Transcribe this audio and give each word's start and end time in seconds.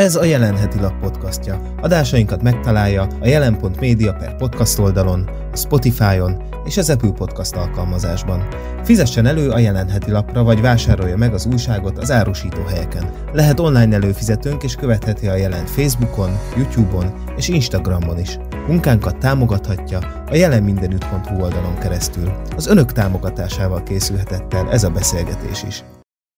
Ez 0.00 0.16
a 0.16 0.24
Jelenheti 0.24 0.80
Lap 0.80 1.00
podcastja. 1.00 1.60
Adásainkat 1.80 2.42
megtalálja 2.42 3.08
a 3.20 3.26
jelen.media 3.26 4.12
per 4.12 4.36
podcast 4.36 4.78
oldalon, 4.78 5.28
a 5.52 5.56
Spotify-on 5.56 6.42
és 6.64 6.76
az 6.76 6.90
Apple 6.90 7.10
Podcast 7.10 7.56
alkalmazásban. 7.56 8.48
Fizessen 8.84 9.26
elő 9.26 9.50
a 9.50 9.58
Jelenheti 9.58 10.10
Lapra, 10.10 10.42
vagy 10.42 10.60
vásárolja 10.60 11.16
meg 11.16 11.34
az 11.34 11.46
újságot 11.46 11.98
az 11.98 12.10
árusító 12.10 12.62
helyeken. 12.62 13.10
Lehet 13.32 13.60
online 13.60 13.94
előfizetőnk 13.94 14.62
és 14.62 14.74
követheti 14.74 15.28
a 15.28 15.36
jelent 15.36 15.70
Facebookon, 15.70 16.38
YouTube-on 16.56 17.12
és 17.36 17.48
Instagramon 17.48 18.18
is. 18.18 18.38
Munkánkat 18.66 19.18
támogathatja 19.18 19.98
a 20.30 20.34
jelenmindenütt.hu 20.34 21.42
oldalon 21.42 21.78
keresztül. 21.78 22.32
Az 22.56 22.66
önök 22.66 22.92
támogatásával 22.92 23.82
készülhetett 23.82 24.54
el 24.54 24.70
ez 24.70 24.84
a 24.84 24.90
beszélgetés 24.90 25.62
is. 25.62 25.84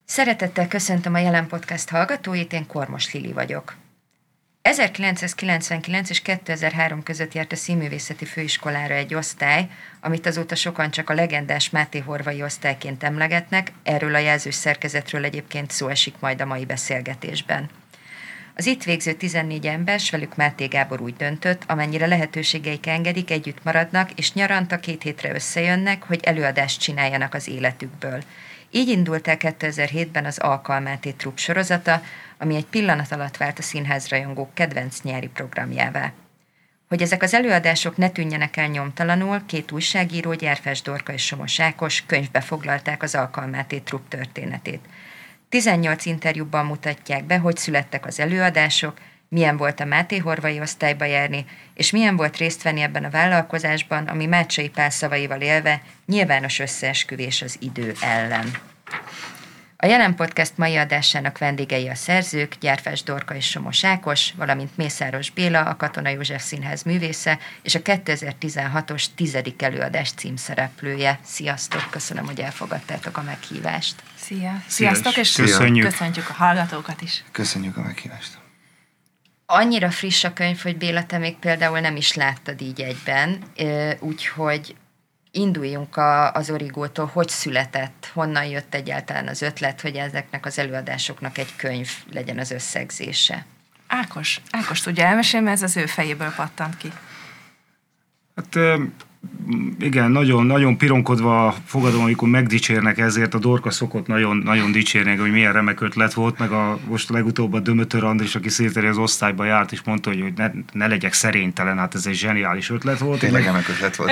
Szeretettel 0.04 0.68
köszöntöm 0.68 1.14
a 1.14 1.18
Jelen 1.18 1.46
Podcast 1.46 1.88
hallgatóit, 1.88 2.52
én 2.52 2.66
Kormos 2.66 3.12
Lili 3.12 3.32
vagyok. 3.32 3.76
1999 4.62 6.10
és 6.10 6.22
2003 6.22 7.02
között 7.02 7.32
járt 7.32 7.52
a 7.52 7.56
színművészeti 7.56 8.24
főiskolára 8.24 8.94
egy 8.94 9.14
osztály, 9.14 9.68
amit 10.00 10.26
azóta 10.26 10.54
sokan 10.54 10.90
csak 10.90 11.10
a 11.10 11.14
legendás 11.14 11.70
Máté 11.70 11.98
Horvai 11.98 12.42
osztályként 12.42 13.02
emlegetnek, 13.02 13.72
erről 13.82 14.14
a 14.14 14.18
jelzős 14.18 14.54
szerkezetről 14.54 15.24
egyébként 15.24 15.70
szó 15.70 15.88
esik 15.88 16.14
majd 16.20 16.40
a 16.40 16.46
mai 16.46 16.64
beszélgetésben. 16.64 17.70
Az 18.54 18.66
itt 18.66 18.82
végző 18.82 19.12
14 19.12 19.66
ember, 19.66 20.00
s 20.00 20.10
velük 20.10 20.36
Máté 20.36 20.66
Gábor 20.66 21.00
úgy 21.00 21.16
döntött, 21.16 21.62
amennyire 21.66 22.06
lehetőségeik 22.06 22.86
engedik, 22.86 23.30
együtt 23.30 23.64
maradnak, 23.64 24.10
és 24.12 24.32
nyaranta 24.32 24.80
két 24.80 25.02
hétre 25.02 25.34
összejönnek, 25.34 26.02
hogy 26.02 26.20
előadást 26.22 26.80
csináljanak 26.80 27.34
az 27.34 27.48
életükből– 27.48 28.22
így 28.72 28.88
indult 28.88 29.28
el 29.28 29.36
2007-ben 29.38 30.24
az 30.24 30.38
Alkalmáté 30.38 31.10
Trupp 31.10 31.36
sorozata, 31.36 32.02
ami 32.38 32.54
egy 32.54 32.66
pillanat 32.66 33.12
alatt 33.12 33.36
vált 33.36 33.58
a 33.58 33.62
színházrajongók 33.62 34.54
kedvenc 34.54 35.00
nyári 35.02 35.28
programjává. 35.28 36.12
Hogy 36.88 37.02
ezek 37.02 37.22
az 37.22 37.34
előadások 37.34 37.96
ne 37.96 38.08
tűnjenek 38.08 38.56
el 38.56 38.66
nyomtalanul, 38.66 39.42
két 39.46 39.72
újságíró, 39.72 40.34
Gyerfes 40.34 40.82
Dorka 40.82 41.12
és 41.12 41.24
Somos 41.24 41.60
Ákos 41.60 42.06
könyvbe 42.06 42.40
foglalták 42.40 43.02
az 43.02 43.14
Alkalmáté 43.14 43.78
Trupp 43.78 44.08
történetét. 44.08 44.80
18 45.48 46.06
interjúban 46.06 46.66
mutatják 46.66 47.24
be, 47.24 47.38
hogy 47.38 47.56
születtek 47.56 48.06
az 48.06 48.20
előadások, 48.20 48.98
milyen 49.28 49.56
volt 49.56 49.80
a 49.80 49.84
Máté 49.84 50.18
Horvai 50.18 50.60
osztályba 50.60 51.04
járni, 51.04 51.44
és 51.74 51.90
milyen 51.90 52.16
volt 52.16 52.36
részt 52.36 52.62
venni 52.62 52.80
ebben 52.80 53.04
a 53.04 53.10
vállalkozásban, 53.10 54.06
ami 54.06 54.26
Mácsai 54.26 54.68
Pál 54.68 54.90
szavaival 54.90 55.40
élve 55.40 55.82
nyilvános 56.06 56.58
összeesküvés 56.58 57.42
az 57.42 57.56
idő 57.60 57.94
ellen. 58.00 58.71
A 59.76 59.86
jelen 59.86 60.14
podcast 60.14 60.56
mai 60.56 60.76
adásának 60.76 61.38
vendégei 61.38 61.88
a 61.88 61.94
szerzők, 61.94 62.54
Gyárfás 62.60 63.02
Dorka 63.02 63.34
és 63.34 63.48
Somos 63.48 63.84
Ákos, 63.84 64.32
valamint 64.36 64.76
Mészáros 64.76 65.30
Béla, 65.30 65.60
a 65.60 65.76
Katona 65.76 66.08
József 66.08 66.42
Színház 66.42 66.82
művésze, 66.82 67.38
és 67.62 67.74
a 67.74 67.78
2016-os 67.82 69.04
tizedik 69.16 69.62
előadás 69.62 70.12
címszereplője. 70.12 71.18
Sziasztok, 71.24 71.86
köszönöm, 71.90 72.24
hogy 72.24 72.40
elfogadtátok 72.40 73.16
a 73.16 73.22
meghívást. 73.22 73.94
Szia! 74.16 74.62
Sziasztok, 74.66 75.16
és 75.16 75.32
Köszönjük. 75.32 75.86
köszöntjük 75.86 76.28
a 76.28 76.32
hallgatókat 76.32 77.02
is. 77.02 77.24
Köszönjük 77.32 77.76
a 77.76 77.82
meghívást. 77.82 78.38
Annyira 79.46 79.90
friss 79.90 80.24
a 80.24 80.32
könyv, 80.32 80.60
hogy 80.62 80.76
Béla, 80.76 81.06
te 81.06 81.18
még 81.18 81.36
például 81.36 81.80
nem 81.80 81.96
is 81.96 82.14
láttad 82.14 82.60
így 82.60 82.80
egyben, 82.80 83.42
úgyhogy 84.00 84.74
induljunk 85.32 85.96
a, 85.96 86.32
az 86.32 86.50
origótól, 86.50 87.06
hogy 87.06 87.28
született, 87.28 88.10
honnan 88.12 88.44
jött 88.44 88.74
egyáltalán 88.74 89.28
az 89.28 89.42
ötlet, 89.42 89.80
hogy 89.80 89.96
ezeknek 89.96 90.46
az 90.46 90.58
előadásoknak 90.58 91.38
egy 91.38 91.56
könyv 91.56 91.88
legyen 92.12 92.38
az 92.38 92.50
összegzése. 92.50 93.46
Ákos, 93.86 94.40
Ákos 94.50 94.80
tudja 94.80 95.04
elmesélni, 95.04 95.46
mert 95.46 95.62
ez 95.62 95.70
az 95.70 95.76
ő 95.76 95.86
fejéből 95.86 96.32
pattant 96.36 96.76
ki. 96.76 96.92
Hát 98.36 98.56
igen, 99.80 100.10
nagyon, 100.10 100.46
nagyon 100.46 100.76
pironkodva 100.76 101.54
fogadom, 101.64 102.02
amikor 102.02 102.28
megdicsérnek 102.28 102.98
ezért, 102.98 103.34
a 103.34 103.38
Dorka 103.38 103.70
szokott 103.70 104.06
nagyon, 104.06 104.36
nagyon 104.36 104.72
dicsérni, 104.72 105.16
hogy 105.16 105.30
milyen 105.30 105.52
remek 105.52 105.80
ötlet 105.80 106.14
volt, 106.14 106.38
meg 106.38 106.50
a, 106.50 106.78
most 106.88 107.10
legutóbb 107.10 107.52
a 107.52 107.60
Dömötör 107.60 108.04
Andris, 108.04 108.34
aki 108.34 108.48
széteri 108.48 108.86
az 108.86 108.98
osztályba 108.98 109.44
járt, 109.44 109.72
és 109.72 109.82
mondta, 109.84 110.10
hogy 110.10 110.32
ne, 110.36 110.50
ne 110.72 110.86
legyek 110.86 111.12
szerénytelen, 111.12 111.78
hát 111.78 111.94
ez 111.94 112.06
egy 112.06 112.14
zseniális 112.14 112.70
ötlet 112.70 112.98
volt. 112.98 113.18
Tényleg 113.18 113.44
remek 113.44 113.68
ötlet 113.68 113.96
volt. 113.96 114.10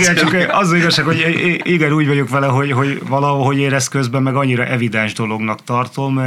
igen, 0.00 0.14
csak 0.14 0.34
az 0.50 0.68
az 0.68 0.72
igazság, 0.72 1.04
hogy 1.04 1.60
igen, 1.62 1.92
úgy 1.92 2.06
vagyok 2.06 2.28
vele, 2.28 2.46
hogy, 2.46 2.72
hogy 2.72 3.02
valahogy 3.08 3.58
érez 3.58 3.88
közben, 3.88 4.22
meg 4.22 4.34
annyira 4.34 4.64
evidens 4.64 5.12
dolognak 5.12 5.64
tartom, 5.64 6.20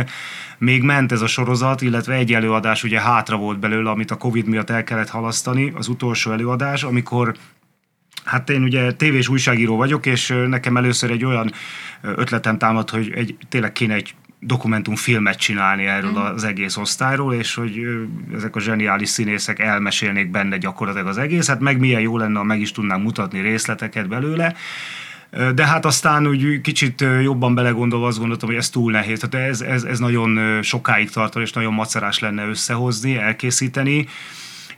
még 0.58 0.82
ment 0.82 1.12
ez 1.12 1.22
a 1.22 1.28
sorozat, 1.28 1.82
illetve 1.82 2.14
egy 2.14 2.34
előadás 2.34 2.84
ugye 2.84 3.00
hátra 3.00 3.38
volt 3.38 3.60
belőle, 3.60 3.90
amit 3.90 4.12
a 4.12 4.16
Covid 4.16 4.48
miatt 4.48 4.70
el 4.70 4.84
kellett 4.84 5.10
halasztani, 5.10 5.74
az 5.76 5.88
utolsó 5.88 6.32
előadás, 6.32 6.84
amikor 6.84 7.36
Hát 8.26 8.50
én 8.50 8.64
ugye 8.64 8.94
tévés 8.94 9.28
újságíró 9.28 9.76
vagyok, 9.76 10.06
és 10.06 10.34
nekem 10.48 10.78
először 10.78 11.12
egy 11.12 11.26
olyan 11.26 11.52
ötletem 12.02 12.58
támad, 12.58 12.90
hogy 12.90 13.12
egy, 13.16 13.38
tényleg 13.50 13.72
kéne 13.72 13.94
egy 13.94 14.16
dokumentumfilmet 14.40 15.38
csinálni 15.38 15.86
erről 15.86 16.12
mm. 16.12 16.16
az 16.16 16.44
egész 16.44 16.78
osztályról, 16.78 17.34
és 17.34 17.54
hogy 17.54 17.82
ezek 18.36 18.56
a 18.56 18.60
zseniális 18.60 19.10
színészek 19.10 19.60
elmesélnék 19.60 20.32
benne 20.32 20.58
gyakorlatilag 20.58 21.08
az 21.08 21.18
egészet, 21.18 21.60
meg 21.60 21.80
milyen 21.80 22.02
jó 22.02 22.18
lenne, 22.18 22.38
ha 22.38 22.44
meg 22.44 22.60
is 22.60 22.72
tudnám 22.72 23.02
mutatni 23.02 23.40
részleteket 23.40 24.08
belőle. 24.08 24.56
De 25.56 25.66
hát 25.66 25.86
aztán 25.86 26.28
úgy 26.28 26.62
kicsit 26.62 27.06
jobban 27.22 27.56
belegondolva 27.56 28.08
azt 28.08 28.18
gondoltam, 28.18 28.50
hogy 28.50 28.58
ez 28.58 28.70
túl 28.70 28.92
nehéz. 28.92 29.20
Tehát 29.20 29.48
ez, 29.50 29.62
ez, 29.62 29.84
ez 29.84 30.00
nagyon 30.00 30.62
sokáig 30.62 31.10
tartó, 31.10 31.40
és 31.40 31.52
nagyon 31.52 31.74
macerás 31.74 32.20
lenne 32.20 32.46
összehozni, 32.48 33.18
elkészíteni 33.18 34.08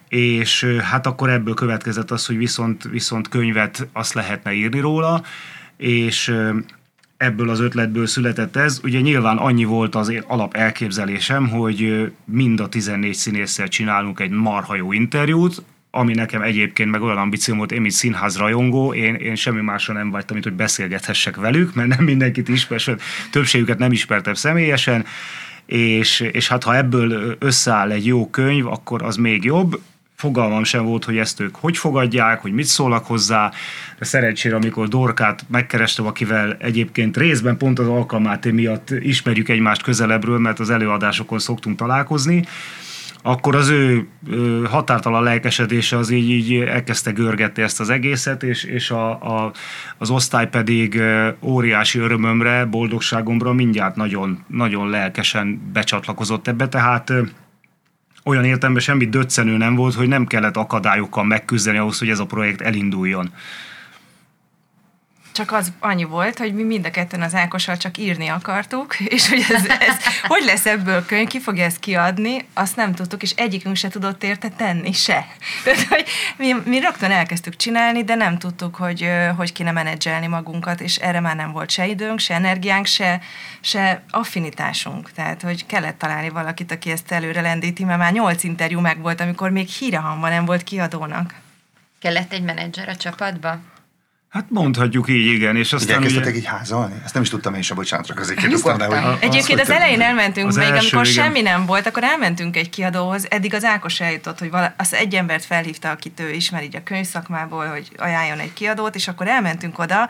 és 0.10 0.64
hát 0.64 1.06
akkor 1.06 1.30
ebből 1.30 1.54
következett 1.54 2.12
az, 2.12 2.26
hogy 2.26 2.38
viszont, 2.38 2.84
viszont 2.84 3.28
könyvet 3.28 3.88
azt 3.94 4.14
lehetne 4.14 4.54
írni 4.54 4.80
róla, 4.80 5.24
és 5.78 6.36
ebből 7.18 7.50
az 7.50 7.60
ötletből 7.60 8.08
született 8.08 8.56
ez. 8.56 8.80
Ugye 8.84 9.00
nyilván 9.00 9.38
annyi 9.38 9.64
volt 9.64 9.96
az 9.96 10.14
alap 10.28 10.56
elképzelésem, 10.56 11.50
hogy 11.50 12.12
mind 12.26 12.60
a 12.60 12.70
14 12.70 13.14
színésszel 13.14 13.68
csinálunk 13.68 14.20
egy 14.20 14.30
marha 14.30 14.76
jó 14.76 14.92
interjút, 14.92 15.64
ami 15.92 16.14
nekem 16.14 16.42
egyébként 16.42 16.92
meg 16.92 17.02
olyan 17.02 17.18
ambícióm 17.18 17.58
volt, 17.58 17.72
én 17.72 17.82
mint 17.82 17.94
színház 17.94 18.38
rajongó, 18.38 18.94
én, 18.94 19.16
én 19.16 19.36
semmi 19.36 19.62
másra 19.62 19.94
nem 19.94 20.10
vagytam, 20.10 20.34
mint 20.34 20.48
hogy 20.48 20.58
beszélgethessek 20.58 21.36
velük, 21.36 21.74
mert 21.74 21.88
nem 21.88 22.04
mindenkit 22.04 22.50
ismer, 22.50 22.80
sőt, 22.80 23.02
többségüket 23.32 23.78
nem 23.78 23.92
ismertem 23.92 24.34
személyesen, 24.34 25.06
és, 25.66 26.20
és 26.20 26.48
hát 26.48 26.64
ha 26.64 26.76
ebből 26.76 27.36
összeáll 27.40 27.92
egy 27.92 28.06
jó 28.06 28.30
könyv, 28.30 28.68
akkor 28.68 29.04
az 29.04 29.16
még 29.16 29.44
jobb 29.44 29.82
fogalmam 30.18 30.64
sem 30.64 30.86
volt, 30.86 31.06
hogy 31.06 31.18
ezt 31.18 31.40
ők 31.40 31.56
hogy 31.56 31.78
fogadják, 31.78 32.42
hogy 32.42 32.52
mit 32.52 32.66
szólnak 32.66 33.06
hozzá, 33.06 33.52
de 34.00 34.06
szerencsére, 34.06 34.56
amikor 34.56 34.88
Dorkát 34.88 35.46
megkerestem, 35.48 36.06
akivel 36.06 36.58
egyébként 36.60 37.18
részben 37.18 37.58
pont 37.58 37.80
az 37.80 37.88
alkalmát 37.88 38.52
miatt 38.52 38.90
ismerjük 38.90 39.50
egymást 39.50 39.84
közelebbről, 39.84 40.40
mert 40.40 40.60
az 40.60 40.70
előadásokon 40.70 41.40
szoktunk 41.40 41.78
találkozni, 41.78 42.46
akkor 43.22 43.56
az 43.56 43.70
ő 43.70 44.08
határtalan 44.70 45.24
lelkesedése 45.24 45.98
az 45.98 46.10
így, 46.10 46.30
így 46.30 46.54
elkezdte 46.54 47.12
görgetni 47.12 47.64
ezt 47.64 47.80
az 47.80 47.90
egészet, 47.90 48.44
és, 48.44 48.64
és 48.64 48.92
a, 48.92 49.10
a, 49.10 49.52
az 49.98 50.10
osztály 50.10 50.50
pedig 50.50 51.02
óriási 51.42 52.00
örömömre, 52.00 52.66
boldogságomra 52.66 53.54
mindjárt 53.54 53.96
nagyon, 53.96 54.46
nagyon 54.48 54.90
lelkesen 54.90 55.70
becsatlakozott 55.74 56.48
ebbe, 56.48 56.68
tehát 56.68 57.14
olyan 58.28 58.46
értelemben 58.46 58.84
semmi 58.84 59.06
döccenő 59.06 59.58
nem 59.58 59.76
volt, 59.76 59.94
hogy 59.94 60.08
nem 60.08 60.26
kellett 60.26 60.58
akadályokkal 60.58 61.24
megküzdeni 61.24 61.78
ahhoz, 61.78 62.00
hogy 62.00 62.10
ez 62.10 62.20
a 62.20 62.26
projekt 62.26 62.62
elinduljon 62.62 63.30
csak 65.38 65.52
az 65.52 65.72
annyi 65.80 66.04
volt, 66.04 66.38
hogy 66.38 66.54
mi 66.54 66.64
mind 66.64 66.86
a 66.86 66.92
ketten 66.92 67.22
az 67.22 67.36
Ákossal 67.36 67.78
csak 67.78 67.98
írni 67.98 68.28
akartuk, 68.28 69.00
és 69.16 69.30
hogy 69.30 69.46
ez, 69.50 69.66
ez 69.66 69.96
hogy 70.24 70.44
lesz 70.44 70.66
ebből 70.66 71.06
könyv, 71.06 71.28
ki 71.28 71.40
fogja 71.40 71.64
ezt 71.64 71.80
kiadni, 71.80 72.48
azt 72.54 72.76
nem 72.76 72.94
tudtuk, 72.94 73.22
és 73.22 73.32
egyikünk 73.32 73.76
se 73.76 73.88
tudott 73.88 74.24
érte 74.24 74.50
tenni, 74.50 74.92
se. 74.92 75.26
Tehát, 75.64 75.84
hogy 75.84 76.06
mi, 76.38 76.54
mi 76.66 76.80
rögtön 76.80 77.12
elkezdtük 77.12 77.56
csinálni, 77.56 78.04
de 78.04 78.16
nem 78.16 78.38
tudtuk, 78.38 78.76
hogy 78.76 79.10
hogy 79.36 79.52
kéne 79.52 79.72
menedzselni 79.72 80.28
magunkat, 80.28 80.82
és 80.82 80.96
erre 80.96 81.20
már 81.20 81.36
nem 81.36 81.52
volt 81.52 81.70
se 81.70 81.88
időnk, 81.88 82.20
se 82.20 82.34
energiánk, 82.34 82.86
se, 82.86 83.22
se 83.62 84.04
affinitásunk. 84.10 85.12
Tehát, 85.12 85.42
hogy 85.42 85.66
kellett 85.66 85.98
találni 85.98 86.30
valakit, 86.30 86.72
aki 86.72 86.92
ezt 86.92 87.12
előre 87.12 87.42
lendíti, 87.42 87.84
mert 87.84 88.00
már 88.00 88.12
nyolc 88.12 88.44
interjú 88.44 88.80
meg 88.80 89.02
volt, 89.02 89.22
amikor 89.22 89.50
még 89.50 89.68
hírehamva 89.68 90.30
nem 90.30 90.46
volt 90.46 90.64
kiadónak. 90.64 91.34
Kellett 92.00 92.34
egy 92.34 92.44
menedzser 92.44 92.90
a 92.90 92.96
csapatba? 92.96 93.60
Hát 94.30 94.46
mondhatjuk 94.50 95.10
így, 95.10 95.26
igen. 95.26 95.56
És 95.56 95.74
aztán 95.74 96.04
ugye 96.04 96.36
így 96.36 96.46
házalni? 96.46 96.96
Ezt 97.04 97.14
nem 97.14 97.24
is 97.24 97.30
tudtam 97.30 97.54
én 97.54 97.62
sem, 97.62 97.76
bocsánat, 97.76 98.06
csak 98.06 98.20
azért 98.20 98.40
kérdeztem, 98.40 98.78
de 98.78 98.86
hogy... 98.86 99.18
Egyébként 99.20 99.60
az, 99.60 99.70
az 99.70 99.76
elején 99.76 100.02
elmentünk, 100.02 100.48
az 100.48 100.56
még 100.56 100.66
első, 100.66 100.78
amikor 100.78 101.12
igen. 101.12 101.24
semmi 101.24 101.42
nem 101.42 101.66
volt, 101.66 101.88
akkor 101.88 102.04
elmentünk 102.04 102.58
egy 102.58 102.70
kiadóhoz, 102.70 103.26
eddig 103.30 103.54
az 103.54 103.64
Ákos 103.64 104.00
eljutott, 104.00 104.40
hogy 104.40 104.50
vala, 104.50 104.74
az 104.78 104.94
egy 104.94 105.16
embert 105.16 105.46
felhívta, 105.46 105.90
akit 105.90 106.20
ő 106.20 106.32
ismer 106.32 106.64
így 106.64 106.76
a 106.76 106.84
könyvszakmából, 106.84 107.66
hogy 107.66 107.90
ajánljon 107.98 108.40
egy 108.40 108.54
kiadót, 108.54 108.96
és 108.96 109.08
akkor 109.08 109.28
elmentünk 109.28 109.80
oda, 109.80 110.10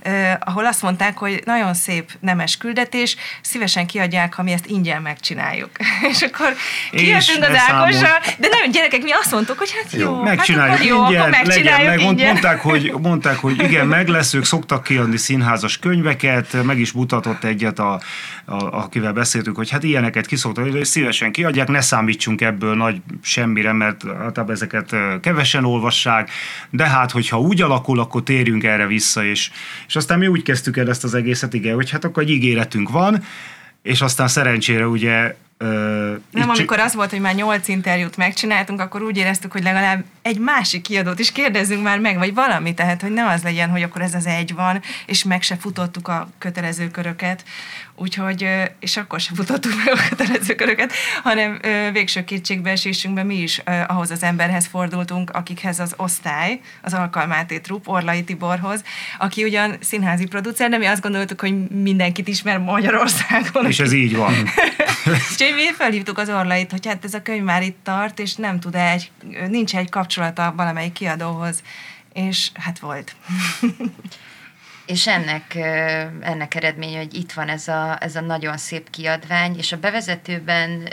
eh, 0.00 0.36
ahol 0.40 0.66
azt 0.66 0.82
mondták, 0.82 1.18
hogy 1.18 1.42
nagyon 1.44 1.74
szép 1.74 2.10
nemes 2.20 2.56
küldetés, 2.56 3.16
szívesen 3.42 3.86
kiadják, 3.86 4.34
ha 4.34 4.42
mi 4.42 4.52
ezt 4.52 4.66
ingyen 4.66 5.02
megcsináljuk. 5.02 5.70
és 6.12 6.22
akkor 6.22 6.54
kijöttünk 6.90 7.44
az 7.44 7.56
Ákossal, 7.68 8.18
de 8.38 8.48
nem, 8.48 8.70
gyerekek, 8.70 9.02
mi 9.02 9.10
azt 9.10 9.32
mondtuk, 9.32 9.58
hogy 9.58 9.70
hát 9.82 9.92
jó, 9.92 10.00
jó 10.00 10.22
megcsináljuk 10.22 10.76
hát 10.76 10.86
jó, 10.86 11.04
ingyen, 11.04 11.20
akkor 11.20 11.30
megcsináljuk 11.30 11.88
legyen, 11.88 11.96
meg, 11.96 12.00
ingyen. 12.00 12.32
Mondták, 12.32 12.60
hogy, 12.60 12.92
mondták, 13.08 13.36
hogy 13.36 13.57
igen, 13.58 13.86
meg 13.86 14.08
lesz, 14.08 14.34
ők 14.34 14.44
szoktak 14.44 14.82
kiadni 14.82 15.16
színházas 15.16 15.78
könyveket, 15.78 16.62
meg 16.64 16.78
is 16.78 16.92
mutatott 16.92 17.44
egyet, 17.44 17.78
a, 17.78 17.92
a, 18.44 18.54
akivel 18.54 19.12
beszéltünk, 19.12 19.56
hogy 19.56 19.70
hát 19.70 19.82
ilyeneket 19.82 20.26
kiszoktak, 20.26 20.70
hogy 20.70 20.84
szívesen 20.84 21.32
kiadják, 21.32 21.68
ne 21.68 21.80
számítsunk 21.80 22.40
ebből 22.40 22.76
nagy 22.76 23.00
semmire, 23.22 23.72
mert 23.72 24.04
általában 24.06 24.54
ezeket 24.54 24.96
kevesen 25.20 25.64
olvassák, 25.64 26.30
de 26.70 26.88
hát, 26.88 27.10
hogyha 27.10 27.40
úgy 27.40 27.62
alakul, 27.62 28.00
akkor 28.00 28.22
térjünk 28.22 28.64
erre 28.64 28.86
vissza, 28.86 29.24
és, 29.24 29.50
és 29.86 29.96
aztán 29.96 30.18
mi 30.18 30.26
úgy 30.26 30.42
kezdtük 30.42 30.76
el 30.76 30.88
ezt 30.88 31.04
az 31.04 31.14
egészet, 31.14 31.54
igen, 31.54 31.74
hogy 31.74 31.90
hát 31.90 32.04
akkor 32.04 32.22
egy 32.22 32.30
ígéretünk 32.30 32.90
van, 32.90 33.22
és 33.82 34.00
aztán 34.00 34.28
szerencsére 34.28 34.86
ugye 34.86 35.34
nem, 36.30 36.48
amikor 36.48 36.78
az 36.78 36.94
volt, 36.94 37.10
hogy 37.10 37.20
már 37.20 37.34
nyolc 37.34 37.68
interjút 37.68 38.16
megcsináltunk, 38.16 38.80
akkor 38.80 39.02
úgy 39.02 39.16
éreztük, 39.16 39.52
hogy 39.52 39.62
legalább 39.62 40.04
egy 40.22 40.38
másik 40.38 40.82
kiadót 40.82 41.18
is 41.18 41.32
kérdezzünk 41.32 41.82
már 41.82 41.98
meg, 41.98 42.18
vagy 42.18 42.34
valami, 42.34 42.74
tehát 42.74 43.02
hogy 43.02 43.12
ne 43.12 43.26
az 43.26 43.42
legyen, 43.42 43.70
hogy 43.70 43.82
akkor 43.82 44.02
ez 44.02 44.14
az 44.14 44.26
egy 44.26 44.54
van, 44.54 44.82
és 45.06 45.24
meg 45.24 45.42
se 45.42 45.56
futottuk 45.56 46.08
a 46.08 46.28
kötelező 46.38 46.90
köröket, 46.90 47.44
úgyhogy, 47.98 48.48
és 48.80 48.96
akkor 48.96 49.20
se 49.20 49.30
futottuk 49.34 49.72
meg 49.84 49.94
a 49.94 50.08
kötelező 50.08 50.54
köröket, 50.54 50.92
hanem 51.22 51.60
végső 51.92 52.24
kétségbeesésünkben 52.24 53.26
mi 53.26 53.36
is 53.36 53.62
ahhoz 53.86 54.10
az 54.10 54.22
emberhez 54.22 54.66
fordultunk, 54.66 55.30
akikhez 55.30 55.80
az 55.80 55.94
osztály, 55.96 56.60
az 56.82 56.94
Alkalmáté 56.94 57.58
Trupp, 57.58 57.86
Orlai 57.86 58.24
Tiborhoz, 58.24 58.82
aki 59.18 59.44
ugyan 59.44 59.76
színházi 59.80 60.26
producer, 60.26 60.70
de 60.70 60.78
mi 60.78 60.86
azt 60.86 61.02
gondoltuk, 61.02 61.40
hogy 61.40 61.68
mindenkit 61.68 62.28
ismer 62.28 62.58
Magyarországon. 62.58 63.66
És 63.66 63.80
ez 63.80 63.92
így 63.92 64.16
van. 64.16 64.34
Úgyhogy 65.32 65.54
mi 65.54 65.72
felhívtuk 65.76 66.18
az 66.18 66.28
Orlait, 66.28 66.70
hogy 66.70 66.86
hát 66.86 67.04
ez 67.04 67.14
a 67.14 67.22
könyv 67.22 67.42
már 67.42 67.62
itt 67.62 67.78
tart, 67.82 68.18
és 68.18 68.34
nem 68.34 68.60
tud 68.60 68.74
egy, 68.74 69.10
nincs 69.48 69.76
egy 69.76 69.90
kapcsolata 69.90 70.52
valamelyik 70.56 70.92
kiadóhoz, 70.92 71.62
és 72.12 72.50
hát 72.54 72.78
volt. 72.78 73.16
És 74.88 75.06
ennek, 75.06 75.54
ennek 76.20 76.54
eredménye, 76.54 76.98
hogy 76.98 77.14
itt 77.14 77.32
van 77.32 77.48
ez 77.48 77.68
a, 77.68 77.96
ez 78.00 78.16
a 78.16 78.20
nagyon 78.20 78.56
szép 78.56 78.90
kiadvány, 78.90 79.58
és 79.58 79.72
a 79.72 79.78
bevezetőben 79.78 80.88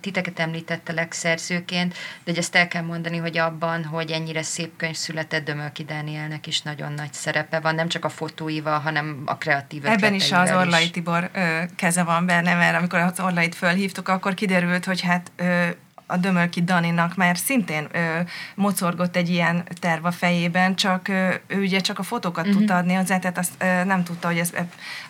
titeket 0.00 0.38
említettelek 0.38 1.12
szerzőként, 1.12 1.92
de 1.92 2.30
hogy 2.30 2.38
ezt 2.38 2.54
el 2.54 2.68
kell 2.68 2.82
mondani, 2.82 3.16
hogy 3.16 3.38
abban, 3.38 3.84
hogy 3.84 4.10
ennyire 4.10 4.42
szép 4.42 4.76
könyv 4.76 4.94
született, 4.94 5.44
Dömölki 5.44 5.84
Dánielnek 5.84 6.46
is 6.46 6.60
nagyon 6.60 6.92
nagy 6.92 7.12
szerepe 7.12 7.60
van, 7.60 7.74
nem 7.74 7.88
csak 7.88 8.04
a 8.04 8.08
fotóival, 8.08 8.78
hanem 8.78 9.22
a 9.24 9.36
kreatív 9.36 9.86
Ebben 9.86 10.14
is 10.14 10.32
az 10.32 10.50
Orlai 10.50 10.90
Tibor 10.90 11.30
ö, 11.32 11.62
keze 11.76 12.02
van 12.02 12.26
benne, 12.26 12.54
mert 12.54 12.76
amikor 12.76 12.98
az 12.98 13.20
Orlait 13.20 13.54
fölhívtuk, 13.54 14.08
akkor 14.08 14.34
kiderült, 14.34 14.84
hogy 14.84 15.00
hát 15.00 15.32
ö, 15.36 15.68
a 16.12 16.16
Dömölki 16.16 16.62
Daninak 16.62 17.16
már 17.16 17.36
szintén 17.36 17.88
ö, 17.92 18.20
mocorgott 18.54 19.16
egy 19.16 19.28
ilyen 19.28 19.64
terv 19.80 20.04
a 20.04 20.10
fejében, 20.10 20.74
csak 20.74 21.08
ö, 21.08 21.34
ő 21.46 21.60
ugye 21.60 21.80
csak 21.80 21.98
a 21.98 22.02
fotókat 22.02 22.46
uh-huh. 22.46 22.58
tudta 22.58 22.76
adni 22.76 22.94
hozzá, 22.94 23.18
tehát 23.18 23.38
azt 23.38 23.52
ö, 23.58 23.84
nem 23.84 24.04
tudta, 24.04 24.26
hogy 24.26 24.38
ez, 24.38 24.50
ö, 24.52 24.60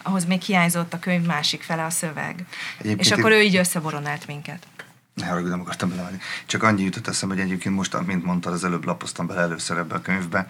ahhoz 0.02 0.24
még 0.24 0.40
hiányzott 0.40 0.92
a 0.92 0.98
könyv 0.98 1.26
másik 1.26 1.62
fele, 1.62 1.84
a 1.84 1.90
szöveg. 1.90 2.34
Egyébként 2.78 3.00
És 3.00 3.10
akkor 3.10 3.30
ő 3.30 3.40
így 3.42 3.56
összeboronált 3.56 4.26
minket. 4.26 4.66
Ne 5.14 5.26
haragudj, 5.26 5.50
nem 5.50 5.60
akartam 5.60 5.88
belevenni. 5.88 6.18
Csak 6.46 6.62
annyi 6.62 6.82
jutott 6.82 7.06
eszembe, 7.06 7.34
hogy 7.34 7.44
egyébként 7.44 7.74
most, 7.74 8.06
mint 8.06 8.24
mondtad, 8.24 8.52
az 8.52 8.64
előbb 8.64 8.84
lapoztam 8.84 9.26
bele 9.26 9.40
először 9.40 9.78
ebbe 9.78 9.94
a 9.94 10.00
könyvbe, 10.00 10.46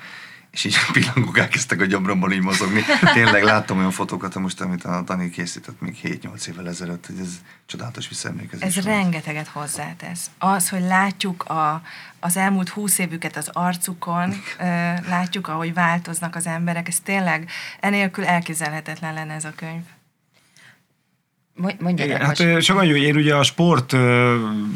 és 0.53 0.65
így 0.65 0.77
a 0.89 0.91
pillangók 0.93 1.39
elkezdtek 1.39 1.81
a 1.81 1.85
gyomromban 1.85 2.33
így 2.33 2.41
mozogni. 2.41 2.83
Tényleg 3.13 3.43
láttam 3.43 3.79
olyan 3.79 3.91
fotókat, 3.91 4.35
most, 4.35 4.61
amit 4.61 4.85
a 4.85 5.03
Dani 5.03 5.31
készített 5.31 5.81
még 5.81 5.97
7-8 6.03 6.47
évvel 6.47 6.69
ezelőtt, 6.69 7.07
hogy 7.07 7.19
ez 7.19 7.41
csodálatos 7.67 8.09
visszaemlékezés. 8.09 8.77
Ez 8.77 8.85
rengeteget 8.85 9.49
hozzátesz. 9.49 10.31
Az, 10.39 10.69
hogy 10.69 10.83
látjuk 10.83 11.45
a, 11.45 11.83
az 12.21 12.37
elmúlt 12.37 12.69
20 12.69 12.99
évüket 12.99 13.37
az 13.37 13.49
arcukon, 13.53 14.43
látjuk, 15.09 15.49
ahogy 15.49 15.75
változnak 15.75 16.37
az 16.37 16.47
emberek, 16.47 16.89
ez 16.89 17.01
tényleg 17.01 17.51
enélkül 17.81 18.25
elképzelhetetlen 18.25 19.15
lenne 19.15 19.35
ez 19.35 19.45
a 19.45 19.53
könyv. 19.57 19.83
Mondja 21.55 22.19
hát 22.19 22.61
csak 22.61 22.77
annyi, 22.79 22.91
hogy 22.91 23.03
én 23.03 23.17
ugye 23.17 23.35
a 23.35 23.43
sport 23.43 23.97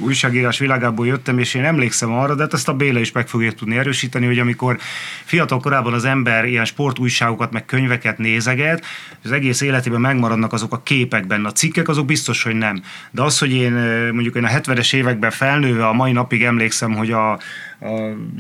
újságírás 0.01 0.59
világából 0.59 1.07
jöttem, 1.07 1.39
és 1.39 1.55
én 1.55 1.65
emlékszem 1.65 2.13
arra, 2.13 2.35
de 2.35 2.43
hát 2.43 2.53
ezt 2.53 2.69
a 2.69 2.75
Béla 2.75 2.99
is 2.99 3.13
meg 3.13 3.29
fogja 3.29 3.53
tudni 3.53 3.77
erősíteni, 3.77 4.27
hogy 4.27 4.39
amikor 4.39 4.79
fiatal 5.25 5.61
korában 5.61 5.93
az 5.93 6.05
ember 6.05 6.45
ilyen 6.45 6.65
sportújságokat, 6.65 7.53
meg 7.53 7.65
könyveket 7.65 8.19
nézeget, 8.19 8.85
az 9.25 9.33
egész 9.33 9.61
életében 9.61 10.01
megmaradnak 10.01 10.53
azok 10.53 10.73
a 10.73 10.83
képek 10.83 11.27
benne. 11.27 11.49
A 11.49 11.53
cikkek 11.53 11.89
azok 11.89 12.07
biztos, 12.07 12.43
hogy 12.43 12.55
nem. 12.55 12.83
De 13.11 13.23
az, 13.23 13.39
hogy 13.39 13.53
én 13.53 13.73
mondjuk 14.13 14.35
én 14.35 14.45
a 14.45 14.49
70-es 14.49 14.95
években 14.95 15.31
felnőve 15.31 15.87
a 15.87 15.93
mai 15.93 16.13
napig 16.13 16.43
emlékszem, 16.43 16.93
hogy 16.93 17.11
a 17.11 17.39
a, 17.81 17.87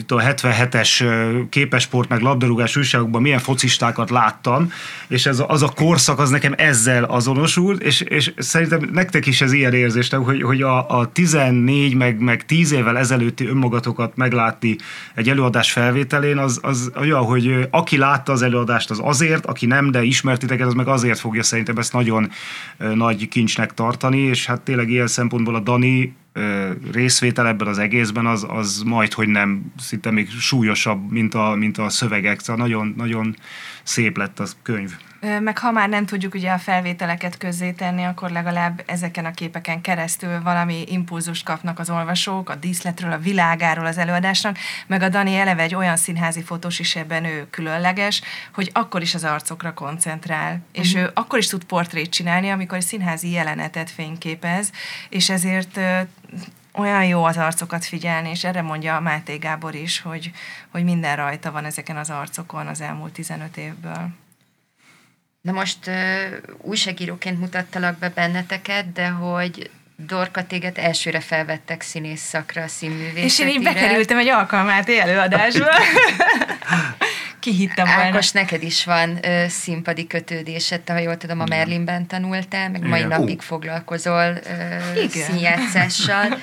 a 0.08 0.22
77-es 0.22 1.04
képesport 1.50 2.08
meg 2.08 2.20
labdarúgás 2.20 2.76
újságokban 2.76 3.22
milyen 3.22 3.38
focistákat 3.38 4.10
láttam, 4.10 4.72
és 5.08 5.26
ez, 5.26 5.42
az 5.46 5.62
a 5.62 5.68
korszak 5.68 6.18
az 6.18 6.30
nekem 6.30 6.54
ezzel 6.56 7.04
azonosult, 7.04 7.82
és, 7.82 8.00
és 8.00 8.32
szerintem 8.36 8.88
nektek 8.92 9.26
is 9.26 9.40
ez 9.40 9.52
ilyen 9.52 9.74
érzés, 9.74 10.08
hogy, 10.08 10.42
hogy 10.42 10.62
a, 10.62 10.98
a 10.98 11.12
14 11.12 11.94
meg, 11.94 12.20
meg 12.20 12.44
10 12.44 12.72
évvel 12.72 12.98
ezelőtti 12.98 13.46
önmagatokat 13.46 14.16
meglátni 14.16 14.76
egy 15.14 15.28
előadás 15.28 15.72
felvételén, 15.72 16.38
az, 16.38 16.58
az 16.62 16.90
olyan, 16.96 17.24
hogy 17.24 17.68
aki 17.70 17.96
látta 17.96 18.32
az 18.32 18.42
előadást, 18.42 18.90
az 18.90 19.00
azért, 19.02 19.46
aki 19.46 19.66
nem, 19.66 19.90
de 19.90 20.02
ismertiteket, 20.02 20.66
az 20.66 20.74
meg 20.74 20.88
azért 20.88 21.18
fogja 21.18 21.42
szerintem 21.42 21.76
ezt 21.76 21.92
nagyon 21.92 22.30
nagy 22.94 23.28
kincsnek 23.28 23.74
tartani, 23.74 24.18
és 24.18 24.46
hát 24.46 24.60
tényleg 24.60 24.90
ilyen 24.90 25.06
szempontból 25.06 25.54
a 25.54 25.60
Dani 25.60 26.14
részvétel 26.92 27.46
ebben 27.46 27.68
az 27.68 27.78
egészben 27.78 28.26
az, 28.26 28.46
az 28.48 28.82
majd, 28.84 29.12
hogy 29.12 29.28
nem 29.28 29.72
szinte 29.78 30.10
még 30.10 30.30
súlyosabb, 30.30 31.10
mint 31.10 31.34
a, 31.34 31.54
mint 31.54 31.78
a 31.78 31.88
szövegek. 31.88 32.40
Szóval 32.40 32.66
nagyon, 32.66 32.94
nagyon 32.96 33.36
szép 33.82 34.16
lett 34.16 34.40
az 34.40 34.56
könyv. 34.62 34.96
Meg 35.40 35.58
ha 35.58 35.70
már 35.70 35.88
nem 35.88 36.06
tudjuk 36.06 36.34
ugye 36.34 36.50
a 36.50 36.58
felvételeket 36.58 37.36
közzétenni, 37.36 38.04
akkor 38.04 38.30
legalább 38.30 38.82
ezeken 38.86 39.24
a 39.24 39.30
képeken 39.30 39.80
keresztül 39.80 40.42
valami 40.42 40.84
impulzust 40.88 41.44
kapnak 41.44 41.78
az 41.78 41.90
olvasók, 41.90 42.50
a 42.50 42.54
díszletről, 42.54 43.12
a 43.12 43.18
világáról 43.18 43.86
az 43.86 43.98
előadásnak, 43.98 44.58
meg 44.86 45.02
a 45.02 45.08
Dani 45.08 45.36
eleve 45.36 45.62
egy 45.62 45.74
olyan 45.74 45.96
színházi 45.96 46.42
fotós 46.42 46.78
is 46.78 46.96
ebben 46.96 47.24
ő 47.24 47.46
különleges, 47.50 48.22
hogy 48.54 48.70
akkor 48.72 49.02
is 49.02 49.14
az 49.14 49.24
arcokra 49.24 49.74
koncentrál, 49.74 50.52
uh-huh. 50.52 50.62
és 50.72 50.94
mhm. 50.94 51.02
ő 51.02 51.10
akkor 51.14 51.38
is 51.38 51.46
tud 51.46 51.64
portrét 51.64 52.10
csinálni, 52.10 52.50
amikor 52.50 52.76
egy 52.76 52.84
színházi 52.84 53.30
jelenetet 53.30 53.90
fényképez, 53.90 54.70
és 55.08 55.30
ezért 55.30 55.80
olyan 56.72 57.04
jó 57.04 57.24
az 57.24 57.36
arcokat 57.36 57.84
figyelni, 57.84 58.30
és 58.30 58.44
erre 58.44 58.62
mondja 58.62 59.00
Máté 59.00 59.36
Gábor 59.36 59.74
is, 59.74 60.00
hogy, 60.00 60.30
hogy 60.70 60.84
minden 60.84 61.16
rajta 61.16 61.52
van 61.52 61.64
ezeken 61.64 61.96
az 61.96 62.10
arcokon 62.10 62.66
az 62.66 62.80
elmúlt 62.80 63.12
15 63.12 63.56
évből. 63.56 64.25
Na 65.46 65.52
most 65.52 65.90
újságíróként 66.58 67.40
mutattalak 67.40 67.98
be 67.98 68.08
benneteket, 68.08 68.92
de 68.92 69.08
hogy 69.08 69.70
Dorka 69.96 70.46
téged 70.46 70.78
elsőre 70.78 71.20
felvettek 71.20 71.82
színész 71.82 72.20
szakra 72.20 72.62
a 72.62 72.68
színművészetire. 72.68 73.24
És 73.24 73.38
én 73.38 73.48
így 73.48 73.62
bekerültem 73.62 74.18
egy 74.18 74.28
alkalmát 74.28 74.88
előadásba. 74.88 75.66
Ki 77.46 77.54
hittem 77.54 77.86
volna. 77.86 78.02
Ákos, 78.02 78.30
neked 78.30 78.62
is 78.62 78.84
van 78.84 79.18
ö, 79.22 79.44
színpadi 79.48 80.06
kötődésed, 80.06 80.80
te, 80.80 80.92
ha 80.92 80.98
jól 80.98 81.16
tudom, 81.16 81.40
a 81.40 81.44
Merlinben 81.48 82.06
tanultál, 82.06 82.70
meg 82.70 82.82
mai 82.82 82.98
Igen. 82.98 83.20
napig 83.20 83.40
foglalkozol 83.40 84.38
ö, 84.94 85.06
színjátszással 85.08 86.26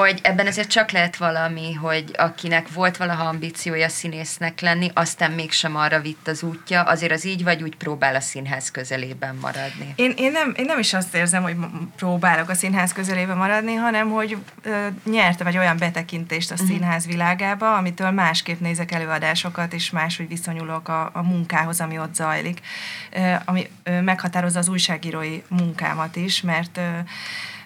hogy 0.00 0.20
ebben 0.22 0.46
azért 0.46 0.68
csak 0.68 0.90
lehet 0.90 1.16
valami, 1.16 1.72
hogy 1.72 2.10
akinek 2.16 2.72
volt 2.72 2.96
valaha 2.96 3.24
ambíciója 3.24 3.88
színésznek 3.88 4.60
lenni, 4.60 4.90
aztán 4.94 5.30
mégsem 5.30 5.76
arra 5.76 6.00
vitt 6.00 6.28
az 6.28 6.42
útja, 6.42 6.82
azért 6.82 7.12
az 7.12 7.26
így 7.26 7.44
vagy 7.44 7.62
úgy 7.62 7.76
próbál 7.76 8.14
a 8.14 8.20
színház 8.20 8.70
közelében 8.70 9.34
maradni. 9.40 9.92
Én, 9.96 10.12
én, 10.16 10.32
nem, 10.32 10.52
én 10.56 10.64
nem 10.64 10.78
is 10.78 10.94
azt 10.94 11.14
érzem, 11.14 11.42
hogy 11.42 11.56
próbálok 11.96 12.48
a 12.48 12.54
színház 12.54 12.92
közelében 12.92 13.36
maradni, 13.36 13.74
hanem 13.74 14.10
hogy 14.10 14.36
ö, 14.62 14.86
nyertem 15.10 15.46
egy 15.46 15.58
olyan 15.58 15.78
betekintést 15.78 16.50
a 16.50 16.54
uh-huh. 16.54 16.68
színház 16.68 17.06
világába, 17.06 17.76
amitől 17.76 18.10
másképp 18.10 18.60
nézek 18.60 18.92
előadásokat, 18.92 19.72
és 19.72 19.90
máshogy 20.18 20.36
viszonyulok 20.36 20.88
a, 20.88 21.10
a 21.12 21.22
munkához, 21.22 21.80
ami 21.80 21.98
ott 21.98 22.14
zajlik, 22.14 22.60
ami 23.44 23.70
meghatározza 23.84 24.58
az 24.58 24.68
újságírói 24.68 25.42
munkámat 25.48 26.16
is, 26.16 26.40
mert 26.40 26.80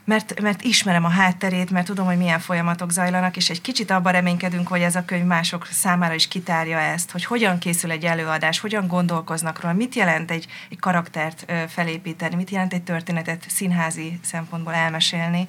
mert, 0.04 0.40
mert 0.40 0.62
ismerem 0.62 1.04
a 1.04 1.08
hátterét, 1.08 1.70
mert 1.70 1.86
tudom, 1.86 2.06
hogy 2.06 2.16
milyen 2.16 2.38
folyamatok 2.38 2.90
zajlanak, 2.90 3.36
és 3.36 3.50
egy 3.50 3.60
kicsit 3.60 3.90
abban 3.90 4.12
reménykedünk, 4.12 4.68
hogy 4.68 4.80
ez 4.80 4.96
a 4.96 5.04
könyv 5.04 5.24
mások 5.24 5.66
számára 5.66 6.14
is 6.14 6.28
kitárja 6.28 6.78
ezt, 6.78 7.10
hogy 7.10 7.24
hogyan 7.24 7.58
készül 7.58 7.90
egy 7.90 8.04
előadás, 8.04 8.58
hogyan 8.58 8.86
gondolkoznak 8.86 9.60
róla, 9.60 9.74
mit 9.74 9.94
jelent 9.94 10.30
egy, 10.30 10.46
egy 10.70 10.78
karaktert 10.78 11.52
felépíteni, 11.68 12.34
mit 12.34 12.50
jelent 12.50 12.72
egy 12.72 12.82
történetet 12.82 13.44
színházi 13.48 14.18
szempontból 14.22 14.74
elmesélni. 14.74 15.46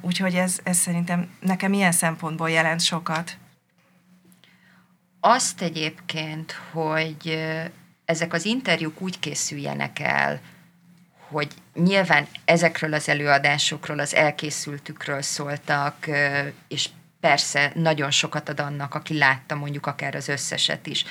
Úgyhogy 0.00 0.34
ez, 0.34 0.58
ez 0.62 0.76
szerintem 0.76 1.28
nekem 1.40 1.72
ilyen 1.72 1.92
szempontból 1.92 2.50
jelent 2.50 2.80
sokat. 2.80 3.36
Azt 5.28 5.62
egyébként, 5.62 6.52
hogy 6.72 7.46
ezek 8.04 8.32
az 8.32 8.44
interjúk 8.44 9.00
úgy 9.00 9.18
készüljenek 9.18 9.98
el, 9.98 10.40
hogy 11.28 11.48
nyilván 11.74 12.26
ezekről 12.44 12.94
az 12.94 13.08
előadásokról, 13.08 13.98
az 13.98 14.14
elkészültükről 14.14 15.22
szóltak, 15.22 16.06
és 16.68 16.88
persze 17.20 17.72
nagyon 17.74 18.10
sokat 18.10 18.48
ad 18.48 18.60
annak, 18.60 18.94
aki 18.94 19.18
látta 19.18 19.54
mondjuk 19.54 19.86
akár 19.86 20.14
az 20.14 20.28
összeset 20.28 20.86
is, 20.86 21.04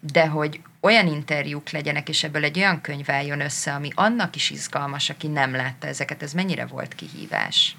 de 0.00 0.26
hogy 0.26 0.60
olyan 0.80 1.06
interjúk 1.06 1.70
legyenek, 1.70 2.08
és 2.08 2.24
ebből 2.24 2.44
egy 2.44 2.58
olyan 2.58 2.80
könyv 2.80 3.10
álljon 3.10 3.40
össze, 3.40 3.74
ami 3.74 3.88
annak 3.94 4.36
is 4.36 4.50
izgalmas, 4.50 5.10
aki 5.10 5.26
nem 5.26 5.54
látta 5.54 5.86
ezeket, 5.86 6.22
ez 6.22 6.32
mennyire 6.32 6.66
volt 6.66 6.94
kihívás? 6.94 7.76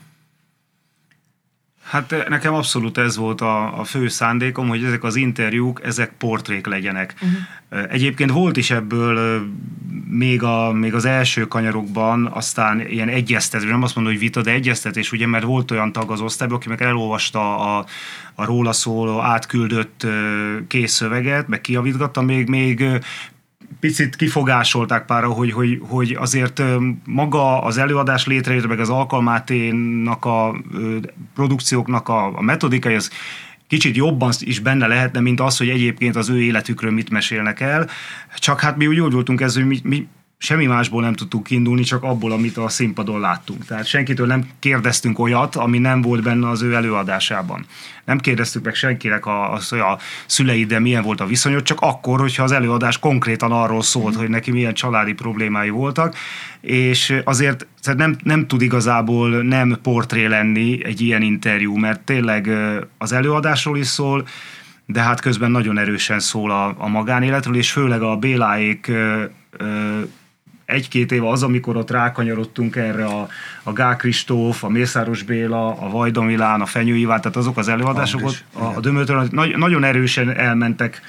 Hát 1.83 2.11
eh, 2.11 2.23
nekem 2.29 2.53
abszolút 2.53 2.97
ez 2.97 3.17
volt 3.17 3.41
a, 3.41 3.79
a 3.79 3.83
fő 3.83 4.07
szándékom, 4.07 4.67
hogy 4.67 4.83
ezek 4.83 5.03
az 5.03 5.15
interjúk, 5.15 5.83
ezek 5.83 6.11
portrék 6.17 6.65
legyenek. 6.65 7.13
Uh-huh. 7.13 7.91
Egyébként 7.91 8.31
volt 8.31 8.57
is 8.57 8.71
ebből 8.71 9.17
eh, 9.19 9.41
még, 10.09 10.43
a, 10.43 10.71
még 10.71 10.93
az 10.93 11.05
első 11.05 11.47
kanyarokban 11.47 12.25
aztán 12.25 12.87
ilyen 12.87 13.09
egyeztetés, 13.09 13.69
nem 13.69 13.83
azt 13.83 13.95
mondom, 13.95 14.13
hogy 14.13 14.21
vita, 14.21 14.41
de 14.41 14.51
egyeztetés, 14.51 15.11
ugye, 15.11 15.27
mert 15.27 15.43
volt 15.43 15.71
olyan 15.71 15.91
tag 15.91 16.11
az 16.11 16.21
osztályban, 16.21 16.57
aki 16.57 16.69
meg 16.69 16.81
elolvasta 16.81 17.77
a, 17.77 17.85
a 18.35 18.45
róla 18.45 18.71
szóló 18.71 19.19
átküldött 19.19 20.07
kész 20.67 20.93
szöveget, 20.93 21.47
meg 21.47 21.61
kiavítgatta, 21.61 22.21
még, 22.21 22.47
még 22.47 22.85
picit 23.83 24.15
kifogásolták 24.15 25.05
pára, 25.05 25.27
hogy, 25.27 25.51
hogy, 25.51 25.79
hogy 25.81 26.15
azért 26.19 26.61
maga 27.05 27.61
az 27.61 27.77
előadás 27.77 28.25
létrejött, 28.25 28.67
meg 28.67 28.79
az 28.79 28.89
alkalmáténak 28.89 30.25
a 30.25 30.55
produkcióknak 31.33 32.09
a, 32.09 32.37
a 32.37 32.41
metodikai, 32.41 32.95
az 32.95 33.09
kicsit 33.67 33.95
jobban 33.95 34.31
is 34.39 34.59
benne 34.59 34.87
lehetne, 34.87 35.19
mint 35.19 35.39
az, 35.39 35.57
hogy 35.57 35.69
egyébként 35.69 36.15
az 36.15 36.29
ő 36.29 36.41
életükről 36.41 36.91
mit 36.91 37.09
mesélnek 37.09 37.59
el. 37.59 37.89
Csak 38.35 38.59
hát 38.59 38.77
mi 38.77 38.87
úgy 38.87 39.11
voltunk 39.11 39.41
ezzel, 39.41 39.63
hogy 39.63 39.71
mi, 39.71 39.79
mi 39.83 40.07
semmi 40.43 40.65
másból 40.65 41.01
nem 41.01 41.13
tudtunk 41.13 41.43
kiindulni, 41.43 41.83
csak 41.83 42.03
abból, 42.03 42.31
amit 42.31 42.57
a 42.57 42.69
színpadon 42.69 43.19
láttunk. 43.19 43.65
Tehát 43.65 43.85
senkitől 43.85 44.27
nem 44.27 44.47
kérdeztünk 44.59 45.19
olyat, 45.19 45.55
ami 45.55 45.77
nem 45.77 46.01
volt 46.01 46.23
benne 46.23 46.49
az 46.49 46.61
ő 46.61 46.73
előadásában. 46.73 47.65
Nem 48.05 48.19
kérdeztük 48.19 48.63
meg 48.63 48.75
senkinek 48.75 49.23
az, 49.27 49.69
hogy 49.69 49.79
a 49.79 49.99
szüleiddel 50.25 50.79
milyen 50.79 51.03
volt 51.03 51.21
a 51.21 51.25
viszonyod, 51.25 51.63
csak 51.63 51.81
akkor, 51.81 52.19
hogyha 52.19 52.43
az 52.43 52.51
előadás 52.51 52.99
konkrétan 52.99 53.51
arról 53.51 53.81
szólt, 53.81 54.15
hogy 54.15 54.29
neki 54.29 54.51
milyen 54.51 54.73
családi 54.73 55.13
problémái 55.13 55.69
voltak, 55.69 56.15
és 56.61 57.21
azért 57.23 57.67
nem, 57.95 58.15
nem 58.23 58.47
tud 58.47 58.61
igazából 58.61 59.29
nem 59.29 59.77
portré 59.81 60.25
lenni 60.25 60.85
egy 60.85 61.01
ilyen 61.01 61.21
interjú, 61.21 61.77
mert 61.77 61.99
tényleg 62.01 62.49
az 62.97 63.11
előadásról 63.11 63.77
is 63.77 63.87
szól, 63.87 64.27
de 64.85 65.01
hát 65.01 65.21
közben 65.21 65.51
nagyon 65.51 65.77
erősen 65.77 66.19
szól 66.19 66.51
a, 66.51 66.75
a 66.77 66.87
magánéletről, 66.87 67.55
és 67.55 67.71
főleg 67.71 68.01
a 68.01 68.15
Béláék 68.15 68.91
egy-két 70.73 71.11
év 71.11 71.25
az, 71.25 71.43
amikor 71.43 71.77
ott 71.77 71.91
rákanyarodtunk 71.91 72.75
erre 72.75 73.05
a, 73.05 73.27
a 73.63 73.73
Gál 73.73 73.95
Kristóf, 73.95 74.63
a 74.63 74.69
Mészáros 74.69 75.23
Béla, 75.23 75.67
a 75.67 75.89
Vajda 75.89 76.21
Milán, 76.21 76.61
a 76.61 76.65
Fenyő 76.65 76.95
Iván, 76.95 77.21
tehát 77.21 77.37
azok 77.37 77.57
az 77.57 77.67
előadások 77.67 78.25
ott, 78.25 78.43
a, 78.53 78.63
a 78.63 78.79
Dömötön 78.79 79.27
nagy, 79.31 79.57
nagyon 79.57 79.83
erősen 79.83 80.29
elmentek 80.29 81.01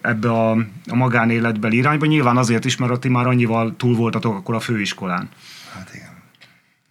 ebbe 0.00 0.30
a, 0.30 0.50
a 0.86 0.94
magánéletbeli 0.94 1.76
irányba. 1.76 2.06
Nyilván 2.06 2.36
azért 2.36 2.64
is, 2.64 2.76
mert 2.76 3.00
ti 3.00 3.08
már 3.08 3.26
annyival 3.26 3.74
túl 3.76 3.94
voltatok 3.94 4.34
akkor 4.34 4.54
a 4.54 4.60
főiskolán. 4.60 5.28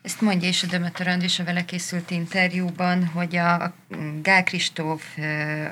Ezt 0.03 0.21
mondja 0.21 0.47
is 0.47 0.63
a 0.63 0.67
Dömötörönd 0.67 1.23
is 1.23 1.39
a 1.39 1.43
vele 1.43 1.65
készült 1.65 2.11
interjúban, 2.11 3.07
hogy 3.07 3.35
a 3.35 3.73
Gál 4.21 4.43
Kristóf, 4.43 5.03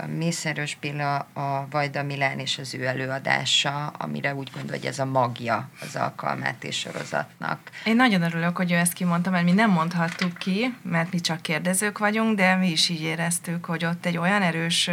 a 0.01 0.05
Mészáros 0.17 0.77
Béla, 0.81 1.15
a 1.33 1.67
Vajda 1.69 2.03
Milán 2.03 2.39
és 2.39 2.57
az 2.57 2.73
ő 2.73 2.85
előadása, 2.85 3.87
amire 3.87 4.35
úgy 4.35 4.49
gondol, 4.53 4.75
hogy 4.77 4.85
ez 4.85 4.99
a 4.99 5.05
magja 5.05 5.69
az 5.81 5.95
alkalmát 5.95 6.63
és 6.63 6.77
sorozatnak. 6.77 7.59
Én 7.85 7.95
nagyon 7.95 8.21
örülök, 8.21 8.57
hogy 8.57 8.71
ő 8.71 8.75
ezt 8.75 8.93
kimondta, 8.93 9.29
mert 9.29 9.43
mi 9.43 9.51
nem 9.51 9.69
mondhattuk 9.71 10.37
ki, 10.37 10.75
mert 10.81 11.11
mi 11.11 11.19
csak 11.19 11.41
kérdezők 11.41 11.97
vagyunk, 11.97 12.35
de 12.35 12.55
mi 12.55 12.71
is 12.71 12.89
így 12.89 13.01
éreztük, 13.01 13.65
hogy 13.65 13.85
ott 13.85 14.05
egy 14.05 14.17
olyan 14.17 14.41
erős 14.41 14.89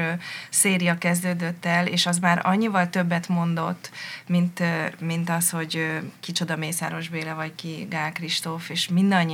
széria 0.50 0.98
kezdődött 0.98 1.64
el, 1.64 1.86
és 1.86 2.06
az 2.06 2.18
már 2.18 2.40
annyival 2.42 2.90
többet 2.90 3.28
mondott, 3.28 3.90
mint, 4.26 4.62
mint 5.00 5.30
az, 5.30 5.50
hogy 5.50 6.00
kicsoda 6.20 6.56
Mészáros 6.56 7.08
Béla, 7.08 7.34
vagy 7.34 7.54
ki 7.54 7.86
Gál 7.90 8.12
Kristóf, 8.12 8.68
és 8.68 8.88
mindannyian, 8.88 9.26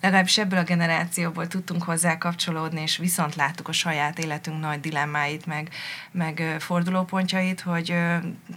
legalábbis 0.00 0.38
ebből 0.38 0.58
a 0.58 0.62
generációból 0.62 1.48
tudtunk 1.48 1.82
hozzá 1.82 2.18
kapcsolódni, 2.18 2.80
és 2.80 2.96
viszont 2.96 3.34
láttuk 3.34 3.68
a 3.68 3.72
saját 3.72 4.18
életünk 4.18 4.60
nagy 4.60 4.80
dilemmáit, 4.80 5.46
meg, 5.46 5.68
meg 6.10 6.56
fordulópontjait, 6.58 7.60
hogy 7.60 7.94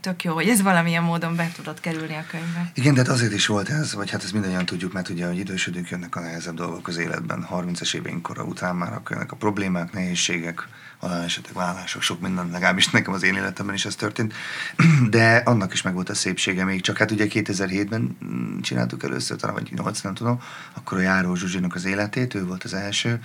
tök 0.01 0.23
jó, 0.23 0.33
hogy 0.33 0.49
ez 0.49 0.61
valamilyen 0.61 1.03
módon 1.03 1.35
be 1.35 1.51
tudott 1.55 1.79
kerülni 1.79 2.15
a 2.15 2.25
könyvbe. 2.29 2.71
Igen, 2.73 2.93
de 2.93 2.99
hát 2.99 3.09
azért 3.09 3.33
is 3.33 3.45
volt 3.45 3.69
ez, 3.69 3.93
vagy 3.93 4.09
hát 4.09 4.23
ezt 4.23 4.33
mindannyian 4.33 4.65
tudjuk, 4.65 4.93
mert 4.93 5.09
ugye, 5.09 5.25
hogy 5.25 5.37
idősödünk, 5.37 5.89
jönnek 5.89 6.15
a 6.15 6.19
nehezebb 6.19 6.55
dolgok 6.55 6.87
az 6.87 6.97
életben. 6.97 7.47
30-es 7.51 7.95
éveink 7.95 8.21
kora 8.21 8.43
után 8.43 8.75
már 8.75 8.93
a 8.93 9.01
a 9.27 9.35
problémák, 9.35 9.91
nehézségek, 9.93 10.67
halálesetek, 10.99 11.53
vállások, 11.53 12.01
sok 12.01 12.21
minden, 12.21 12.49
legalábbis 12.51 12.89
nekem 12.89 13.13
az 13.13 13.23
én 13.23 13.35
életemben 13.35 13.75
is 13.75 13.85
ez 13.85 13.95
történt, 13.95 14.33
de 15.09 15.35
annak 15.35 15.73
is 15.73 15.81
meg 15.81 15.93
volt 15.93 16.09
a 16.09 16.13
szépsége 16.13 16.63
még, 16.63 16.81
csak. 16.81 16.97
Hát 16.97 17.11
ugye 17.11 17.25
2007-ben 17.29 18.17
csináltuk 18.61 19.03
először, 19.03 19.37
talán 19.37 19.55
vagy 19.55 19.71
8, 19.75 20.01
nem 20.01 20.13
tudom, 20.13 20.41
akkor 20.73 20.97
a 20.97 21.01
Járó 21.01 21.35
Zsuzsinak 21.35 21.75
az 21.75 21.85
életét, 21.85 22.33
ő 22.33 22.45
volt 22.45 22.63
az 22.63 22.73
első, 22.73 23.19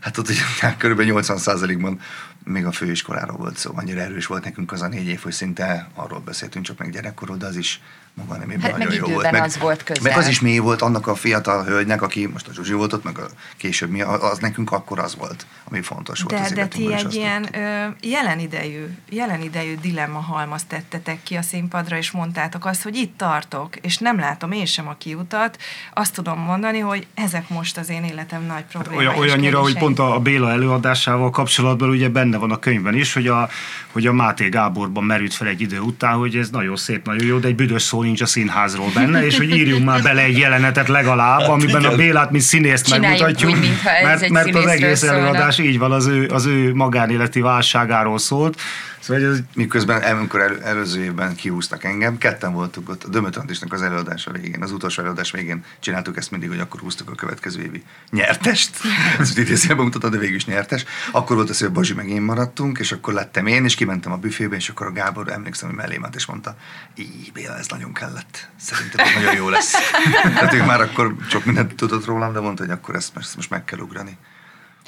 hát 0.00 0.18
ott 0.18 0.28
ugye 0.28 0.40
kb. 0.78 1.00
80%-ban 1.00 2.00
még 2.44 2.66
a 2.66 2.72
főiskoláról 2.72 3.36
volt 3.36 3.56
szó, 3.56 3.72
annyira 3.74 4.00
erős 4.00 4.26
volt 4.26 4.44
nekünk 4.44 4.72
az 4.72 4.82
a 4.82 4.88
négy 4.88 5.06
év, 5.06 5.20
hogy 5.20 5.32
szinte 5.32 5.88
arról 5.94 6.20
beszéltünk 6.20 6.64
csak 6.64 6.78
meg 6.78 6.90
gyerekkorod, 6.90 7.38
de 7.38 7.46
az 7.46 7.56
is 7.56 7.80
maga 8.16 8.36
nem 8.36 8.60
hát 8.60 8.78
nagyon 8.78 8.94
jó 8.94 9.06
volt. 9.06 9.30
Meg, 9.30 9.42
az 9.42 9.58
volt 9.58 9.82
közel. 9.82 10.02
meg 10.02 10.16
az 10.16 10.28
is 10.28 10.40
mély 10.40 10.58
volt 10.58 10.82
annak 10.82 11.06
a 11.06 11.14
fiatal 11.14 11.64
hölgynek, 11.64 12.02
aki 12.02 12.26
most 12.26 12.48
a 12.48 12.52
Zsuzsi 12.52 12.72
volt 12.72 12.92
ott, 12.92 13.04
meg 13.04 13.18
a 13.18 13.26
később 13.56 13.90
mi, 13.90 14.00
az 14.00 14.38
nekünk 14.38 14.72
akkor 14.72 14.98
az 14.98 15.16
volt, 15.16 15.46
ami 15.64 15.82
fontos 15.82 16.22
volt. 16.22 16.34
De, 16.34 16.40
az 16.44 16.52
de 16.52 16.66
ti 16.66 16.92
egy 16.92 17.14
ilyen 17.14 17.48
ö, 17.54 17.86
jelen, 18.00 18.38
idejű, 18.38 18.86
jelen 19.08 19.42
idejű 19.42 19.74
dilemma 19.80 20.18
halmaz 20.18 20.64
tettetek 20.64 21.22
ki 21.22 21.34
a 21.34 21.42
színpadra, 21.42 21.96
és 21.96 22.10
mondtátok 22.10 22.64
azt, 22.64 22.82
hogy 22.82 22.96
itt 22.96 23.18
tartok, 23.18 23.76
és 23.76 23.98
nem 23.98 24.18
látom 24.18 24.52
én 24.52 24.66
sem 24.66 24.88
a 24.88 24.94
kiutat, 24.98 25.58
azt 25.94 26.14
tudom 26.14 26.38
mondani, 26.38 26.78
hogy 26.78 27.06
ezek 27.14 27.48
most 27.48 27.78
az 27.78 27.88
én 27.88 28.04
életem 28.04 28.42
nagy 28.46 28.64
problémája. 28.64 29.08
Hát 29.08 29.18
olyan, 29.18 29.30
olyannyira, 29.30 29.60
hogy 29.60 29.78
pont 29.78 29.98
a 29.98 30.18
Béla 30.18 30.50
előadásával 30.50 31.30
kapcsolatban 31.30 31.88
ugye 31.88 32.08
benne 32.08 32.36
van 32.36 32.50
a 32.50 32.58
könyvben 32.58 32.94
is, 32.94 33.12
hogy 33.12 33.26
a, 33.26 33.48
hogy 33.92 34.06
a 34.06 34.12
Máté 34.12 34.48
Gáborban 34.48 35.04
merült 35.04 35.34
fel 35.34 35.48
egy 35.48 35.60
idő 35.60 35.80
után, 35.80 36.16
hogy 36.16 36.36
ez 36.36 36.50
nagyon 36.50 36.76
szép, 36.76 37.06
nagyon 37.06 37.26
jó, 37.26 37.38
de 37.38 37.48
egy 37.48 37.54
büdös 37.54 37.82
szó 37.82 38.04
nincs 38.06 38.20
a 38.20 38.26
színházról 38.26 38.90
benne, 38.94 39.24
és 39.24 39.36
hogy 39.36 39.56
írjunk 39.56 39.84
már 39.84 40.02
bele 40.02 40.22
egy 40.22 40.38
jelenetet 40.38 40.88
legalább, 40.88 41.40
hát 41.40 41.48
amiben 41.48 41.84
a 41.84 41.96
Bélát, 41.96 42.30
mint 42.30 42.42
színészt 42.42 42.86
Csináljuk 42.86 43.20
megmutatjuk, 43.20 43.50
úgy, 43.50 43.68
mert, 44.02 44.28
mert 44.28 44.54
az 44.54 44.66
egész 44.66 45.02
előadás 45.02 45.58
így 45.58 45.78
van, 45.78 45.92
az 45.92 46.06
ő, 46.06 46.28
az 46.32 46.46
ő 46.46 46.74
magánéleti 46.74 47.40
válságáról 47.40 48.18
szólt, 48.18 48.60
Szóval 49.06 49.24
ez... 49.24 49.38
Miközben 49.54 50.02
amikor 50.02 50.40
el, 50.40 50.62
előző 50.62 51.04
évben 51.04 51.34
kihúztak 51.34 51.84
engem, 51.84 52.18
ketten 52.18 52.52
voltunk 52.52 52.88
ott 52.88 53.04
a 53.04 53.08
Dömöt 53.08 53.36
Andisnak 53.36 53.72
az 53.72 53.82
előadása 53.82 54.32
végén, 54.32 54.62
az 54.62 54.72
utolsó 54.72 55.02
előadás 55.02 55.30
végén 55.30 55.64
csináltuk 55.80 56.16
ezt 56.16 56.30
mindig, 56.30 56.48
hogy 56.48 56.58
akkor 56.58 56.80
húztuk 56.80 57.10
a 57.10 57.14
következő 57.14 57.62
évi 57.62 57.82
nyertest. 58.10 58.80
Ez 59.20 59.38
idézőjelben 59.38 59.84
mutatod, 59.84 60.10
de 60.12 60.18
végül 60.18 60.34
is 60.34 60.44
nyertes. 60.44 60.84
Akkor 61.10 61.36
volt 61.36 61.50
az, 61.50 61.58
hogy 61.58 61.68
a 61.68 61.70
Bazsi 61.70 61.94
meg 61.94 62.08
én 62.08 62.22
maradtunk, 62.22 62.78
és 62.78 62.92
akkor 62.92 63.14
lettem 63.14 63.46
én, 63.46 63.64
és 63.64 63.74
kimentem 63.74 64.12
a 64.12 64.16
büfébe, 64.16 64.56
és 64.56 64.68
akkor 64.68 64.86
a 64.86 64.92
Gábor 64.92 65.32
emlékszem, 65.32 65.68
hogy 65.68 65.78
mellé 65.78 65.96
ment, 65.96 66.14
és 66.14 66.26
mondta, 66.26 66.56
így 66.94 67.30
Béla, 67.32 67.56
ez 67.58 67.66
nagyon 67.66 67.92
kellett. 67.92 68.48
Szerintem 68.56 69.06
nagyon 69.14 69.36
jó 69.36 69.48
lesz. 69.48 69.74
Tehát 70.22 70.52
ő 70.58 70.64
már 70.64 70.80
akkor 70.80 71.16
sok 71.28 71.44
mindent 71.44 71.74
tudott 71.74 72.04
rólam, 72.04 72.32
de 72.32 72.40
mondta, 72.40 72.62
hogy 72.62 72.72
akkor 72.72 72.94
ezt, 72.94 73.16
ezt 73.16 73.36
most 73.36 73.50
meg 73.50 73.64
kell 73.64 73.78
ugrani. 73.78 74.16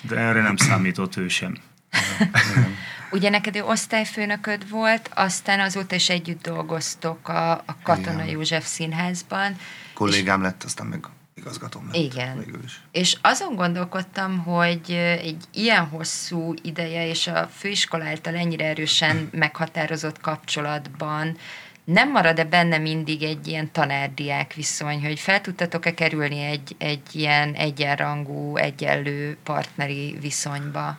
De 0.02 0.16
erre 0.16 0.42
nem 0.42 0.56
számított 0.56 1.16
ő 1.16 1.28
sem. 1.28 1.56
Ugye 3.10 3.30
neked 3.30 3.56
ő 3.56 3.64
osztályfőnököd 3.64 4.70
volt, 4.70 5.10
aztán 5.14 5.60
azóta 5.60 5.94
is 5.94 6.08
együtt 6.08 6.42
dolgoztok 6.42 7.28
a, 7.28 7.52
a 7.52 7.76
Katona 7.82 8.22
Igen. 8.22 8.26
József 8.26 8.66
Színházban. 8.66 9.56
Kollégám 9.94 10.40
és, 10.40 10.46
lett, 10.46 10.62
aztán 10.62 10.86
meg 10.86 11.06
igazgatóm 11.34 11.86
lett. 11.86 11.94
Igen. 11.94 12.44
Is. 12.64 12.80
És 12.92 13.16
azon 13.22 13.54
gondolkodtam, 13.54 14.38
hogy 14.38 14.90
egy 15.20 15.44
ilyen 15.52 15.86
hosszú 15.86 16.54
ideje 16.62 17.06
és 17.06 17.26
a 17.26 17.48
főiskola 17.56 18.04
által 18.04 18.34
ennyire 18.34 18.64
erősen 18.64 19.28
meghatározott 19.32 20.20
kapcsolatban 20.20 21.36
nem 21.84 22.10
marad-e 22.10 22.44
benne 22.44 22.78
mindig 22.78 23.22
egy 23.22 23.46
ilyen 23.46 23.72
tanárdiák 23.72 24.54
viszony, 24.54 25.02
hogy 25.04 25.18
fel 25.18 25.40
tudtatok-e 25.40 25.94
kerülni 25.94 26.42
egy, 26.42 26.74
egy 26.78 27.02
ilyen 27.12 27.54
egyenrangú, 27.54 28.56
egyenlő 28.56 29.36
partneri 29.42 30.16
viszonyba? 30.20 30.98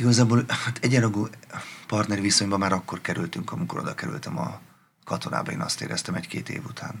Igazából 0.00 0.44
hát 0.48 0.78
egyenrangú 0.80 1.28
partneri 1.86 2.20
viszonyba 2.20 2.58
már 2.58 2.72
akkor 2.72 3.00
kerültünk, 3.00 3.52
amikor 3.52 3.78
oda 3.78 3.94
kerültem 3.94 4.38
a 4.38 4.60
katonába, 5.04 5.52
én 5.52 5.60
azt 5.60 5.80
éreztem 5.80 6.14
egy-két 6.14 6.48
év 6.48 6.64
után. 6.68 6.94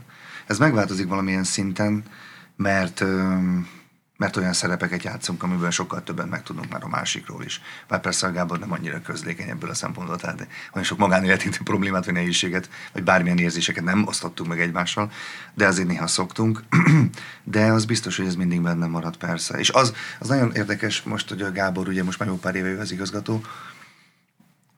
Ez 0.46 0.58
megváltozik 0.58 1.08
valamilyen 1.08 1.44
szinten, 1.44 2.04
mert 2.56 3.04
mert 4.20 4.36
olyan 4.36 4.52
szerepeket 4.52 5.02
játszunk, 5.02 5.42
amiből 5.42 5.70
sokkal 5.70 6.02
többen 6.02 6.28
megtudunk 6.28 6.70
már 6.70 6.84
a 6.84 6.88
másikról 6.88 7.44
is. 7.44 7.60
Bár 7.88 8.00
persze 8.00 8.26
a 8.26 8.32
Gábor 8.32 8.58
nem 8.58 8.72
annyira 8.72 9.02
közlékeny 9.02 9.48
ebből 9.48 9.70
a 9.70 9.74
szempontból, 9.74 10.16
tehát 10.16 10.46
olyan 10.72 10.86
sok 10.86 10.98
magánéleti 10.98 11.48
problémát, 11.64 12.04
vagy 12.04 12.14
nehézséget, 12.14 12.70
vagy 12.92 13.02
bármilyen 13.02 13.38
érzéseket 13.38 13.84
nem 13.84 14.06
osztottunk 14.06 14.48
meg 14.48 14.60
egymással, 14.60 15.10
de 15.54 15.66
azért 15.66 15.88
néha 15.88 16.06
szoktunk. 16.06 16.62
De 17.44 17.64
az 17.64 17.84
biztos, 17.84 18.16
hogy 18.16 18.26
ez 18.26 18.34
mindig 18.34 18.60
benne 18.60 18.86
marad 18.86 19.16
persze. 19.16 19.58
És 19.58 19.70
az, 19.70 19.94
az 20.18 20.28
nagyon 20.28 20.52
érdekes 20.54 21.02
most, 21.02 21.28
hogy 21.28 21.42
a 21.42 21.52
Gábor 21.52 21.88
ugye 21.88 22.04
most 22.04 22.18
már 22.18 22.28
jó 22.28 22.36
pár 22.36 22.54
éve 22.54 22.80
az 22.80 22.92
igazgató, 22.92 23.42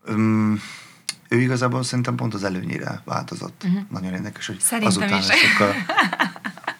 um, 0.08 0.62
ő 1.28 1.40
igazából 1.40 1.82
szerintem 1.82 2.14
pont 2.14 2.34
az 2.34 2.44
előnyire 2.44 3.02
változott. 3.04 3.62
Uh-huh. 3.64 3.82
Nagyon 3.90 4.12
érdekes, 4.12 4.46
hogy 4.46 4.58
Szerintem 4.58 5.06
azután 5.06 5.18
is. 5.18 5.40
sokkal, 5.40 5.74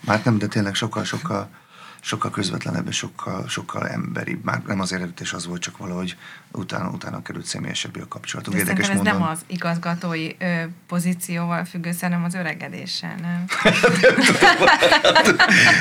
már 0.01 0.21
nem, 0.25 0.39
de 0.39 0.47
tényleg 0.47 0.75
sokkal, 0.75 1.05
sokkal 2.05 2.31
közvetlenebb 2.31 2.89
és 2.89 2.97
sokkal, 2.97 3.49
sokkal 3.49 3.89
emberibb. 3.89 4.45
Már 4.45 4.63
nem 4.67 4.81
az 4.81 4.93
eredetés 4.93 5.33
az 5.33 5.47
volt, 5.47 5.61
csak 5.61 5.77
valahogy 5.77 6.17
utána, 6.53 6.89
utána 6.89 7.23
került 7.23 7.45
személyesebbé 7.45 8.01
a 8.01 8.09
kapcsolatunk. 8.09 8.57
De 8.57 8.63
Érdekes 8.63 8.89
ez 8.89 8.97
módon. 8.97 9.13
nem 9.13 9.23
az 9.29 9.39
igazgatói 9.47 10.29
ö, 10.39 10.63
pozícióval 10.89 11.65
függ 11.65 11.87
össze, 11.87 12.07
hanem 12.07 12.25
az 12.25 12.35
öregedéssel, 12.35 13.15
nem? 13.21 13.45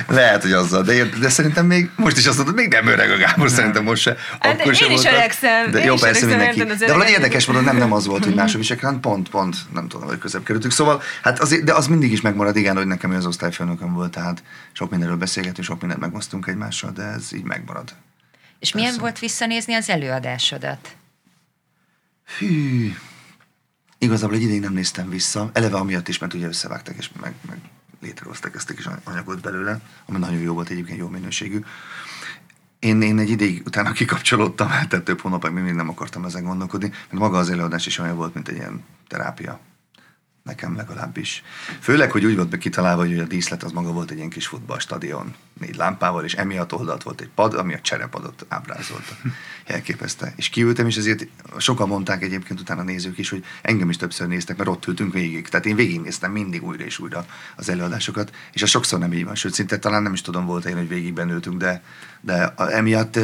Lehet, 0.08 0.42
hogy 0.42 0.52
azzal, 0.52 0.84
de, 0.84 1.04
de 1.20 1.30
szerintem 1.30 1.66
még 1.66 1.90
most 1.96 2.18
is 2.18 2.26
azt 2.26 2.38
mondod, 2.38 2.56
még 2.56 2.68
nem 2.68 2.88
öreg 2.88 3.12
a 3.12 3.18
Gábor, 3.18 3.50
szerintem 3.50 3.84
most 3.84 4.02
se. 4.02 4.16
Hát 4.40 4.58
de 4.58 4.64
én 4.64 4.74
sem 4.74 4.92
is 4.92 5.02
volt. 5.02 5.16
öregszem, 5.16 5.72
De 5.72 5.80
én 5.80 5.86
jó, 5.86 5.94
is 5.94 6.02
persze 6.02 6.26
mindenki. 6.26 6.62
az 6.62 6.78
De 6.78 6.92
valami 6.92 7.10
érdekes 7.10 7.46
módon 7.46 7.64
nem, 7.64 7.78
nem 7.78 7.92
az 7.94 8.06
volt, 8.06 8.24
hogy 8.24 8.36
más 8.42 8.56
a 8.56 8.58
viselkedés, 8.58 8.98
pont, 9.02 9.30
pont, 9.30 9.56
nem 9.74 9.88
tudom, 9.88 10.08
hogy 10.08 10.18
közebb 10.18 10.44
kerültünk. 10.44 10.74
Szóval, 10.74 11.02
hát 11.22 11.40
azért, 11.40 11.64
de 11.64 11.74
az 11.74 11.88
mindig 11.88 12.12
is 12.12 12.22
megmarad, 12.22 12.56
igen, 12.56 12.76
hogy 12.76 12.88
nekem 12.88 13.12
az 13.12 13.26
osztályfőnököm 13.26 13.94
volt, 13.94 14.12
tehát 14.12 14.44
sok 14.72 14.90
mindenről 14.92 15.18
beszélgetünk, 15.18 15.68
sok 15.68 15.80
mindent 15.80 16.02
megosztunk 16.12 16.48
egymással, 16.48 16.92
de 16.92 17.04
ez 17.04 17.34
így 17.34 17.44
megmarad. 17.44 17.96
És 18.60 18.74
milyen 18.74 18.90
Persze. 18.90 19.02
volt 19.02 19.20
visszanézni 19.20 19.74
az 19.74 19.90
előadásodat? 19.90 20.96
Hű, 22.38 22.92
igazából 23.98 24.36
egy 24.36 24.42
ideig 24.42 24.60
nem 24.60 24.74
néztem 24.74 25.10
vissza, 25.10 25.50
eleve 25.54 25.78
amiatt 25.78 26.08
is, 26.08 26.18
mert 26.18 26.34
ugye 26.34 26.48
összevágtak 26.48 26.96
és 26.98 27.10
meg, 27.22 27.34
meg 27.48 27.58
létrehoztak 28.02 28.56
ezt 28.56 28.70
a 28.70 28.74
kis 28.74 28.88
anyagot 29.04 29.42
belőle, 29.42 29.80
ami 30.06 30.18
nagyon 30.18 30.40
jó 30.40 30.54
volt 30.54 30.70
egyébként, 30.70 30.98
jó 30.98 31.08
minőségű. 31.08 31.60
Én, 32.80 33.02
én 33.02 33.20
egy 33.20 33.30
ideig 33.30 33.62
utána 33.66 33.92
kikapcsolódtam, 33.92 34.68
tehát 34.68 35.04
több 35.04 35.22
hónapig 35.22 35.52
még 35.52 35.74
nem 35.74 35.90
akartam 35.90 36.26
ezen 36.26 36.44
gondolkodni, 36.44 36.90
mert 36.90 37.12
maga 37.12 37.38
az 37.38 37.50
előadás 37.50 37.86
is 37.86 37.98
olyan 37.98 38.16
volt, 38.16 38.34
mint 38.34 38.48
egy 38.48 38.56
ilyen 38.56 38.84
terápia. 39.08 39.60
Nekem 40.44 40.76
legalábbis. 40.76 41.44
Főleg, 41.80 42.12
hogy 42.12 42.26
úgy 42.26 42.36
volt 42.36 42.58
kitalálva, 42.58 43.02
hogy 43.02 43.20
a 43.20 43.26
díszlet 43.26 43.64
az 43.64 43.72
maga 43.72 43.92
volt 43.92 44.12
egy 44.12 44.18
ilyen 44.18 44.30
kis 44.30 44.48
futballstadion, 44.48 45.34
négy 45.60 45.76
lámpával, 45.76 46.24
és 46.24 46.34
emiatt 46.34 46.74
oldalt 46.74 47.04
volt 47.04 47.22
egy 47.22 47.30
pad, 47.36 47.54
ami 47.54 47.74
a 47.74 47.82
cserepadot 47.82 48.46
ábrázolta. 48.48 49.18
Elképesztő. 49.66 50.34
És 50.36 50.50
kiültem, 50.50 50.88
és 50.88 50.98
ezért 50.98 51.28
sokan 51.58 51.88
mondták 51.88 52.24
egyébként 52.24 52.60
utána 52.60 52.82
a 52.82 52.84
nézők 52.84 53.18
is, 53.18 53.30
hogy 53.30 53.44
engem 53.62 53.90
is 53.90 53.98
többször 53.98 54.28
néztek, 54.28 54.58
mert 54.58 54.70
ott 54.70 54.88
ültünk 54.88 55.14
végig. 55.14 55.50
Tehát 55.50 55.66
én 55.66 55.76
végignéztem 55.76 56.32
mindig 56.32 56.64
újra 56.64 56.84
és 56.84 57.00
újra 57.00 57.26
az 57.56 57.70
előadásokat, 57.70 58.32
és 58.52 58.62
az 58.62 58.70
sokszor 58.70 59.00
nem 59.00 59.14
így 59.14 59.26
van, 59.26 59.36
sőt, 59.36 59.54
szinte 59.54 59.78
talán 59.80 60.04
nem 60.04 60.14
is 60.14 60.22
tudom 60.22 60.46
volt 60.46 60.66
én, 60.66 60.78
hogy 60.78 60.88
végigben 60.88 61.30
ültünk, 61.30 61.58
de, 61.58 61.84
de 62.22 62.44
a- 62.44 62.72
emiatt 62.72 63.20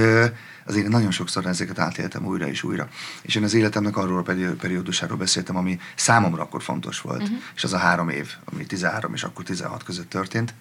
azért 0.67 0.85
én 0.85 0.91
nagyon 0.91 1.11
sokszor 1.11 1.45
ezeket 1.45 1.79
átéltem 1.79 2.25
újra 2.25 2.47
és 2.47 2.63
újra. 2.63 2.87
És 3.21 3.35
én 3.35 3.43
az 3.43 3.53
életemnek 3.53 3.97
arról 3.97 4.17
a 4.17 4.21
peri- 4.21 4.45
periódusáról 4.45 5.17
beszéltem, 5.17 5.55
ami 5.55 5.79
számomra 5.95 6.41
akkor 6.41 6.63
fontos 6.63 7.01
volt, 7.01 7.21
uh-huh. 7.21 7.37
és 7.55 7.63
az 7.63 7.73
a 7.73 7.77
három 7.77 8.09
év, 8.09 8.31
ami 8.45 8.65
13 8.65 9.13
és 9.13 9.23
akkor 9.23 9.45
16 9.45 9.83
között 9.83 10.09
történt. 10.09 10.53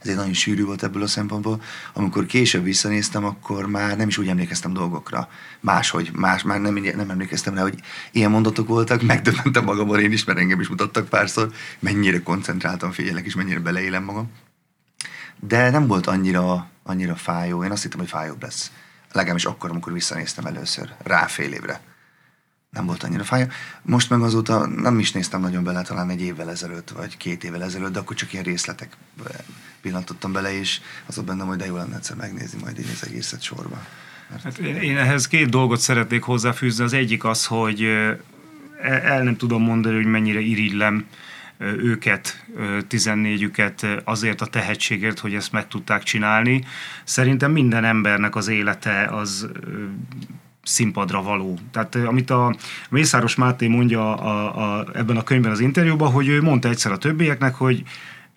Ezért 0.00 0.16
nagyon 0.16 0.32
sűrű 0.32 0.64
volt 0.64 0.82
ebből 0.82 1.02
a 1.02 1.06
szempontból. 1.06 1.62
Amikor 1.92 2.26
később 2.26 2.64
visszanéztem, 2.64 3.24
akkor 3.24 3.66
már 3.66 3.96
nem 3.96 4.08
is 4.08 4.18
úgy 4.18 4.28
emlékeztem 4.28 4.72
dolgokra. 4.72 5.28
Máshogy, 5.60 6.10
más, 6.12 6.42
már 6.42 6.60
nem, 6.60 6.74
nem 6.74 7.10
emlékeztem 7.10 7.54
rá, 7.54 7.62
hogy 7.62 7.80
ilyen 8.12 8.30
mondatok 8.30 8.68
voltak, 8.68 9.02
megdöbbentem 9.12 9.64
magamon 9.64 10.00
én 10.00 10.12
is, 10.12 10.24
mert 10.24 10.38
engem 10.38 10.60
is 10.60 10.68
mutattak 10.68 11.08
párszor, 11.08 11.52
mennyire 11.78 12.22
koncentráltan 12.22 12.92
figyelek, 12.92 13.26
és 13.26 13.34
mennyire 13.34 13.60
beleélem 13.60 14.04
magam. 14.04 14.30
De 15.40 15.70
nem 15.70 15.86
volt 15.86 16.06
annyira, 16.06 16.70
annyira 16.82 17.14
fájó. 17.14 17.64
Én 17.64 17.70
azt 17.70 17.82
hittem, 17.82 17.98
hogy 17.98 18.08
fájóbb 18.08 18.42
lesz. 18.42 18.70
Legalábbis 19.12 19.44
akkor, 19.44 19.70
amikor 19.70 19.92
visszanéztem 19.92 20.44
először, 20.44 20.92
rá 21.02 21.26
fél 21.26 21.52
évre. 21.52 21.80
Nem 22.70 22.86
volt 22.86 23.02
annyira 23.02 23.24
fájó. 23.24 23.46
Most 23.82 24.10
meg 24.10 24.20
azóta 24.20 24.66
nem 24.66 24.98
is 24.98 25.12
néztem 25.12 25.40
nagyon 25.40 25.64
bele, 25.64 25.82
talán 25.82 26.10
egy 26.10 26.22
évvel 26.22 26.50
ezelőtt, 26.50 26.90
vagy 26.90 27.16
két 27.16 27.44
évvel 27.44 27.62
ezelőtt, 27.62 27.92
de 27.92 27.98
akkor 27.98 28.16
csak 28.16 28.32
ilyen 28.32 28.44
részletek 28.44 28.96
pillantottam 29.80 30.32
bele, 30.32 30.58
és 30.58 30.80
az 31.06 31.18
ott 31.18 31.24
bennem, 31.24 31.46
hogy 31.46 31.56
de 31.56 31.66
jó 31.66 31.76
lenne 31.76 31.96
egyszer 31.96 32.16
megnézni 32.16 32.60
majd 32.60 32.78
így 32.78 32.90
az 32.92 33.06
egészet 33.06 33.42
sorba. 33.42 33.86
Mert 34.30 34.42
Hát 34.42 34.58
én, 34.58 34.76
én 34.76 34.96
ehhez 34.96 35.28
két 35.28 35.48
dolgot 35.48 35.80
szeretnék 35.80 36.22
hozzáfűzni. 36.22 36.84
Az 36.84 36.92
egyik 36.92 37.24
az, 37.24 37.46
hogy 37.46 37.82
ö, 37.82 38.12
el, 38.82 39.22
nem 39.22 39.36
tudom 39.36 39.62
mondani, 39.62 39.94
hogy 39.94 40.06
mennyire 40.06 40.40
irigylem 40.40 41.06
őket, 41.62 42.44
ö, 42.56 42.78
14-üket 42.88 43.82
ö, 43.82 43.96
azért 44.04 44.40
a 44.40 44.46
tehetségért, 44.46 45.18
hogy 45.18 45.34
ezt 45.34 45.52
meg 45.52 45.68
tudták 45.68 46.02
csinálni. 46.02 46.64
Szerintem 47.04 47.52
minden 47.52 47.84
embernek 47.84 48.36
az 48.36 48.48
élete 48.48 49.04
az 49.04 49.48
színpadra 50.62 51.22
való. 51.22 51.58
Tehát 51.72 51.94
amit 51.94 52.30
a 52.30 52.56
Mészáros 52.90 53.34
Máté 53.34 53.66
mondja 53.66 54.16
a, 54.16 54.78
a, 54.78 54.86
ebben 54.94 55.16
a 55.16 55.22
könyvben 55.22 55.50
az 55.50 55.60
interjúban, 55.60 56.12
hogy 56.12 56.28
ő 56.28 56.42
mondta 56.42 56.68
egyszer 56.68 56.92
a 56.92 56.98
többieknek, 56.98 57.54
hogy 57.54 57.82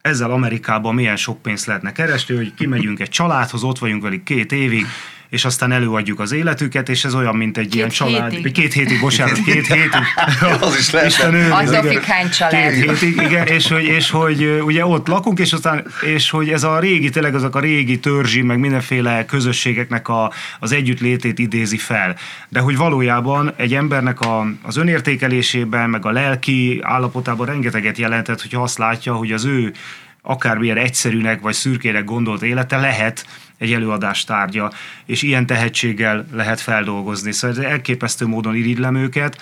ezzel 0.02 0.32
Amerikában 0.32 0.96
milyen 0.96 1.16
sok 1.16 1.42
pénzt 1.42 1.66
lehetne 1.66 1.92
keresni, 1.92 2.36
hogy 2.36 2.54
kimegyünk 2.54 3.00
egy 3.00 3.10
családhoz, 3.10 3.64
ott 3.64 3.80
vagyunk 3.80 4.02
velük 4.02 4.24
két 4.24 4.52
évig, 4.52 4.86
és 5.30 5.46
aztán 5.46 5.72
előadjuk 5.72 6.20
az 6.20 6.32
életüket, 6.32 6.90
és 6.90 7.06
ez 7.06 7.16
olyan, 7.16 7.36
mint 7.36 7.58
egy 7.58 7.76
ilyen 7.76 7.90
család. 7.90 8.32
hétig. 8.32 8.52
Két 8.52 8.74
hétig, 8.74 9.00
bocsánat, 9.00 9.42
két 9.42 9.68
hétig. 9.68 9.90
Az 10.62 10.78
is 10.80 10.92
lehetne. 10.92 11.08
Isten 11.08 11.52
Attól 11.52 11.74
igen. 11.74 11.84
függ, 11.84 12.04
hány 12.04 12.30
család. 12.30 12.74
Két 12.74 13.00
hétig, 13.00 13.22
igen, 13.22 13.48
és 13.48 13.68
hogy, 13.68 13.84
és 13.84 14.10
hogy 14.10 14.62
ugye 14.64 14.86
ott 14.86 15.08
lakunk, 15.08 15.40
és 15.40 15.54
aztán, 15.54 15.86
és 16.02 16.30
hogy 16.30 16.50
ez 16.50 16.64
a 16.64 16.80
régi, 16.80 17.10
tényleg 17.10 17.36
azok 17.36 17.56
a 17.56 17.60
régi 17.60 18.00
törzsi, 18.00 18.42
meg 18.42 18.60
mindenféle 18.60 19.26
közösségeknek 19.26 20.08
a, 20.08 20.32
az 20.60 20.72
együttlétét 20.72 21.40
idézi 21.40 21.78
fel. 21.78 22.16
De 22.50 22.60
hogy 22.60 22.78
valójában 22.78 23.54
egy 23.56 23.74
embernek 23.74 24.20
a, 24.20 24.48
az 24.62 24.78
önértékelésében, 24.78 25.90
meg 25.90 26.06
a 26.06 26.12
lelki 26.12 26.80
állapotában 26.82 27.46
rengeteget 27.46 27.98
jelentett, 27.98 28.42
hogyha 28.42 28.62
azt 28.62 28.78
látja, 28.78 29.14
hogy 29.14 29.32
az 29.32 29.46
ő 29.46 29.74
akármilyen 30.22 30.78
egyszerűnek 30.78 31.42
vagy 31.42 31.54
szürkének 31.54 32.04
gondolt 32.04 32.44
élete 32.44 32.78
lehet 32.78 33.26
egy 33.58 33.74
előadás 33.74 34.24
tárgya, 34.24 34.72
és 35.06 35.22
ilyen 35.22 35.46
tehetséggel 35.46 36.26
lehet 36.32 36.62
feldolgozni. 36.62 37.32
Szóval 37.32 37.58
ez 37.58 37.63
elképesztő 37.63 38.26
módon 38.26 38.56
irigylem 38.56 38.96
őket, 38.96 39.41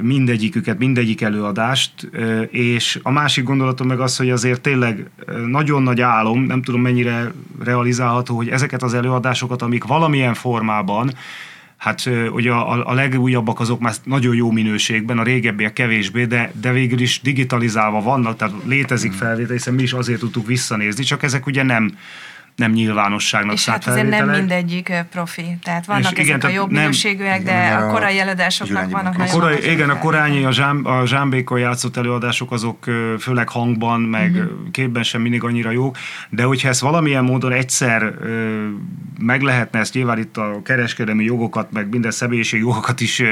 mindegyiküket, 0.00 0.78
mindegyik 0.78 1.20
előadást, 1.20 2.10
és 2.50 2.98
a 3.02 3.10
másik 3.10 3.44
gondolatom 3.44 3.86
meg 3.86 4.00
az, 4.00 4.16
hogy 4.16 4.30
azért 4.30 4.60
tényleg 4.60 5.10
nagyon 5.46 5.82
nagy 5.82 6.00
álom, 6.00 6.42
nem 6.42 6.62
tudom 6.62 6.80
mennyire 6.80 7.32
realizálható, 7.64 8.36
hogy 8.36 8.48
ezeket 8.48 8.82
az 8.82 8.94
előadásokat, 8.94 9.62
amik 9.62 9.84
valamilyen 9.84 10.34
formában 10.34 11.12
Hát 11.84 12.10
ugye 12.32 12.50
a, 12.50 12.88
a 12.88 12.92
legújabbak 12.92 13.60
azok 13.60 13.80
már 13.80 13.94
nagyon 14.04 14.34
jó 14.34 14.50
minőségben, 14.50 15.18
a 15.18 15.22
régebbiek 15.22 15.72
kevésbé, 15.72 16.24
de, 16.24 16.52
de 16.60 16.72
végül 16.72 17.00
is 17.00 17.20
digitalizálva 17.20 18.02
vannak, 18.02 18.36
tehát 18.36 18.54
létezik 18.64 19.12
felvétel, 19.12 19.52
hiszen 19.52 19.74
mi 19.74 19.82
is 19.82 19.92
azért 19.92 20.18
tudtuk 20.18 20.46
visszanézni, 20.46 21.04
csak 21.04 21.22
ezek 21.22 21.46
ugye 21.46 21.62
nem, 21.62 21.96
nem 22.56 22.72
nyilvánosságnak 22.72 23.54
És 23.54 23.68
hát 23.68 23.86
azért 23.86 24.08
nem 24.08 24.28
mindegyik 24.28 24.92
profi. 25.10 25.58
Tehát 25.62 25.86
vannak 25.86 26.10
igen, 26.10 26.24
ezek 26.24 26.36
a 26.36 26.38
tehát 26.38 26.56
jobb 26.56 26.70
nem- 26.70 26.80
minőségűek, 26.80 27.42
de 27.42 27.50
igen, 27.50 27.82
a 27.82 27.86
a 27.88 27.90
korai 27.90 28.18
előadásoknak 28.18 28.90
vannak. 28.90 29.18
A 29.18 29.24
korai, 29.30 29.52
magasak 29.52 29.72
igen, 29.72 29.90
a 29.90 29.98
korányi, 29.98 30.44
a, 30.44 30.52
zsám, 30.52 30.86
a 30.86 31.06
zsámbékon 31.06 31.58
játszott 31.58 31.96
előadások 31.96 32.52
azok 32.52 32.84
főleg 33.18 33.48
hangban, 33.48 34.00
meg 34.00 34.30
uh-huh. 34.30 34.70
képben 34.70 35.02
sem 35.02 35.20
mindig 35.20 35.44
annyira 35.44 35.70
jók, 35.70 35.96
de 36.30 36.42
hogyha 36.42 36.68
ezt 36.68 36.80
valamilyen 36.80 37.24
módon 37.24 37.52
egyszer 37.52 38.14
meg 39.18 39.42
lehetne, 39.42 39.78
ezt 39.78 39.94
nyilván 39.94 40.18
itt 40.18 40.36
a 40.36 40.60
kereskedelmi 40.64 41.24
jogokat, 41.24 41.72
meg 41.72 41.88
minden 41.88 42.10
személyiségi 42.10 42.62
jogokat 42.62 43.00
is 43.00 43.22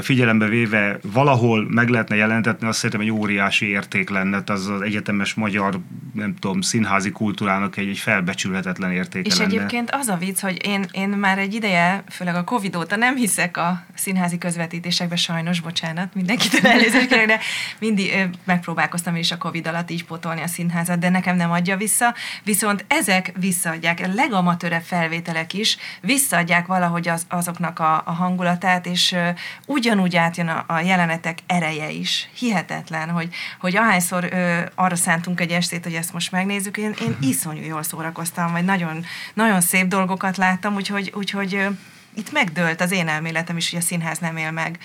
figyelembe 0.00 0.46
véve 0.46 0.98
valahol 1.12 1.66
meg 1.70 1.88
lehetne 1.88 2.16
jelentetni, 2.16 2.66
azt 2.66 2.78
szerintem 2.78 3.00
egy 3.00 3.12
óriási 3.12 3.68
érték 3.68 4.10
lenne, 4.10 4.30
Tehát 4.30 4.50
az 4.50 4.68
az 4.68 4.80
egyetemes 4.80 5.34
magyar, 5.34 5.78
nem 6.12 6.34
tudom, 6.34 6.60
színházi 6.60 7.10
kultúrának 7.10 7.76
egy, 7.76 7.88
egy 7.88 7.98
felbecsülhetetlen 8.16 8.92
értéke 8.92 9.28
És 9.28 9.38
lenne. 9.38 9.52
egyébként 9.52 9.90
az 9.90 10.08
a 10.08 10.16
vicc, 10.16 10.40
hogy 10.40 10.66
én, 10.66 10.86
én 10.90 11.08
már 11.08 11.38
egy 11.38 11.54
ideje, 11.54 12.04
főleg 12.10 12.34
a 12.34 12.44
Covid 12.44 12.76
óta 12.76 12.96
nem 12.96 13.16
hiszek 13.16 13.56
a 13.56 13.84
színházi 13.94 14.38
közvetítésekbe, 14.38 15.16
sajnos, 15.16 15.60
bocsánat, 15.60 16.14
mindenkitől 16.14 16.70
elnézést 16.70 17.08
kérek, 17.08 17.26
de 17.26 17.38
mindig 17.78 18.28
megpróbálkoztam 18.44 19.16
is 19.16 19.30
a 19.30 19.38
Covid 19.38 19.66
alatt 19.66 19.90
is 19.90 20.02
potolni 20.02 20.42
a 20.42 20.46
színházat, 20.46 20.98
de 20.98 21.08
nekem 21.08 21.36
nem 21.36 21.50
adja 21.50 21.76
vissza. 21.76 22.14
Viszont 22.44 22.84
ezek 22.88 23.32
visszaadják, 23.38 24.00
a 24.04 24.14
legamatőrebb 24.14 24.82
felvételek 24.82 25.52
is 25.52 25.76
visszaadják 26.00 26.66
valahogy 26.66 27.08
az, 27.08 27.26
azoknak 27.28 27.78
a, 27.78 28.02
a 28.04 28.12
hangulatát, 28.12 28.86
és 28.86 29.12
ö, 29.12 29.28
ugyanúgy 29.66 30.16
átjön 30.16 30.48
a, 30.48 30.64
a 30.66 30.80
jelenetek 30.80 31.38
ereje 31.46 31.90
is. 31.90 32.28
Hihetetlen, 32.38 33.08
hogy, 33.08 33.28
hogy 33.60 33.76
ahányszor 33.76 34.28
ö, 34.32 34.60
arra 34.74 34.96
szántunk 34.96 35.40
egy 35.40 35.50
estét, 35.50 35.84
hogy 35.84 35.94
ezt 35.94 36.12
most 36.12 36.32
megnézzük, 36.32 36.76
én, 36.76 36.94
én 37.00 37.16
iszonyú 37.30 37.64
jól 37.64 37.82
szórakoztam, 38.06 38.52
vagy 38.52 38.64
nagyon, 38.64 39.04
nagyon 39.34 39.60
szép 39.60 39.86
dolgokat 39.86 40.36
láttam, 40.36 40.74
úgyhogy, 40.74 41.12
úgyhogy 41.14 41.66
itt 42.14 42.32
megdőlt 42.32 42.80
az 42.80 42.92
én 42.92 43.08
elméletem 43.08 43.56
is, 43.56 43.70
hogy 43.70 43.78
a 43.78 43.82
színház 43.82 44.18
nem 44.18 44.36
él 44.36 44.50
meg 44.50 44.78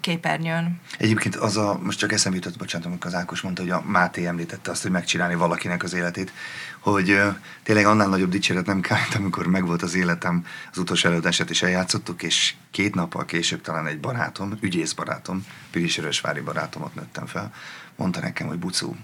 képernyőn. 0.00 0.80
Egyébként 0.98 1.36
az 1.36 1.56
a, 1.56 1.78
most 1.82 1.98
csak 1.98 2.12
eszembe 2.12 2.36
jutott, 2.36 2.58
bocsánat, 2.58 2.86
amikor 2.86 3.06
az 3.06 3.16
Ákos 3.18 3.40
mondta, 3.40 3.62
hogy 3.62 3.70
a 3.70 3.82
Máté 3.86 4.26
említette 4.26 4.70
azt, 4.70 4.82
hogy 4.82 4.90
megcsinálni 4.90 5.34
valakinek 5.34 5.82
az 5.82 5.92
életét, 5.92 6.32
hogy 6.80 7.10
ö, 7.10 7.28
tényleg 7.62 7.86
annál 7.86 8.08
nagyobb 8.08 8.30
dicséret 8.30 8.66
nem 8.66 8.80
kell, 8.80 8.98
mint 8.98 9.14
amikor 9.14 9.46
megvolt 9.46 9.82
az 9.82 9.94
életem, 9.94 10.44
az 10.70 10.78
utolsó 10.78 11.08
előadását 11.08 11.50
is 11.50 11.62
eljátszottuk, 11.62 12.22
és 12.22 12.54
két 12.70 12.94
nappal 12.94 13.24
később 13.24 13.60
talán 13.60 13.86
egy 13.86 14.00
barátom, 14.00 14.58
ügyész 14.60 14.92
barátom, 14.92 15.46
Pirisörösvári 15.70 16.40
barátomot 16.40 16.94
nőttem 16.94 17.26
fel, 17.26 17.52
mondta 17.96 18.20
nekem, 18.20 18.46
hogy 18.46 18.58
Bucú, 18.58 18.96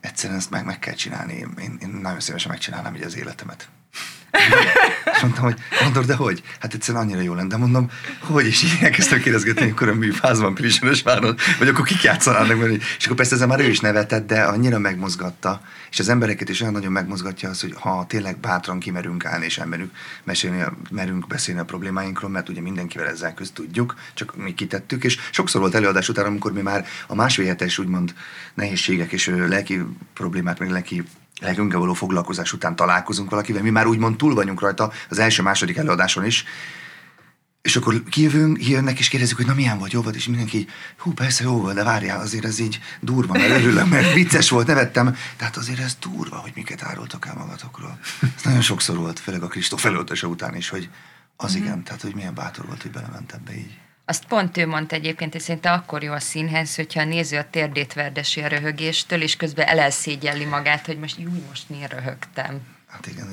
egyszerűen 0.00 0.38
ezt 0.38 0.50
meg, 0.50 0.64
meg 0.64 0.78
kell 0.78 0.94
csinálni, 0.94 1.34
én, 1.34 1.78
én, 1.80 1.88
nagyon 1.88 2.20
szívesen 2.20 2.50
megcsinálnám 2.50 2.94
így 2.94 3.02
az 3.02 3.16
életemet. 3.16 3.68
És 5.14 5.20
mondtam, 5.22 5.44
hogy 5.44 5.56
mondod, 5.82 6.04
de 6.04 6.14
hogy? 6.14 6.42
Hát 6.60 6.74
egyszerűen 6.74 7.04
annyira 7.04 7.20
jó 7.20 7.34
lenne. 7.34 7.48
De 7.48 7.56
mondom, 7.56 7.90
hogy 8.20 8.46
is 8.46 8.62
így 8.62 8.78
elkezdtem 8.80 9.20
kérdezgetni, 9.20 9.62
amikor 9.62 9.88
a 9.88 9.94
műfázban 9.94 10.54
Pilisönös 10.54 11.02
váron, 11.02 11.36
vagy 11.58 11.68
akkor 11.68 11.84
kik 11.84 12.02
játszanának 12.02 12.58
velünk. 12.58 12.82
És 12.98 13.04
akkor 13.04 13.16
persze 13.16 13.34
ezzel 13.34 13.46
már 13.46 13.60
ő 13.60 13.68
is 13.68 13.80
nevetett, 13.80 14.26
de 14.26 14.42
annyira 14.42 14.78
megmozgatta, 14.78 15.62
és 15.90 15.98
az 15.98 16.08
embereket 16.08 16.48
is 16.48 16.60
olyan 16.60 16.72
nagyon 16.72 16.92
megmozgatja 16.92 17.48
az, 17.48 17.60
hogy 17.60 17.74
ha 17.76 18.06
tényleg 18.08 18.38
bátran 18.38 18.78
kimerünk 18.78 19.24
állni, 19.24 19.44
és 19.44 19.58
emberünk 19.58 19.90
mesélni, 20.24 20.64
merünk 20.90 21.26
beszélni 21.26 21.60
a 21.60 21.64
problémáinkról, 21.64 22.30
mert 22.30 22.48
ugye 22.48 22.60
mindenkivel 22.60 23.08
ezzel 23.08 23.34
közt 23.34 23.54
tudjuk, 23.54 23.94
csak 24.14 24.36
mi 24.36 24.54
kitettük, 24.54 25.04
és 25.04 25.18
sokszor 25.30 25.60
volt 25.60 25.74
előadás 25.74 26.08
után, 26.08 26.24
amikor 26.24 26.52
mi 26.52 26.60
már 26.60 26.86
a 27.06 27.14
másfél 27.14 27.46
hetes 27.46 27.78
úgymond 27.78 28.14
nehézségek 28.54 29.12
és 29.12 29.26
lelki 29.48 29.80
problémák, 30.14 30.58
meg 30.58 30.70
lelki 30.70 31.04
lelkünkkel 31.40 31.78
való 31.78 31.92
foglalkozás 31.92 32.52
után 32.52 32.76
találkozunk 32.76 33.30
valakivel, 33.30 33.62
mi 33.62 33.70
már 33.70 33.86
úgymond 33.86 34.16
túl 34.16 34.34
vagyunk 34.34 34.60
rajta 34.60 34.92
az 35.08 35.18
első-második 35.18 35.76
előadáson 35.76 36.24
is, 36.24 36.44
és 37.62 37.76
akkor 37.76 38.02
kijövünk, 38.02 38.68
jönnek 38.68 38.98
és 38.98 39.08
kérdezik, 39.08 39.36
hogy 39.36 39.46
na 39.46 39.54
milyen 39.54 39.78
volt, 39.78 39.92
jó 39.92 40.02
volt, 40.02 40.14
és 40.14 40.26
mindenki 40.26 40.58
így, 40.58 40.68
hú, 40.98 41.12
persze 41.12 41.44
jó 41.44 41.60
volt, 41.60 41.74
de 41.74 41.84
várjál, 41.84 42.20
azért 42.20 42.44
ez 42.44 42.58
így 42.58 42.80
durva, 43.00 43.32
mert 43.32 43.50
örülök, 43.50 43.88
mert 43.88 44.12
vicces 44.12 44.50
volt, 44.50 44.66
nevettem, 44.66 45.16
tehát 45.36 45.56
azért 45.56 45.78
ez 45.78 45.96
durva, 46.00 46.36
hogy 46.36 46.52
miket 46.54 46.82
árultak 46.82 47.26
el 47.26 47.34
magatokról. 47.34 47.98
Ez 48.36 48.42
nagyon 48.42 48.60
sokszor 48.60 48.96
volt, 48.96 49.18
főleg 49.18 49.42
a 49.42 49.46
Kristóf 49.46 49.84
előadása 49.84 50.26
után 50.26 50.54
is, 50.54 50.68
hogy 50.68 50.88
az 51.36 51.54
igen, 51.54 51.84
tehát 51.84 52.02
hogy 52.02 52.14
milyen 52.14 52.34
bátor 52.34 52.66
volt, 52.66 52.82
hogy 52.82 52.90
belement 52.90 53.32
ebbe 53.32 53.54
így. 53.54 53.78
Azt 54.08 54.24
pont 54.24 54.56
ő 54.56 54.66
mondta 54.66 54.94
egyébként, 54.94 55.32
hogy 55.32 55.40
szerintem 55.40 55.72
akkor 55.72 56.02
jó 56.02 56.12
a 56.12 56.20
színház, 56.20 56.74
hogyha 56.74 57.00
a 57.00 57.04
néző 57.04 57.38
a 57.38 57.50
térdét 57.50 57.92
verdesi 57.92 58.42
a 58.42 58.46
röhögéstől, 58.46 59.22
és 59.22 59.36
közben 59.36 59.66
elelszégyelli 59.66 60.44
magát, 60.44 60.86
hogy 60.86 60.98
most 60.98 61.18
jó, 61.18 61.30
most 61.48 61.70
miért 61.70 61.92
röhögtem. 61.92 62.60
Hát 62.86 63.06
igen, 63.06 63.26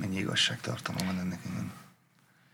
mennyi 0.00 0.18
igazságtartalma 0.18 1.04
van 1.04 1.18
ennek, 1.18 1.38
igen. 1.50 1.72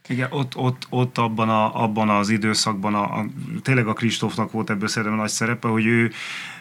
Igen, 0.09 0.29
ott, 0.31 0.57
ott, 0.57 0.87
ott 0.91 1.19
abban, 1.19 1.49
a, 1.49 1.83
abban 1.83 2.09
az 2.09 2.29
időszakban 2.29 2.95
a, 2.95 3.03
a, 3.03 3.27
tényleg 3.63 3.87
a 3.87 3.93
Kristófnak 3.93 4.53
volt 4.53 4.71
ebből 4.71 4.89
szerintem 4.89 5.19
nagy 5.19 5.29
szerepe, 5.29 5.69
hogy 5.69 5.87
ő, 5.87 6.11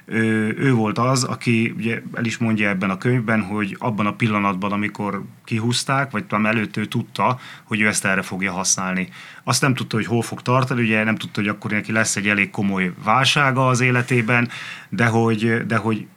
ő, 0.06 0.56
ő 0.58 0.74
volt 0.74 0.98
az, 0.98 1.24
aki 1.24 1.74
ugye 1.78 2.02
el 2.14 2.26
is 2.26 2.38
mondja 2.38 2.70
ebben 2.70 2.90
a 2.90 2.98
könyvben, 2.98 3.42
hogy 3.42 3.76
abban 3.80 4.06
a 4.06 4.14
pillanatban, 4.14 4.72
amikor 4.72 5.24
kihúzták, 5.44 6.12
vagy 6.12 6.26
talán 6.26 6.46
előtt 6.46 6.78
ő 6.78 6.86
tudta, 6.86 7.40
hogy 7.64 7.82
ő 7.82 7.88
ezt 7.88 8.06
erre 8.06 8.22
fogja 8.22 8.52
használni. 8.52 9.10
Azt 9.44 9.62
nem 9.62 9.74
tudta, 9.74 9.96
hogy 9.96 10.06
hol 10.06 10.22
fog 10.22 10.42
tartani, 10.42 10.82
ugye 10.82 11.04
nem 11.04 11.16
tudta, 11.16 11.40
hogy 11.40 11.50
akkor 11.50 11.72
neki 11.72 11.92
lesz 11.92 12.16
egy 12.16 12.28
elég 12.28 12.50
komoly 12.50 12.94
válsága 13.04 13.68
az 13.68 13.80
életében, 13.80 14.50
de 14.90 15.06
hogy, 15.06 15.66
de 15.66 15.76
hogy 15.76 16.08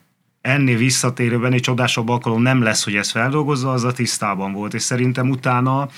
ennél 0.47 0.77
visszatérőben 0.77 1.53
egy 1.53 1.61
csodásabb 1.61 2.09
alkalom 2.09 2.43
nem 2.43 2.63
lesz, 2.63 2.85
hogy 2.85 2.95
ezt 2.95 3.11
feldolgozza, 3.11 3.73
az 3.73 3.85
a 3.85 3.93
tisztában 3.93 4.53
volt, 4.53 4.75
és 4.75 4.83
szerintem 4.83 5.31
utána 5.31 5.89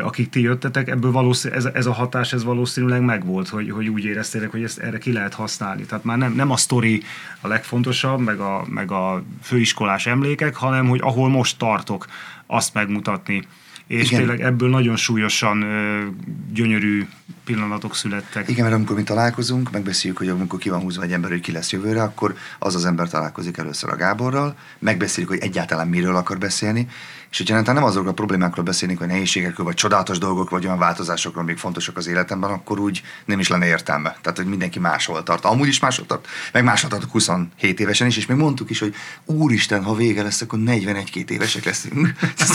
akik 0.00 0.28
ti 0.28 0.40
jöttetek, 0.40 0.88
ebből 0.88 1.12
valószínű, 1.12 1.54
ez, 1.54 1.64
ez 1.64 1.86
a 1.86 1.92
hatás 1.92 2.32
ez 2.32 2.44
valószínűleg 2.44 3.02
megvolt, 3.02 3.48
hogy, 3.48 3.70
hogy 3.70 3.88
úgy 3.88 4.04
éreztétek, 4.04 4.50
hogy 4.50 4.62
ezt 4.62 4.78
erre 4.78 4.98
ki 4.98 5.12
lehet 5.12 5.34
használni. 5.34 5.82
Tehát 5.82 6.04
már 6.04 6.18
nem, 6.18 6.32
nem 6.32 6.50
a 6.50 6.56
sztori 6.56 7.02
a 7.40 7.48
legfontosabb, 7.48 8.20
meg 8.20 8.40
a, 8.40 8.64
meg 8.68 8.92
a 8.92 9.22
főiskolás 9.42 10.06
emlékek, 10.06 10.56
hanem 10.56 10.88
hogy 10.88 11.00
ahol 11.02 11.28
most 11.28 11.58
tartok, 11.58 12.06
azt 12.46 12.74
megmutatni. 12.74 13.46
És 13.88 14.06
Igen. 14.06 14.18
tényleg 14.18 14.40
ebből 14.40 14.68
nagyon 14.68 14.96
súlyosan 14.96 15.62
ö, 15.62 16.06
gyönyörű 16.52 17.06
pillanatok 17.44 17.94
születtek. 17.94 18.48
Igen, 18.48 18.62
mert 18.64 18.76
amikor 18.76 18.96
mi 18.96 19.02
találkozunk, 19.02 19.70
megbeszéljük, 19.70 20.18
hogy 20.18 20.28
amikor 20.28 20.58
ki 20.58 20.68
van 20.68 20.80
húzva 20.80 21.02
egy 21.02 21.12
ember, 21.12 21.30
hogy 21.30 21.40
ki 21.40 21.52
lesz 21.52 21.72
jövőre, 21.72 22.02
akkor 22.02 22.34
az 22.58 22.74
az 22.74 22.84
ember 22.84 23.08
találkozik 23.08 23.56
először 23.56 23.90
a 23.90 23.96
Gáborral, 23.96 24.56
megbeszéljük, 24.78 25.32
hogy 25.32 25.42
egyáltalán 25.42 25.88
miről 25.88 26.16
akar 26.16 26.38
beszélni, 26.38 26.88
és 27.30 27.38
hogyha 27.38 27.72
nem 27.72 27.84
azokról 27.84 28.10
a 28.10 28.14
problémákról 28.14 28.64
beszélnék, 28.64 28.98
vagy 28.98 29.08
nehézségekről, 29.08 29.66
vagy 29.66 29.74
csodálatos 29.74 30.18
dolgok, 30.18 30.50
vagy 30.50 30.64
olyan 30.64 30.78
változásokról, 30.78 31.42
amik 31.42 31.58
fontosak 31.58 31.96
az 31.96 32.06
életemben, 32.06 32.50
akkor 32.50 32.78
úgy 32.78 33.02
nem 33.24 33.38
is 33.38 33.48
lenne 33.48 33.66
értelme. 33.66 34.16
Tehát, 34.20 34.38
hogy 34.38 34.46
mindenki 34.46 34.78
máshol 34.78 35.22
tart. 35.22 35.44
Amúgy 35.44 35.68
is 35.68 35.80
máshol 35.80 36.06
tart, 36.06 36.26
meg 36.52 36.64
máshol 36.64 36.90
tart 36.90 37.04
27 37.04 37.80
évesen 37.80 38.06
is, 38.06 38.16
és 38.16 38.26
még 38.26 38.36
mondtuk 38.36 38.70
is, 38.70 38.78
hogy 38.78 38.94
úristen, 39.24 39.84
ha 39.84 39.94
vége 39.94 40.22
lesz, 40.22 40.40
akkor 40.40 40.58
41-2 40.62 41.28
évesek 41.28 41.64
leszünk. 41.64 42.12
Ez 42.38 42.54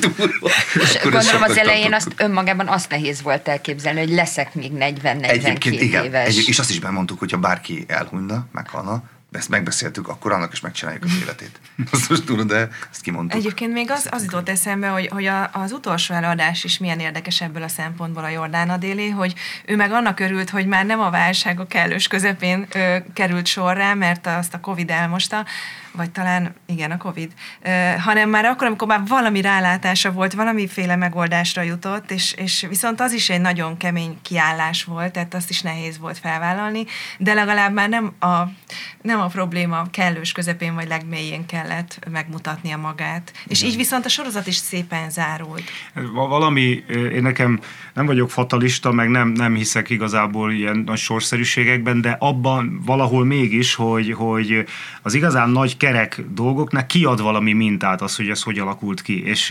durva. 0.00 0.48
És 0.74 0.94
akkor 0.94 1.12
gondolom 1.12 1.42
az 1.42 1.56
elején 1.56 1.94
azt 1.94 2.14
önmagában 2.16 2.68
azt 2.68 2.90
nehéz 2.90 3.22
volt 3.22 3.48
elképzelni, 3.48 3.98
hogy 3.98 4.10
leszek 4.10 4.54
még 4.54 4.72
40-42 4.74 5.58
igen, 5.64 6.04
éves. 6.04 6.26
Egy, 6.26 6.44
és 6.48 6.58
azt 6.58 6.70
is 6.70 6.80
bemondtuk, 6.80 7.18
hogy 7.18 7.30
ha 7.30 7.38
bárki 7.38 7.84
elhunyna, 7.88 8.46
meghalna, 8.52 9.02
ezt 9.32 9.48
megbeszéltük, 9.48 10.08
akkor 10.08 10.32
annak 10.32 10.52
is 10.52 10.60
megcsináljuk 10.60 11.04
az 11.04 11.10
életét. 11.22 11.60
Azt 11.92 12.08
most 12.08 12.24
tudod, 12.24 12.46
de 12.46 12.68
ezt 12.90 13.00
kimondtuk. 13.00 13.40
Egyébként 13.40 13.72
még 13.72 13.90
az, 13.90 14.08
az 14.10 14.24
jutott 14.24 14.48
eszembe, 14.48 14.88
hogy, 14.88 15.08
hogy 15.08 15.26
a, 15.26 15.50
az 15.52 15.72
utolsó 15.72 16.14
előadás 16.14 16.64
is 16.64 16.78
milyen 16.78 17.00
érdekes 17.00 17.40
ebből 17.40 17.62
a 17.62 17.68
szempontból 17.68 18.24
a 18.24 18.28
Jordán 18.28 18.70
Adéli, 18.70 19.08
hogy 19.08 19.34
ő 19.66 19.76
meg 19.76 19.92
annak 19.92 20.20
örült, 20.20 20.50
hogy 20.50 20.66
már 20.66 20.86
nem 20.86 21.00
a 21.00 21.10
válság 21.10 21.60
a 21.60 21.66
kellős 21.66 22.08
közepén 22.08 22.66
ö, 22.74 22.96
került 23.12 23.46
sorra, 23.46 23.94
mert 23.94 24.26
azt 24.26 24.54
a 24.54 24.60
Covid 24.60 24.90
elmosta, 24.90 25.46
vagy 25.98 26.10
talán 26.10 26.54
igen, 26.66 26.90
a 26.90 26.96
Covid, 26.96 27.32
hanem 27.98 28.30
már 28.30 28.44
akkor, 28.44 28.66
amikor 28.66 28.88
már 28.88 29.02
valami 29.06 29.40
rálátása 29.40 30.12
volt, 30.12 30.32
valamiféle 30.32 30.96
megoldásra 30.96 31.62
jutott, 31.62 32.10
és, 32.10 32.32
és 32.32 32.66
viszont 32.68 33.00
az 33.00 33.12
is 33.12 33.30
egy 33.30 33.40
nagyon 33.40 33.76
kemény 33.76 34.18
kiállás 34.22 34.84
volt, 34.84 35.12
tehát 35.12 35.34
azt 35.34 35.50
is 35.50 35.62
nehéz 35.62 35.98
volt 35.98 36.18
felvállalni, 36.18 36.84
de 37.18 37.34
legalább 37.34 37.72
már 37.72 37.88
nem 37.88 38.12
a, 38.20 38.42
nem 39.02 39.20
a 39.20 39.26
probléma 39.26 39.90
kellős 39.90 40.32
közepén 40.32 40.74
vagy 40.74 40.88
legmélyén 40.88 41.46
kellett 41.46 41.98
megmutatnia 42.10 42.76
magát. 42.76 43.30
Igen. 43.34 43.46
És 43.48 43.62
így 43.62 43.76
viszont 43.76 44.04
a 44.04 44.08
sorozat 44.08 44.46
is 44.46 44.56
szépen 44.56 45.10
zárult. 45.10 45.62
Valami, 46.12 46.84
én 46.88 47.22
nekem 47.22 47.60
nem 47.94 48.06
vagyok 48.06 48.30
fatalista, 48.30 48.92
meg 48.92 49.08
nem, 49.08 49.28
nem 49.28 49.54
hiszek 49.54 49.90
igazából 49.90 50.52
ilyen 50.52 50.76
nagy 50.76 50.98
sorszerűségekben, 50.98 52.00
de 52.00 52.16
abban 52.18 52.80
valahol 52.84 53.24
mégis, 53.24 53.74
hogy, 53.74 54.12
hogy 54.12 54.64
az 55.02 55.14
igazán 55.14 55.50
nagy 55.50 55.76
kerek 55.92 56.22
dolgoknak 56.34 56.86
kiad 56.86 57.22
valami 57.22 57.52
mintát 57.52 58.02
az, 58.02 58.16
hogy 58.16 58.28
ez 58.28 58.42
hogy 58.42 58.58
alakult 58.58 59.02
ki. 59.02 59.24
És 59.24 59.50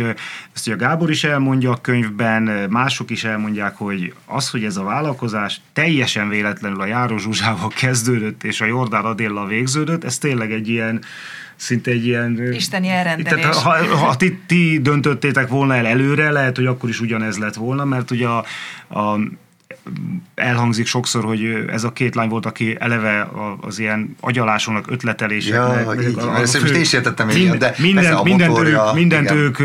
ezt 0.54 0.68
ugye 0.68 0.76
a 0.76 0.78
Gábor 0.78 1.10
is 1.10 1.24
elmondja 1.24 1.72
a 1.72 1.82
könyvben, 1.82 2.44
mások 2.70 3.10
is 3.10 3.24
elmondják, 3.24 3.76
hogy 3.76 4.14
az, 4.26 4.50
hogy 4.50 4.64
ez 4.64 4.78
a 4.78 4.84
vállalkozás 4.84 5.62
teljesen 5.74 6.30
véletlenül 6.30 6.82
a 6.82 6.86
Járó 6.86 7.18
Zsuzsával 7.18 7.70
kezdődött, 7.76 8.44
és 8.44 8.62
a 8.62 8.66
Jordán 8.66 9.06
Adélla 9.06 9.46
végződött, 9.46 10.04
ez 10.04 10.18
tényleg 10.18 10.52
egy 10.52 10.70
ilyen 10.70 11.04
szinte 11.56 11.92
egy 11.92 12.06
ilyen... 12.06 12.54
Isteni 12.54 12.88
elrendelés. 12.88 13.42
Tehát, 13.42 13.56
ha, 13.56 13.96
ha 13.96 14.16
ti, 14.16 14.40
ti 14.48 14.80
döntöttétek 14.82 15.48
volna 15.48 15.76
el 15.76 15.86
előre, 15.86 16.32
lehet, 16.32 16.56
hogy 16.56 16.66
akkor 16.66 16.90
is 16.90 17.00
ugyanez 17.02 17.38
lett 17.38 17.56
volna, 17.56 17.86
mert 17.86 18.12
ugye 18.12 18.28
a, 18.28 18.46
a 19.00 19.20
elhangzik 20.36 20.86
sokszor, 20.86 21.24
hogy 21.24 21.66
ez 21.68 21.84
a 21.84 21.92
két 21.92 22.16
lány 22.16 22.30
volt, 22.30 22.46
aki 22.46 22.76
eleve 22.80 23.30
az 23.62 23.80
ilyen 23.80 24.16
agyalásónak, 24.20 24.92
ötleteléseknek. 24.92 25.86
Ja, 25.86 26.02
így, 26.02 26.18
a, 26.18 26.36
a 26.36 26.48
fő, 26.48 26.60
most 26.60 26.74
én 26.74 26.82
is 26.82 26.94
értettem 26.94 27.28
mind, 27.28 27.40
igen, 27.40 27.58
de 27.58 27.76
minden, 27.78 28.24
mindent, 28.24 28.50
motorja, 28.50 28.86
ők, 28.88 28.94
mindent 28.94 29.32
ők 29.32 29.58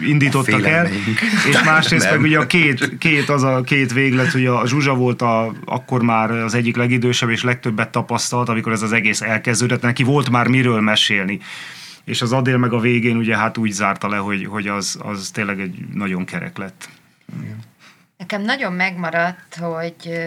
indítottak 0.00 0.66
el, 0.66 0.86
és 1.48 1.62
másrészt 1.64 2.10
meg 2.10 2.20
ugye 2.20 2.38
a 2.38 2.46
két, 2.46 2.98
két, 2.98 3.28
az 3.28 3.42
a 3.42 3.60
két 3.60 3.92
véglet, 3.92 4.32
hogy 4.32 4.46
a 4.46 4.66
Zsuzsa 4.66 4.94
volt 4.94 5.22
a, 5.22 5.52
akkor 5.64 6.02
már 6.02 6.30
az 6.30 6.54
egyik 6.54 6.76
legidősebb 6.76 7.30
és 7.30 7.42
legtöbbet 7.42 7.88
tapasztalt, 7.88 8.48
amikor 8.48 8.72
ez 8.72 8.82
az 8.82 8.92
egész 8.92 9.20
elkezdődött, 9.20 9.82
neki 9.82 10.02
volt 10.02 10.30
már 10.30 10.48
miről 10.48 10.80
mesélni. 10.80 11.40
És 12.04 12.22
az 12.22 12.32
Adél 12.32 12.56
meg 12.56 12.72
a 12.72 12.80
végén 12.80 13.16
ugye 13.16 13.36
hát 13.36 13.58
úgy 13.58 13.70
zárta 13.70 14.08
le, 14.08 14.16
hogy, 14.16 14.46
hogy 14.46 14.66
az, 14.66 14.98
az 15.02 15.30
tényleg 15.32 15.60
egy 15.60 15.74
nagyon 15.94 16.24
kerek 16.24 16.58
lett. 16.58 16.88
Nekem 18.22 18.42
nagyon 18.42 18.72
megmaradt, 18.72 19.56
hogy 19.56 20.22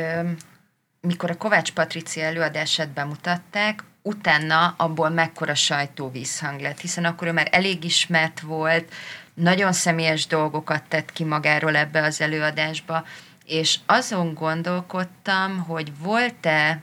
mikor 1.01 1.29
a 1.29 1.38
Kovács 1.38 1.71
Patricia 1.71 2.23
előadását 2.23 2.89
bemutatták, 2.89 3.84
utána 4.01 4.73
abból 4.77 5.10
mekkora 5.10 5.55
sajtóvízhang 5.55 6.60
lett, 6.60 6.79
hiszen 6.79 7.05
akkor 7.05 7.27
ő 7.27 7.31
már 7.31 7.47
elég 7.51 7.84
ismert 7.84 8.39
volt, 8.39 8.93
nagyon 9.34 9.73
személyes 9.73 10.27
dolgokat 10.27 10.84
tett 10.84 11.12
ki 11.12 11.23
magáról 11.23 11.75
ebbe 11.75 12.03
az 12.03 12.21
előadásba, 12.21 13.05
és 13.45 13.79
azon 13.86 14.34
gondolkodtam, 14.34 15.58
hogy 15.58 15.97
volt-e 15.99 16.81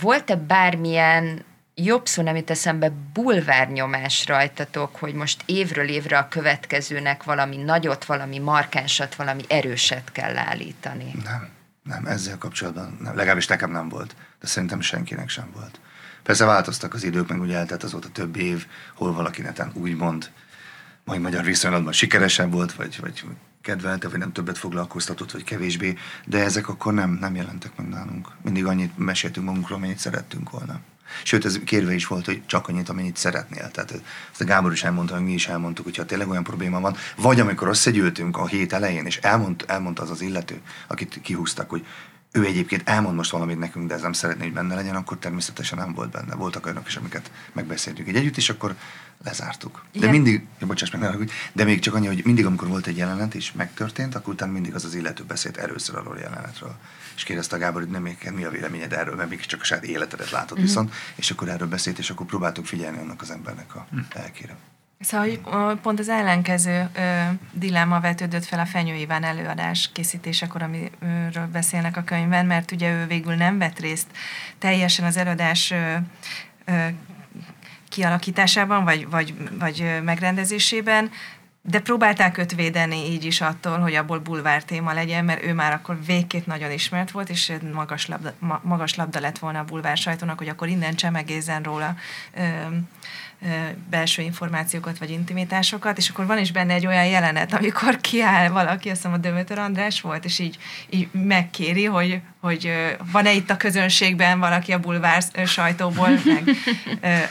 volt-e 0.00 0.36
bármilyen 0.36 1.44
jobb 1.74 2.06
szó 2.06 2.22
nem 2.22 2.36
jut 2.36 2.50
eszembe, 2.50 2.92
bulvárnyomás 3.12 4.26
rajtatok, 4.26 4.96
hogy 4.96 5.14
most 5.14 5.42
évről 5.46 5.88
évre 5.88 6.18
a 6.18 6.28
következőnek 6.28 7.22
valami 7.22 7.56
nagyot, 7.56 8.04
valami 8.04 8.38
markánsat, 8.38 9.14
valami 9.14 9.42
erőset 9.48 10.12
kell 10.12 10.36
állítani? 10.36 11.14
Nem, 11.24 11.48
nem, 11.82 12.06
ezzel 12.06 12.38
kapcsolatban 12.38 12.98
nem. 13.00 13.16
Legalábbis 13.16 13.46
nekem 13.46 13.70
nem 13.70 13.88
volt, 13.88 14.16
de 14.40 14.46
szerintem 14.46 14.80
senkinek 14.80 15.28
sem 15.28 15.50
volt. 15.54 15.80
Persze 16.22 16.44
változtak 16.44 16.94
az 16.94 17.04
idők, 17.04 17.28
meg 17.28 17.40
ugye 17.40 17.56
eltelt 17.56 17.82
azóta 17.82 18.08
több 18.08 18.36
év, 18.36 18.66
hol 18.94 19.12
valaki 19.12 19.42
neten 19.42 19.70
úgymond 19.74 20.30
majd 21.04 21.20
magyar 21.20 21.44
viszonylatban 21.44 21.92
sikeresebb 21.92 22.52
volt, 22.52 22.72
vagy, 22.72 22.98
vagy 23.00 23.24
kedvelte, 23.62 24.08
vagy 24.08 24.18
nem 24.18 24.32
többet 24.32 24.58
foglalkoztatott, 24.58 25.30
vagy 25.30 25.44
kevésbé, 25.44 25.96
de 26.26 26.38
ezek 26.38 26.68
akkor 26.68 26.94
nem, 26.94 27.10
nem 27.10 27.34
jelentek 27.34 27.76
meg 27.76 27.88
nálunk. 27.88 28.28
Mindig 28.42 28.66
annyit 28.66 28.98
meséltünk 28.98 29.46
magunkról, 29.46 29.78
amennyit 29.78 29.98
szerettünk 29.98 30.50
volna. 30.50 30.80
Sőt, 31.24 31.44
ez 31.44 31.58
kérve 31.64 31.94
is 31.94 32.06
volt, 32.06 32.24
hogy 32.24 32.42
csak 32.46 32.68
annyit, 32.68 32.88
amennyit 32.88 33.16
szeretnél. 33.16 33.70
Tehát 33.70 33.92
ezt 34.30 34.40
a 34.40 34.44
Gábor 34.44 34.72
is 34.72 34.84
elmondta, 34.84 35.14
hogy 35.14 35.24
mi 35.24 35.32
is 35.32 35.48
elmondtuk, 35.48 35.84
hogyha 35.84 36.04
tényleg 36.04 36.28
olyan 36.28 36.44
probléma 36.44 36.80
van, 36.80 36.96
vagy 37.16 37.40
amikor 37.40 37.68
összegyűltünk 37.68 38.36
a 38.36 38.46
hét 38.46 38.72
elején, 38.72 39.06
és 39.06 39.16
elmond, 39.16 39.64
elmondta 39.66 40.02
az 40.02 40.10
az 40.10 40.20
illető, 40.20 40.60
akit 40.86 41.20
kihúztak, 41.22 41.70
hogy 41.70 41.86
ő 42.32 42.44
egyébként 42.44 42.88
elmond 42.88 43.16
most 43.16 43.30
valamit 43.30 43.58
nekünk, 43.58 43.88
de 43.88 43.94
ez 43.94 44.00
nem 44.00 44.12
szeretné, 44.12 44.42
hogy 44.42 44.52
benne 44.52 44.74
legyen, 44.74 44.94
akkor 44.94 45.18
természetesen 45.18 45.78
nem 45.78 45.92
volt 45.94 46.10
benne. 46.10 46.34
Voltak 46.34 46.64
olyanok 46.64 46.86
is, 46.86 46.96
amiket 46.96 47.30
megbeszéltük 47.52 48.08
egy 48.08 48.16
együtt, 48.16 48.36
és 48.36 48.50
akkor 48.50 48.74
lezártuk. 49.24 49.84
De 49.92 49.98
Igen. 49.98 50.10
mindig, 50.10 50.46
ja, 50.58 50.66
bocsáss 50.66 50.90
meg, 50.90 51.14
hogy, 51.14 51.30
de 51.52 51.64
még 51.64 51.80
csak 51.80 51.94
annyi, 51.94 52.06
hogy 52.06 52.22
mindig, 52.24 52.46
amikor 52.46 52.68
volt 52.68 52.86
egy 52.86 52.96
jelenet, 52.96 53.34
és 53.34 53.52
megtörtént, 53.52 54.14
akkor 54.14 54.32
utána 54.32 54.52
mindig 54.52 54.74
az 54.74 54.84
az 54.84 54.94
illető 54.94 55.24
beszélt 55.24 55.56
először 55.56 55.96
arról 55.96 56.16
a 56.16 56.18
jelenetről. 56.18 56.76
És 57.20 57.26
kérdezte 57.26 57.56
a 57.56 57.58
Gábor, 57.58 57.80
hogy 57.80 57.90
nem 57.90 58.02
még 58.02 58.30
mi 58.34 58.44
a 58.44 58.50
véleményed 58.50 58.92
erről, 58.92 59.14
mert 59.14 59.28
még 59.28 59.40
csak 59.40 59.60
a 59.60 59.64
saját 59.64 59.84
életedet 59.84 60.30
látod 60.30 60.58
mm. 60.58 60.62
viszont, 60.62 60.94
és 61.14 61.30
akkor 61.30 61.48
erről 61.48 61.68
beszélt, 61.68 61.98
és 61.98 62.10
akkor 62.10 62.26
próbáltuk 62.26 62.66
figyelni 62.66 62.98
annak 62.98 63.22
az 63.22 63.30
embernek 63.30 63.74
a 63.74 63.86
mm. 63.94 63.98
elkére. 64.10 64.56
Szóval 65.00 65.26
hogy 65.26 65.40
pont 65.80 65.98
az 65.98 66.08
ellenkező 66.08 66.88
ö, 66.94 67.22
dilemma 67.52 68.00
vetődött 68.00 68.44
fel 68.44 68.58
a 68.58 68.66
Fenyő 68.66 68.94
Iván 68.94 69.24
előadás 69.24 69.90
készítésekor, 69.92 70.62
amiről 70.62 71.46
beszélnek 71.52 71.96
a 71.96 72.04
könyvben, 72.04 72.46
mert 72.46 72.70
ugye 72.70 72.92
ő 72.92 73.06
végül 73.06 73.34
nem 73.34 73.58
vett 73.58 73.78
részt 73.78 74.06
teljesen 74.58 75.04
az 75.04 75.16
előadás 75.16 75.70
ö, 75.70 75.94
ö, 76.64 76.86
kialakításában, 77.88 78.84
vagy, 78.84 79.08
vagy, 79.08 79.34
vagy 79.58 80.00
megrendezésében, 80.04 81.10
de 81.70 81.80
próbálták 81.80 82.38
őt 82.38 82.54
védeni 82.54 82.96
így 82.96 83.24
is 83.24 83.40
attól, 83.40 83.78
hogy 83.78 83.94
abból 83.94 84.18
bulvár 84.18 84.64
téma 84.64 84.92
legyen, 84.92 85.24
mert 85.24 85.44
ő 85.44 85.54
már 85.54 85.72
akkor 85.72 85.98
végképp 86.06 86.46
nagyon 86.46 86.70
ismert 86.70 87.10
volt, 87.10 87.30
és 87.30 87.52
magas 87.72 88.06
labda, 88.06 88.34
magas 88.62 88.94
labda 88.94 89.20
lett 89.20 89.38
volna 89.38 89.58
a 89.58 89.64
bulvár 89.64 89.96
sajtónak, 89.96 90.38
hogy 90.38 90.48
akkor 90.48 90.68
innen 90.68 90.94
csemegézzen 90.94 91.62
róla 91.62 91.96
ö, 92.34 92.40
belső 93.90 94.22
információkat 94.22 94.98
vagy 94.98 95.10
intimitásokat, 95.10 95.98
és 95.98 96.08
akkor 96.08 96.26
van 96.26 96.38
is 96.38 96.52
benne 96.52 96.74
egy 96.74 96.86
olyan 96.86 97.06
jelenet, 97.06 97.52
amikor 97.52 98.00
kiáll 98.00 98.48
valaki, 98.48 98.88
azt 98.88 98.96
hiszem 98.96 99.12
a 99.12 99.16
Dömötör 99.16 99.58
András 99.58 100.00
volt, 100.00 100.24
és 100.24 100.38
így, 100.38 100.58
így 100.90 101.08
megkéri, 101.12 101.84
hogy, 101.84 102.20
hogy 102.40 102.72
van-e 103.12 103.32
itt 103.32 103.50
a 103.50 103.56
közönségben 103.56 104.38
valaki 104.38 104.72
a 104.72 104.78
bulvár 104.78 105.22
sajtóból, 105.46 106.08
meg 106.24 106.56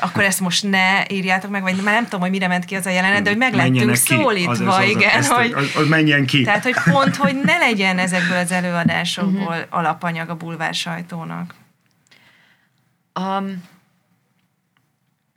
akkor 0.05 0.23
ezt 0.23 0.39
most 0.39 0.69
ne 0.69 1.05
írjátok 1.09 1.51
meg, 1.51 1.61
vagy 1.61 1.75
már 1.75 1.93
nem 1.93 2.03
tudom, 2.03 2.19
hogy 2.19 2.29
mire 2.29 2.47
ment 2.47 2.65
ki 2.65 2.75
az 2.75 2.85
a 2.85 2.89
jelenet, 2.89 3.21
de 3.21 3.29
hogy 3.29 3.39
meg 3.39 3.53
lettünk 3.53 3.95
szólítva, 3.95 4.51
az, 4.51 4.59
az, 4.61 4.89
igen, 4.89 5.17
az, 5.17 5.29
hogy, 5.29 5.53
az, 5.53 5.75
az 5.75 5.87
menjen 5.87 6.25
ki. 6.25 6.41
Tehát, 6.41 6.63
hogy 6.63 6.75
pont, 6.91 7.15
hogy 7.15 7.35
ne 7.43 7.57
legyen 7.57 7.97
ezekből 7.97 8.37
az 8.37 8.51
előadásokból 8.51 9.55
uh-huh. 9.55 9.65
alapanyag 9.69 10.29
a 10.29 10.35
bulvár 10.35 10.73
sajtónak. 10.73 11.53
Um, 13.19 13.63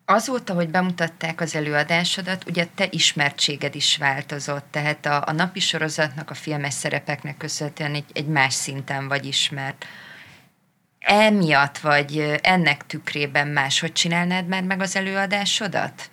azóta, 0.05 0.55
hogy 0.55 0.69
bemutatták 0.69 1.41
az 1.41 1.55
előadásodat, 1.55 2.45
ugye 2.49 2.67
te 2.75 2.87
ismertséged 2.91 3.75
is 3.75 3.97
változott, 3.97 4.67
tehát 4.71 5.07
a, 5.07 5.23
a 5.27 5.33
napi 5.33 5.61
sorozatnak, 5.61 6.31
a 6.31 6.35
filmes 6.35 6.75
szerepeknek 6.75 7.37
köszönhetően 7.37 7.95
egy, 7.95 8.05
egy 8.13 8.27
más 8.27 8.55
szinten 8.55 9.09
vagy 9.09 9.25
ismert. 9.25 9.87
Emiatt 10.99 11.79
vagy 11.79 12.39
ennek 12.43 12.87
tükrében 12.87 13.49
máshogy 13.49 13.93
csinálnád 13.93 14.47
már 14.47 14.63
meg 14.63 14.81
az 14.81 14.97
előadásodat? 14.97 16.11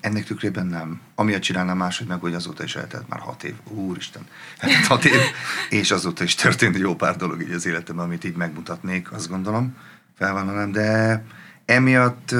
Ennek 0.00 0.24
tükrében 0.24 0.66
nem. 0.66 1.00
Amiatt 1.14 1.40
csinálnám 1.40 1.76
máshogy 1.76 2.06
meg, 2.06 2.20
hogy 2.20 2.34
azóta 2.34 2.64
is 2.64 2.76
eltelt 2.76 3.08
már 3.08 3.20
hat 3.20 3.44
év. 3.44 3.54
Úristen, 3.68 4.26
eltelt 4.58 4.86
hat 4.86 5.04
év, 5.04 5.20
és 5.80 5.90
azóta 5.90 6.24
is 6.24 6.34
történt 6.34 6.78
jó 6.78 6.94
pár 6.94 7.16
dolog 7.16 7.42
így 7.42 7.52
az 7.52 7.66
életemben, 7.66 8.04
amit 8.04 8.24
így 8.24 8.36
megmutatnék, 8.36 9.12
azt 9.12 9.28
gondolom, 9.28 9.76
felvállalnám, 10.18 10.72
de 10.72 11.22
emiatt 11.64 12.34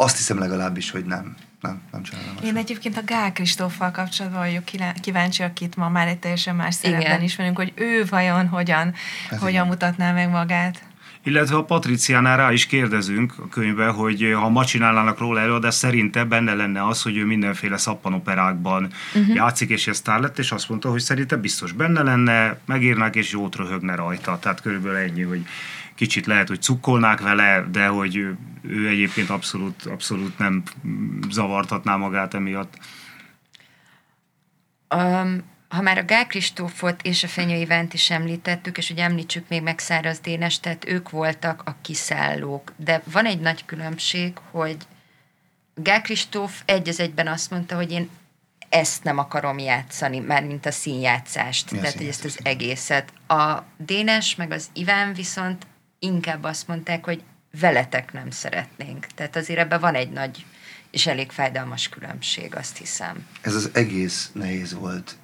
azt 0.00 0.16
hiszem 0.16 0.38
legalábbis, 0.38 0.90
hogy 0.90 1.04
nem. 1.04 1.36
Nem, 1.60 1.82
nem 1.92 2.02
csinálom. 2.02 2.36
Én 2.42 2.56
egyébként 2.56 2.96
a 2.96 3.02
Gál 3.04 3.32
Kristóffal 3.32 3.90
kapcsolatban 3.90 4.40
vagyok 4.40 4.64
kíváncsi, 5.00 5.42
akit 5.42 5.76
ma 5.76 5.88
már 5.88 6.08
egy 6.08 6.18
teljesen 6.18 6.56
más 6.56 6.74
szerepben 6.74 7.22
ismerünk, 7.22 7.56
hogy 7.56 7.72
ő 7.74 8.04
vajon 8.10 8.46
hogyan, 8.46 8.94
Ez 9.30 9.38
hogyan 9.38 9.52
igen. 9.52 9.66
mutatná 9.66 10.12
meg 10.12 10.28
magát. 10.30 10.82
Illetve 11.28 11.56
a 11.56 11.64
Patriciánál 11.64 12.36
rá 12.36 12.52
is 12.52 12.66
kérdezünk 12.66 13.34
a 13.38 13.48
könyvbe, 13.48 13.86
hogy 13.86 14.32
ha 14.34 14.48
ma 14.48 14.64
csinálnának 14.64 15.18
róla 15.18 15.40
elő, 15.40 15.58
de 15.58 15.70
szerinte 15.70 16.24
benne 16.24 16.54
lenne 16.54 16.86
az, 16.86 17.02
hogy 17.02 17.16
ő 17.16 17.24
mindenféle 17.24 17.76
szappanoperákban 17.76 18.88
uh-huh. 19.14 19.34
játszik, 19.34 19.70
és 19.70 19.86
ez 19.86 20.02
lett, 20.04 20.38
és 20.38 20.52
azt 20.52 20.68
mondta, 20.68 20.90
hogy 20.90 21.00
szerinte 21.00 21.36
biztos 21.36 21.72
benne 21.72 22.02
lenne, 22.02 22.58
megírnák, 22.66 23.16
és 23.16 23.32
jót 23.32 23.56
röhögne 23.56 23.94
rajta. 23.94 24.38
Tehát 24.38 24.60
körülbelül 24.60 24.96
ennyi, 24.96 25.22
hogy 25.22 25.46
kicsit 25.94 26.26
lehet, 26.26 26.48
hogy 26.48 26.62
cukkolnák 26.62 27.20
vele, 27.20 27.66
de 27.70 27.86
hogy 27.86 28.16
ő 28.62 28.88
egyébként 28.88 29.30
abszolút, 29.30 29.84
abszolút 29.86 30.38
nem 30.38 30.62
zavartatná 31.30 31.96
magát 31.96 32.34
emiatt. 32.34 32.78
Um, 34.94 35.42
ha 35.68 35.80
már 35.80 35.98
a 35.98 36.04
Gál 36.04 36.26
Kristófot 36.26 37.02
és 37.02 37.22
a 37.22 37.28
Fenyő 37.28 37.56
Ivánt 37.56 37.94
is 37.94 38.10
említettük, 38.10 38.78
és 38.78 38.88
hogy 38.88 38.98
említsük 38.98 39.48
még 39.48 39.62
meg 39.62 39.78
Száraz 39.78 40.18
Dénes, 40.18 40.60
tehát 40.60 40.88
ők 40.88 41.10
voltak 41.10 41.62
a 41.64 41.76
kiszállók. 41.82 42.72
De 42.76 43.02
van 43.12 43.26
egy 43.26 43.40
nagy 43.40 43.64
különbség, 43.64 44.32
hogy 44.50 44.76
Gál 45.74 46.02
Kristóf 46.02 46.62
egy 46.64 46.88
az 46.88 47.00
egyben 47.00 47.26
azt 47.26 47.50
mondta, 47.50 47.76
hogy 47.76 47.90
én 47.90 48.08
ezt 48.68 49.04
nem 49.04 49.18
akarom 49.18 49.58
játszani, 49.58 50.18
már 50.18 50.44
mint 50.44 50.66
a 50.66 50.70
színjátszást, 50.70 51.70
Mi 51.70 51.78
tehát 51.78 51.96
hogy 51.96 52.06
ezt 52.06 52.24
az 52.24 52.38
egészet. 52.42 53.12
A 53.26 53.62
Dénes 53.76 54.34
meg 54.34 54.50
az 54.50 54.68
Iván 54.72 55.12
viszont 55.12 55.66
inkább 55.98 56.44
azt 56.44 56.68
mondták, 56.68 57.04
hogy 57.04 57.22
veletek 57.60 58.12
nem 58.12 58.30
szeretnénk. 58.30 59.06
Tehát 59.06 59.36
azért 59.36 59.58
ebben 59.58 59.80
van 59.80 59.94
egy 59.94 60.10
nagy 60.10 60.44
és 60.90 61.06
elég 61.06 61.30
fájdalmas 61.30 61.88
különbség, 61.88 62.54
azt 62.54 62.76
hiszem. 62.76 63.26
Ez 63.40 63.54
az 63.54 63.70
egész 63.72 64.30
nehéz 64.32 64.74
volt. 64.74 65.16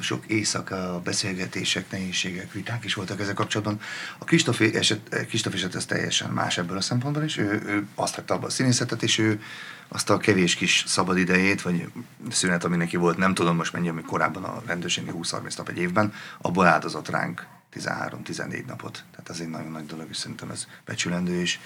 Sok 0.00 0.26
éjszaka, 0.26 1.00
beszélgetések, 1.04 1.90
nehézségek, 1.90 2.52
viták 2.52 2.84
is 2.84 2.94
voltak 2.94 3.20
ezzel 3.20 3.34
kapcsolatban. 3.34 3.80
A 4.18 4.24
Kristóf 4.24 4.60
eset, 4.60 5.26
Kristóf 5.28 5.54
eset 5.54 5.74
ez 5.74 5.84
teljesen 5.84 6.30
más 6.30 6.58
ebből 6.58 6.76
a 6.76 6.80
szempontból 6.80 7.22
is. 7.22 7.36
Ő, 7.36 7.62
ő 7.66 7.86
azt 7.94 8.14
hagyta 8.14 8.34
abba 8.34 8.46
a 8.46 8.50
színészetet, 8.50 9.02
és 9.02 9.18
ő 9.18 9.42
azt 9.88 10.10
a 10.10 10.16
kevés 10.16 10.54
kis 10.54 10.84
szabad 10.86 11.18
idejét, 11.18 11.62
vagy 11.62 11.88
szünet, 12.30 12.64
ami 12.64 12.76
neki 12.76 12.96
volt, 12.96 13.16
nem 13.16 13.34
tudom 13.34 13.56
most 13.56 13.72
mennyi, 13.72 13.88
ami 13.88 14.02
korábban 14.02 14.44
a 14.44 14.62
rendőrségi 14.66 15.10
20-30 15.12 15.56
nap 15.56 15.68
egy 15.68 15.78
évben, 15.78 16.12
abból 16.38 16.66
áldozott 16.66 17.08
ránk 17.08 17.46
13-14 17.74 18.64
napot. 18.64 19.04
Tehát 19.10 19.30
ez 19.30 19.40
egy 19.40 19.48
nagyon 19.48 19.70
nagy 19.70 19.86
dolog, 19.86 20.06
és 20.10 20.16
szerintem 20.16 20.50
ez 20.50 20.66
becsülendő, 20.84 21.40
és 21.40 21.58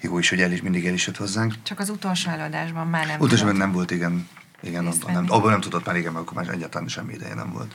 jó 0.00 0.18
is, 0.18 0.28
hogy 0.28 0.40
el 0.40 0.52
is 0.52 0.62
mindig 0.62 0.86
el 0.86 0.92
is 0.92 1.06
jött 1.06 1.16
hozzánk. 1.16 1.54
Csak 1.62 1.78
az 1.78 1.88
utolsó 1.88 2.30
előadásban 2.30 2.86
már 2.86 3.06
nem 3.06 3.20
Utolsó 3.20 3.50
nem 3.50 3.72
volt, 3.72 3.90
igen. 3.90 4.28
Igen, 4.64 4.86
abban 4.86 5.12
nem, 5.12 5.24
abban 5.28 5.50
nem 5.50 5.60
tudott 5.60 5.86
már, 5.86 5.96
igen, 5.96 6.12
mert 6.12 6.24
akkor 6.24 6.42
már 6.42 6.54
egyáltalán 6.54 6.88
semmi 6.88 7.12
ideje 7.12 7.34
nem 7.34 7.52
volt. 7.52 7.74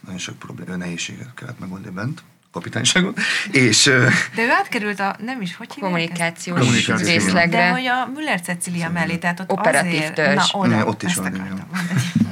Nagyon 0.00 0.18
sok 0.18 0.38
probléma, 0.38 0.76
nehézséget 0.76 1.34
kellett 1.34 1.58
megoldani 1.58 1.94
bent. 1.94 2.22
kapitányságon, 2.52 3.14
és... 3.50 3.84
De 4.34 4.42
ő 4.42 4.50
átkerült 4.50 5.00
a, 5.00 5.16
nem 5.18 5.40
is, 5.40 5.56
hogy 5.56 5.78
kommunikációs, 5.80 6.58
Kommunikációs, 6.58 7.08
részlegre. 7.08 7.58
De 7.58 7.70
hogy 7.70 7.86
a 7.86 8.10
Müller 8.14 8.40
Cecilia 8.40 8.90
mellé, 8.90 9.16
tehát 9.16 9.40
ott 9.40 9.50
Operatív 9.50 9.98
azért... 9.98 10.14
törzs. 10.14 10.52
Na, 10.52 10.58
oda, 10.58 10.76
Ne, 10.76 10.84
ott 10.84 11.02
is 11.02 11.14
van, 11.14 11.34
igen. 11.34 11.66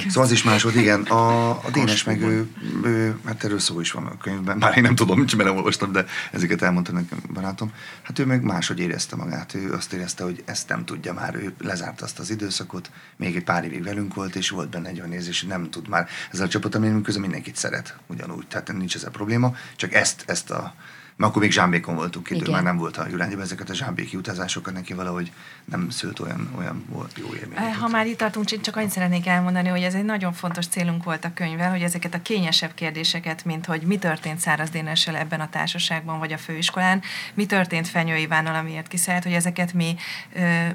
Szóval 0.09 0.23
az 0.23 0.31
is 0.31 0.43
más 0.43 0.63
volt, 0.63 0.75
igen. 0.75 1.01
A, 1.01 1.49
a 1.49 1.69
Dénes 1.71 2.03
meg 2.03 2.21
ő, 2.21 2.47
ő, 2.83 3.19
hát 3.25 3.43
erről 3.43 3.59
szó 3.59 3.79
is 3.79 3.91
van 3.91 4.05
a 4.05 4.17
könyvben, 4.17 4.59
bár 4.59 4.77
én 4.77 4.83
nem 4.83 4.95
tudom, 4.95 5.17
mert 5.17 5.33
nem 5.43 5.55
olvastam, 5.55 5.91
de 5.91 6.05
ezeket 6.31 6.61
elmondta 6.61 6.91
nekem 6.91 7.19
barátom. 7.33 7.71
Hát 8.01 8.19
ő 8.19 8.25
meg 8.25 8.43
máshogy 8.43 8.79
érezte 8.79 9.15
magát. 9.15 9.53
Ő 9.53 9.73
azt 9.73 9.93
érezte, 9.93 10.23
hogy 10.23 10.43
ezt 10.45 10.69
nem 10.69 10.85
tudja 10.85 11.13
már. 11.13 11.35
Ő 11.35 11.53
lezárta 11.59 12.05
azt 12.05 12.19
az 12.19 12.29
időszakot, 12.29 12.91
még 13.17 13.35
egy 13.35 13.43
pár 13.43 13.63
évig 13.63 13.83
velünk 13.83 14.13
volt, 14.13 14.35
és 14.35 14.49
volt 14.49 14.69
benne 14.69 14.89
egy 14.89 14.99
olyan 14.99 15.13
érzés, 15.13 15.39
hogy 15.39 15.49
nem 15.49 15.69
tud 15.69 15.87
már 15.87 16.07
ezzel 16.31 16.45
a 16.45 16.49
csapat, 16.49 16.75
ami 16.75 17.01
közben 17.01 17.21
mindenkit 17.21 17.55
szeret 17.55 17.95
ugyanúgy. 18.07 18.47
Tehát 18.47 18.73
nincs 18.73 18.95
ez 18.95 19.03
a 19.03 19.09
probléma, 19.09 19.55
csak 19.75 19.93
ezt, 19.93 20.23
ezt 20.25 20.51
a 20.51 20.73
mert 21.19 21.31
akkor 21.31 21.41
még 21.41 21.51
zsámbékon 21.51 21.95
voltunk 21.95 22.29
idő, 22.29 22.39
Igen. 22.39 22.51
már 22.51 22.63
nem 22.63 22.77
volt 22.77 22.97
a 22.97 23.07
Jurányiban 23.09 23.43
ezeket 23.43 23.69
a 23.69 23.73
zsámbéki 23.73 24.17
utazásokat 24.17 24.73
neki 24.73 24.93
valahogy 24.93 25.31
nem 25.65 25.89
szült 25.89 26.19
olyan, 26.19 26.49
olyan 26.57 26.85
volt 26.89 27.17
jó 27.17 27.33
élmény. 27.33 27.73
Ha 27.73 27.87
már 27.87 28.07
itt 28.07 28.17
tartunk, 28.17 28.61
csak 28.61 28.75
annyit 28.75 28.89
szeretnék 28.89 29.27
elmondani, 29.27 29.67
hogy 29.67 29.81
ez 29.81 29.93
egy 29.93 30.03
nagyon 30.03 30.33
fontos 30.33 30.67
célunk 30.67 31.03
volt 31.03 31.25
a 31.25 31.33
könyvvel, 31.33 31.69
hogy 31.69 31.81
ezeket 31.81 32.13
a 32.13 32.21
kényesebb 32.21 32.73
kérdéseket, 32.73 33.45
mint 33.45 33.65
hogy 33.65 33.81
mi 33.81 33.97
történt 33.97 34.39
Száraz 34.39 34.69
Dénessel 34.69 35.15
ebben 35.15 35.39
a 35.39 35.49
társaságban 35.49 36.19
vagy 36.19 36.33
a 36.33 36.37
főiskolán, 36.37 37.01
mi 37.33 37.45
történt 37.45 37.87
Fenyő 37.87 38.15
Ivánnal, 38.15 38.55
amiért 38.55 38.87
kiszállt, 38.87 39.23
hogy 39.23 39.33
ezeket 39.33 39.73
mi 39.73 39.95
ö, 40.35 40.65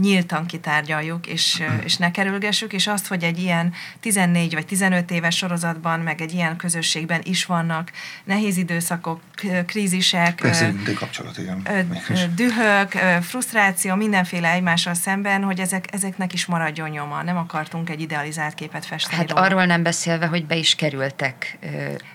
nyíltan 0.00 0.46
kitárgyaljuk, 0.46 1.26
és, 1.26 1.62
és 1.84 1.96
ne 1.96 2.10
kerülgessük, 2.10 2.72
és 2.72 2.86
azt, 2.86 3.06
hogy 3.06 3.22
egy 3.22 3.38
ilyen 3.38 3.72
14 4.00 4.54
vagy 4.54 4.66
15 4.66 5.10
éves 5.10 5.36
sorozatban, 5.36 6.00
meg 6.00 6.20
egy 6.20 6.32
ilyen 6.32 6.56
közösségben 6.56 7.20
is 7.24 7.44
vannak 7.44 7.90
nehéz 8.24 8.56
időszakok, 8.56 9.20
krízisek, 9.66 10.34
Persze, 10.34 10.66
ö, 10.66 10.72
mint 10.72 10.88
egy 10.88 10.94
kapcsolat, 10.94 11.38
igen. 11.38 11.60
ö, 11.70 11.82
Mégis. 11.82 12.08
ö, 12.22 12.26
dühök, 12.34 12.94
ö, 12.94 13.16
frusztráció, 13.22 13.94
mindenféle 13.94 14.50
egymással 14.52 14.94
szemben, 14.94 15.42
hogy 15.42 15.60
ezek, 15.60 15.84
ezeknek 15.92 16.32
is 16.32 16.46
maradjon 16.46 16.88
nyoma. 16.88 17.22
Nem 17.22 17.36
akartunk 17.36 17.90
egy 17.90 18.00
idealizált 18.00 18.54
képet 18.54 18.86
festeni 18.86 19.16
Hát 19.16 19.30
róla. 19.30 19.42
arról 19.42 19.64
nem 19.64 19.82
beszélve, 19.82 20.26
hogy 20.26 20.46
be 20.46 20.56
is 20.56 20.74
kerültek 20.74 21.58
ö, 21.60 21.68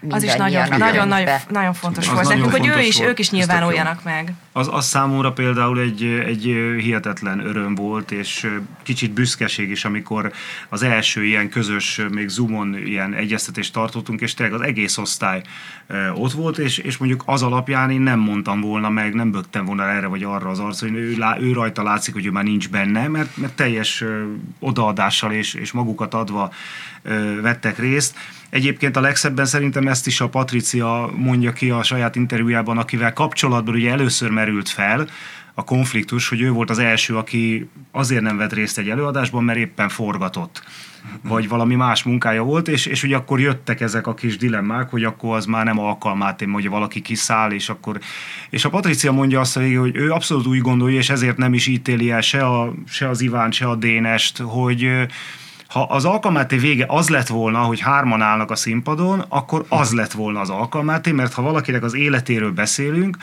az 0.10 0.24
is 0.24 0.34
nagyon, 0.34 0.68
nagyon, 0.78 1.08
nagyon, 1.08 1.40
nagyon 1.50 1.74
fontos 1.74 2.08
Az 2.08 2.14
volt 2.14 2.28
nagyon 2.28 2.46
nekünk, 2.46 2.66
hogy 2.74 2.82
ő 2.84 2.86
is, 2.88 2.98
volt. 2.98 3.10
ők 3.10 3.20
is 3.20 3.30
nyilvánuljanak 3.30 4.04
meg. 4.04 4.34
Az, 4.56 4.70
az 4.72 4.86
számomra 4.86 5.32
például 5.32 5.80
egy, 5.80 6.04
egy 6.04 6.44
hihetetlen 6.80 7.46
öröm 7.46 7.76
volt, 7.76 8.12
és 8.12 8.48
kicsit 8.84 9.12
büszkeség 9.12 9.70
is, 9.70 9.86
amikor 9.86 10.32
az 10.70 10.84
első 10.84 11.24
ilyen 11.24 11.50
közös, 11.50 12.02
még 12.12 12.28
Zoomon 12.28 12.78
ilyen 12.78 13.14
egyeztetést 13.14 13.74
tartottunk, 13.74 14.22
és 14.22 14.34
tényleg 14.34 14.60
az 14.60 14.66
egész 14.66 14.98
osztály 14.98 15.42
ott 16.14 16.32
volt, 16.32 16.58
és, 16.58 16.78
és 16.78 16.98
mondjuk 16.98 17.24
az 17.26 17.44
alapján 17.44 17.90
én 17.90 18.02
nem 18.02 18.20
mondtam 18.20 18.62
volna 18.62 18.90
meg, 18.90 19.14
nem 19.14 19.32
bögtem 19.32 19.66
volna 19.66 19.90
erre 19.90 20.08
vagy 20.08 20.24
arra 20.24 20.50
az 20.50 20.60
arcra, 20.60 20.88
hogy 20.88 20.98
ő, 20.98 21.18
ő 21.40 21.52
rajta 21.52 21.84
látszik, 21.84 22.14
hogy 22.14 22.26
ő 22.26 22.32
már 22.32 22.44
nincs 22.44 22.70
benne, 22.70 23.08
mert, 23.08 23.38
mert 23.38 23.54
teljes 23.54 24.04
odaadással 24.60 25.32
és, 25.32 25.54
és 25.54 25.72
magukat 25.72 26.14
adva 26.14 26.54
vettek 27.42 27.80
részt. 27.80 28.18
Egyébként 28.54 28.98
a 28.98 29.02
legszebben 29.02 29.46
szerintem 29.46 29.88
ezt 29.88 30.08
is 30.08 30.22
a 30.22 30.30
Patricia 30.30 31.12
mondja 31.16 31.54
ki 31.54 31.70
a 31.70 31.84
saját 31.84 32.16
interjújában, 32.16 32.78
akivel 32.78 33.14
kapcsolatban 33.14 33.76
ugye 33.76 33.92
először 33.92 34.30
merült 34.30 34.70
fel 34.70 35.08
a 35.54 35.64
konfliktus, 35.64 36.30
hogy 36.30 36.42
ő 36.42 36.52
volt 36.52 36.70
az 36.70 36.80
első, 36.80 37.18
aki 37.18 37.70
azért 37.92 38.22
nem 38.22 38.38
vett 38.38 38.54
részt 38.54 38.78
egy 38.78 38.90
előadásban, 38.90 39.44
mert 39.44 39.60
éppen 39.60 39.90
forgatott. 39.90 40.64
Vagy 41.22 41.48
valami 41.48 41.76
más 41.76 42.04
munkája 42.04 42.44
volt, 42.44 42.68
és, 42.68 42.86
és 42.86 43.04
ugye 43.04 43.16
akkor 43.16 43.40
jöttek 43.40 43.82
ezek 43.82 44.08
a 44.08 44.14
kis 44.14 44.38
dilemmák, 44.38 44.90
hogy 44.90 45.04
akkor 45.04 45.36
az 45.36 45.46
már 45.46 45.66
nem 45.66 45.80
alkalmát, 45.80 46.42
én, 46.42 46.52
hogy 46.52 46.70
valaki 46.70 47.02
kiszáll, 47.02 47.52
és 47.52 47.70
akkor... 47.70 48.00
És 48.50 48.66
a 48.66 48.70
Patricia 48.70 49.12
mondja 49.12 49.40
azt 49.40 49.58
a 49.58 49.60
végén, 49.60 49.80
hogy 49.80 49.96
ő 49.96 50.12
abszolút 50.12 50.46
úgy 50.46 50.62
gondolja, 50.62 50.98
és 50.98 51.10
ezért 51.10 51.38
nem 51.38 51.54
is 51.54 51.68
ítéli 51.68 52.12
el 52.12 52.22
se, 52.22 52.46
a, 52.46 52.74
se 52.88 53.10
az 53.10 53.22
Iván, 53.22 53.52
se 53.52 53.66
a 53.66 53.76
Dénest, 53.76 54.38
hogy 54.38 55.08
ha 55.74 55.82
az 55.82 56.06
alkalmáté 56.06 56.58
vége 56.58 56.86
az 56.88 57.10
lett 57.10 57.28
volna, 57.28 57.60
hogy 57.60 57.80
hárman 57.80 58.22
állnak 58.22 58.52
a 58.52 58.56
színpadon, 58.56 59.26
akkor 59.28 59.66
az 59.70 59.94
lett 59.94 60.12
volna 60.12 60.40
az 60.40 60.50
alkalmáté, 60.50 61.12
mert 61.12 61.34
ha 61.34 61.42
valakinek 61.42 61.84
az 61.84 61.96
életéről 61.96 62.52
beszélünk, 62.52 63.18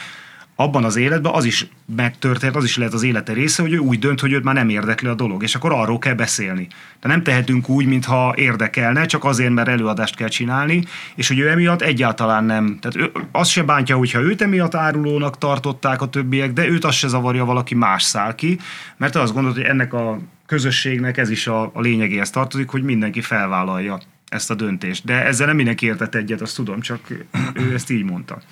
abban 0.55 0.85
az 0.85 0.97
életben 0.97 1.33
az 1.33 1.45
is 1.45 1.67
megtörtént, 1.97 2.57
az 2.57 2.65
is 2.65 2.77
lehet 2.77 2.93
az 2.93 3.03
élete 3.03 3.33
része, 3.33 3.63
hogy 3.63 3.73
ő 3.73 3.79
úgy 3.79 3.99
dönt, 3.99 4.21
hogy 4.21 4.33
őt 4.33 4.45
már 4.45 4.55
nem 4.55 4.69
érdekli 4.69 5.09
a 5.09 5.15
dolog, 5.15 5.43
és 5.43 5.55
akkor 5.55 5.73
arról 5.73 5.99
kell 5.99 6.15
beszélni. 6.15 6.67
De 7.01 7.09
nem 7.09 7.23
tehetünk 7.23 7.69
úgy, 7.69 7.87
mintha 7.87 8.35
érdekelne, 8.37 9.07
csak 9.07 9.25
azért, 9.25 9.53
mert 9.53 9.69
előadást 9.69 10.17
kell 10.17 10.29
csinálni, 10.29 10.85
és 11.15 11.29
hogy 11.29 11.39
ő 11.39 11.49
emiatt 11.49 11.83
egyáltalán 11.83 12.45
nem. 12.45 12.79
Tehát 12.81 12.97
ő, 12.97 13.21
az 13.33 13.49
se 13.49 13.63
bántja, 13.63 13.97
hogyha 13.97 14.21
őt 14.21 14.43
emiatt 14.43 14.75
árulónak 14.75 15.39
tartották 15.39 16.03
a 16.03 16.09
többiek, 16.09 16.53
de 16.53 16.69
őt 16.69 16.85
az 16.85 16.95
se 16.95 17.09
zavarja, 17.09 17.45
valaki 17.45 17.75
más 17.75 18.03
száll 18.03 18.35
ki, 18.35 18.59
mert 18.97 19.17
azt 19.17 19.33
gondolod, 19.33 19.57
hogy 19.57 19.67
ennek 19.67 19.95
a 19.95 20.19
közösségnek 20.51 21.17
ez 21.17 21.31
is 21.31 21.47
a, 21.47 21.71
a 21.75 21.81
lényegéhez 21.81 22.31
tartozik, 22.31 22.69
hogy 22.69 22.83
mindenki 22.83 23.21
felvállalja 23.21 24.01
ezt 24.29 24.51
a 24.51 24.55
döntést. 24.55 25.05
De 25.05 25.25
ezzel 25.25 25.47
nem 25.47 25.57
mindenki 25.57 25.87
értett 25.87 26.15
egyet, 26.15 26.41
azt 26.41 26.57
tudom, 26.57 26.81
csak 26.81 27.11
ő 27.55 27.75
ezt 27.75 27.91
így 27.91 28.05
mondta. 28.05 28.43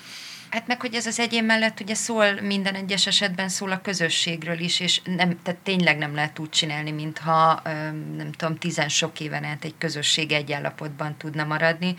Hát 0.49 0.67
meg, 0.67 0.81
hogy 0.81 0.93
ez 0.93 1.05
az 1.05 1.19
egyén 1.19 1.43
mellett 1.43 1.79
ugye 1.79 1.93
szól, 1.93 2.41
minden 2.41 2.75
egyes 2.75 3.07
esetben 3.07 3.49
szól 3.49 3.71
a 3.71 3.81
közösségről 3.81 4.59
is, 4.59 4.79
és 4.79 5.01
nem, 5.03 5.37
tehát 5.43 5.59
tényleg 5.63 5.97
nem 5.97 6.15
lehet 6.15 6.39
úgy 6.39 6.49
csinálni, 6.49 6.91
mintha 6.91 7.61
nem 8.17 8.31
tudom, 8.31 8.57
tizen 8.57 8.89
sok 8.89 9.19
éven 9.19 9.43
át 9.43 9.65
egy 9.65 9.75
közösség 9.77 10.31
egy 10.31 10.51
állapotban 10.51 11.15
tudna 11.17 11.43
maradni. 11.43 11.95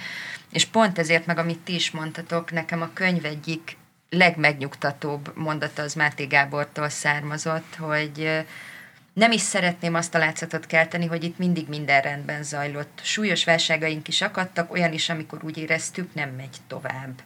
És 0.53 0.65
pont 0.65 0.99
ezért, 0.99 1.27
meg 1.27 1.39
amit 1.39 1.59
ti 1.59 1.75
is 1.75 1.91
mondtatok, 1.91 2.53
nekem 2.53 2.83
a 2.83 2.91
könyv 2.93 3.25
egyik 3.25 3.77
legmegnyugtatóbb 4.11 5.33
mondata 5.35 5.83
az 5.83 5.95
Máté 5.95 6.25
Gábortól 6.25 6.89
származott, 6.89 7.77
hogy 7.79 8.45
nem 9.13 9.33
is 9.33 9.41
szeretném 9.41 9.95
azt 9.95 10.15
a 10.15 10.19
látszatot 10.19 10.67
kelteni, 10.67 11.07
hogy 11.07 11.25
itt 11.25 11.39
mindig 11.39 11.69
minden 11.69 12.01
rendben 12.01 12.43
zajlott. 12.43 13.01
Súlyos 13.03 13.45
válságaink 13.45 14.09
is 14.09 14.23
akadtak, 14.23 14.73
olyan 14.73 14.93
is, 14.93 15.09
amikor 15.09 15.45
úgy 15.45 15.59
éreztük, 15.59 16.15
nem 16.15 16.31
megy 16.31 16.57
tovább 16.67 17.23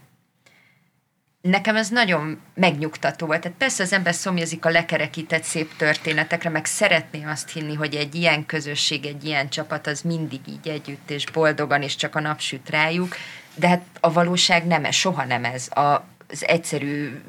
nekem 1.49 1.77
ez 1.77 1.89
nagyon 1.89 2.41
megnyugtató 2.55 3.27
volt. 3.27 3.41
Tehát 3.41 3.59
persze 3.59 3.83
az 3.83 3.93
ember 3.93 4.15
szomjazik 4.15 4.65
a 4.65 4.71
lekerekített 4.71 5.43
szép 5.43 5.77
történetekre, 5.77 6.51
meg 6.51 6.65
szeretné 6.65 7.25
azt 7.25 7.51
hinni, 7.51 7.75
hogy 7.75 7.95
egy 7.95 8.15
ilyen 8.15 8.47
közösség, 8.47 9.07
egy 9.07 9.25
ilyen 9.25 9.49
csapat 9.49 9.87
az 9.87 10.01
mindig 10.01 10.41
így 10.49 10.69
együtt 10.69 11.11
és 11.11 11.31
boldogan, 11.31 11.83
és 11.83 11.97
csak 11.97 12.15
a 12.15 12.21
nap 12.21 12.41
süt 12.41 12.71
rájuk, 12.71 13.17
de 13.55 13.69
hát 13.69 13.83
a 14.01 14.13
valóság 14.13 14.67
nem 14.67 14.85
ez, 14.85 14.95
soha 14.95 15.25
nem 15.25 15.45
ez. 15.45 15.69
A, 15.69 16.05
az 16.31 16.47
egyszerű 16.47 17.21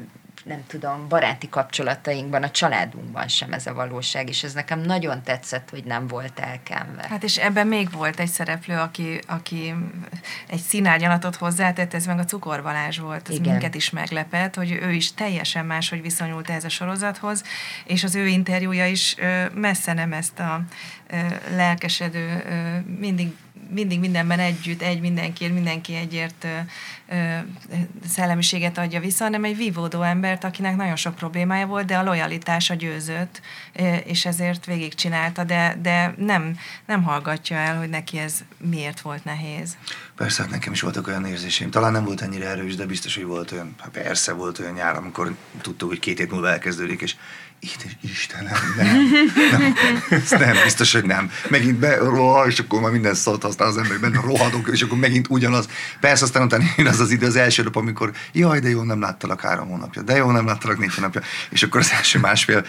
nem 0.46 0.64
tudom, 0.68 1.08
baráti 1.08 1.50
kapcsolatainkban, 1.50 2.44
a 2.44 2.52
családunkban 2.52 3.28
sem 3.28 3.54
ez 3.54 3.68
a 3.68 3.74
valóság, 3.74 4.30
és 4.30 4.44
ez 4.44 4.54
nekem 4.54 4.80
nagyon 4.80 5.24
tetszett, 5.24 5.70
hogy 5.70 5.84
nem 5.84 6.08
volt 6.08 6.40
elkenve. 6.40 7.06
Hát 7.10 7.24
és 7.24 7.38
ebben 7.38 7.68
még 7.68 7.92
volt 7.92 8.20
egy 8.20 8.30
szereplő, 8.30 8.78
aki, 8.78 9.20
aki 9.28 9.74
egy 10.48 10.60
színárnyalatot 10.60 11.36
hozzátett, 11.36 11.94
ez 11.94 12.06
meg 12.06 12.20
a 12.20 12.26
Cukor 12.26 12.64
Balázs 12.64 13.00
volt. 13.00 13.30
Ez 13.30 13.36
Igen. 13.36 13.52
minket 13.52 13.76
is 13.76 13.90
meglepett, 13.90 14.56
hogy 14.56 14.72
ő 14.72 14.92
is 14.92 15.14
teljesen 15.14 15.66
máshogy 15.66 16.02
viszonyult 16.02 16.50
ez 16.50 16.64
a 16.64 16.70
sorozathoz, 16.70 17.44
és 17.86 18.04
az 18.04 18.16
ő 18.16 18.28
interjúja 18.28 18.88
is 18.88 19.16
messze 19.54 19.94
nem 19.94 20.14
ezt 20.14 20.40
a 20.40 20.62
lelkesedő, 21.56 22.44
mindig 23.00 23.34
mindig 23.70 24.00
mindenben 24.00 24.40
együtt, 24.40 24.82
egy 24.82 25.02
mindenkiért, 25.02 25.54
mindenki 25.54 25.96
egyért 25.96 26.44
ö, 26.44 26.58
ö, 27.16 27.38
szellemiséget 28.08 28.78
adja 28.78 29.00
vissza, 29.00 29.24
hanem 29.24 29.44
egy 29.44 29.58
vívódó 29.58 30.02
embert, 30.02 30.44
akinek 30.44 30.76
nagyon 30.76 30.96
sok 30.96 31.16
problémája 31.16 31.66
volt, 31.66 31.86
de 31.86 31.98
a 31.98 32.04
lojalitása 32.04 32.74
győzött, 32.74 33.42
ö, 33.74 33.96
és 33.96 34.26
ezért 34.26 34.66
végigcsinálta, 34.66 35.44
de, 35.44 35.78
de 35.82 36.14
nem, 36.18 36.58
nem 36.86 37.04
hallgatja 37.04 37.58
el, 37.58 37.78
hogy 37.78 37.90
neki 37.90 38.18
ez 38.18 38.44
miért 38.58 39.02
volt 39.02 39.24
nehéz. 39.24 39.78
Persze, 40.16 40.42
hát 40.42 40.52
nekem 40.52 40.74
is 40.74 40.82
voltak 40.82 41.08
olyan 41.08 41.26
érzéseim. 41.26 41.70
Talán 41.70 41.92
nem 41.92 42.04
volt 42.04 42.22
ennyire 42.22 42.48
erős, 42.48 42.76
de 42.76 42.86
biztos, 42.86 43.16
hogy 43.16 43.26
volt 43.26 43.52
olyan, 43.52 43.76
hát 43.80 43.90
persze 43.90 44.34
volt 44.34 44.60
olyan 44.60 44.74
nyár, 44.74 44.96
amikor 44.96 45.36
tudtuk, 45.62 45.90
hogy 45.90 46.00
két 46.00 46.18
hét 46.18 46.32
múlva 46.32 46.50
elkezdődik, 46.50 47.02
és 47.02 47.16
Istenem, 48.02 48.54
nem, 48.78 48.98
nem, 49.52 50.40
nem, 50.40 50.56
biztos, 50.64 50.94
hogy 50.94 51.06
nem. 51.06 51.32
Megint 51.50 51.80
be, 51.80 51.98
roha, 51.98 52.48
és 52.48 52.60
akkor 52.60 52.82
már 52.82 52.92
minden 52.92 53.14
szót 53.14 53.44
használ 53.44 53.68
az 53.68 53.78
ember, 53.78 54.00
benne 54.00 54.22
rohadok, 54.22 54.70
és 54.72 54.82
akkor 54.82 54.98
megint 54.98 55.28
ugyanaz. 55.30 55.68
Persze 56.00 56.24
aztán 56.24 56.44
utána 56.44 56.64
jön 56.78 56.88
az 56.88 57.00
az 57.00 57.12
idő, 57.12 57.26
az 57.26 57.36
első 57.36 57.64
nap, 57.64 57.76
amikor 57.76 58.12
jaj, 58.34 58.60
de 58.60 58.70
jó, 58.70 58.84
nem 58.84 59.00
láttalak 59.00 59.42
három 59.42 59.68
hónapja, 59.68 60.02
de 60.02 60.16
jó, 60.16 60.32
nem 60.32 60.46
láttalak 60.46 60.78
négy 60.78 60.96
hónapja, 60.96 61.22
és 61.50 61.64
akkor 61.64 61.80
az 61.80 61.92
első 61.92 62.20
másfél, 62.20 62.66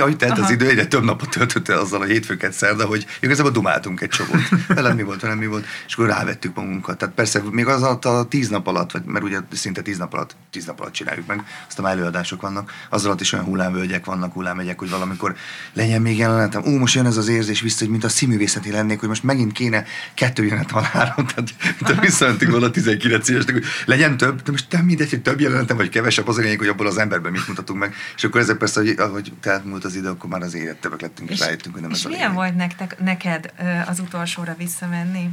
ahogy 0.00 0.16
telt 0.16 0.38
az 0.38 0.50
idő, 0.50 0.68
egyre 0.68 0.86
több 0.86 1.04
napot 1.04 1.30
töltött 1.30 1.68
el 1.68 1.78
azzal 1.78 2.00
a 2.00 2.04
hétfőket 2.04 2.52
szerda, 2.52 2.84
hogy 2.86 3.06
igazából 3.20 3.50
dumáltunk 3.50 4.00
egy 4.00 4.08
csomót. 4.08 4.48
Velem 4.66 4.96
mi 4.96 5.02
volt, 5.02 5.20
velem 5.20 5.38
mi 5.38 5.46
volt, 5.46 5.66
és 5.86 5.94
akkor 5.94 6.06
rávettük 6.06 6.54
magunkat. 6.54 6.98
Tehát 6.98 7.14
persze 7.14 7.42
még 7.50 7.66
az 7.66 7.82
alatt 7.82 8.04
a 8.04 8.26
tíz 8.28 8.48
nap 8.48 8.66
alatt, 8.66 8.92
vagy, 8.92 9.04
mert 9.04 9.24
ugye 9.24 9.38
szinte 9.52 9.82
tíz 9.82 9.98
nap 9.98 10.12
alatt, 10.12 10.36
tíz 10.50 10.64
nap 10.64 10.80
alatt 10.80 10.92
csináljuk 10.92 11.26
meg, 11.26 11.44
aztán 11.68 11.86
előadások 11.86 12.42
vannak, 12.42 12.72
az 12.90 13.04
alatt 13.04 13.20
is 13.20 13.32
olyan 13.32 13.44
hullámvölgyek 13.44 14.04
vannak, 14.04 14.36
annak 14.38 14.56
hullám 14.56 14.56
megyek, 14.56 14.78
hogy 14.78 14.90
valamikor 14.90 15.36
legyen 15.72 16.02
még 16.02 16.18
jelenetem. 16.18 16.62
Ú, 16.62 16.78
most 16.78 16.94
jön 16.94 17.06
ez 17.06 17.16
az 17.16 17.28
érzés 17.28 17.60
vissza, 17.60 17.78
hogy 17.78 17.88
mint 17.88 18.04
a 18.04 18.08
színművészeti 18.08 18.70
lennék, 18.70 18.98
hogy 19.00 19.08
most 19.08 19.22
megint 19.22 19.52
kéne 19.52 19.84
kettő 20.14 20.44
jelenet 20.44 20.70
van 20.70 20.82
három, 20.82 21.26
tehát 21.26 21.54
mint 21.80 21.98
a 21.98 22.00
visszamentünk 22.06 22.50
volna 22.50 22.70
19 22.70 23.28
évesnek, 23.28 23.54
hogy 23.54 23.64
legyen 23.84 24.16
több, 24.16 24.42
de 24.42 24.50
most 24.50 24.66
nem 24.70 24.84
mindegy, 24.84 25.10
hogy 25.10 25.22
több 25.22 25.40
jelenetem 25.40 25.76
vagy 25.76 25.88
kevesebb, 25.88 26.28
az 26.28 26.38
a 26.38 26.40
lényeg, 26.40 26.58
hogy 26.58 26.68
abból 26.68 26.86
az 26.86 26.98
emberben 26.98 27.32
mit 27.32 27.48
mutatunk 27.48 27.78
meg. 27.78 27.94
És 28.16 28.24
akkor 28.24 28.40
ezek 28.40 28.56
persze, 28.56 28.80
hogy 28.80 28.94
ahogy 28.98 29.32
telt 29.40 29.64
múlt 29.64 29.84
az 29.84 29.94
idő, 29.94 30.08
akkor 30.08 30.30
már 30.30 30.42
az 30.42 30.54
érettebbek 30.54 31.00
lettünk, 31.00 31.30
és, 31.30 31.38
és 31.38 31.44
rájöttünk, 31.44 31.74
hogy 31.74 31.82
nem 31.82 31.92
és 31.92 32.04
ez 32.04 32.10
milyen 32.10 32.34
volt 32.34 32.56
nektek, 32.56 32.98
neked 32.98 33.52
az 33.86 33.98
utolsóra 33.98 34.54
visszamenni? 34.58 35.30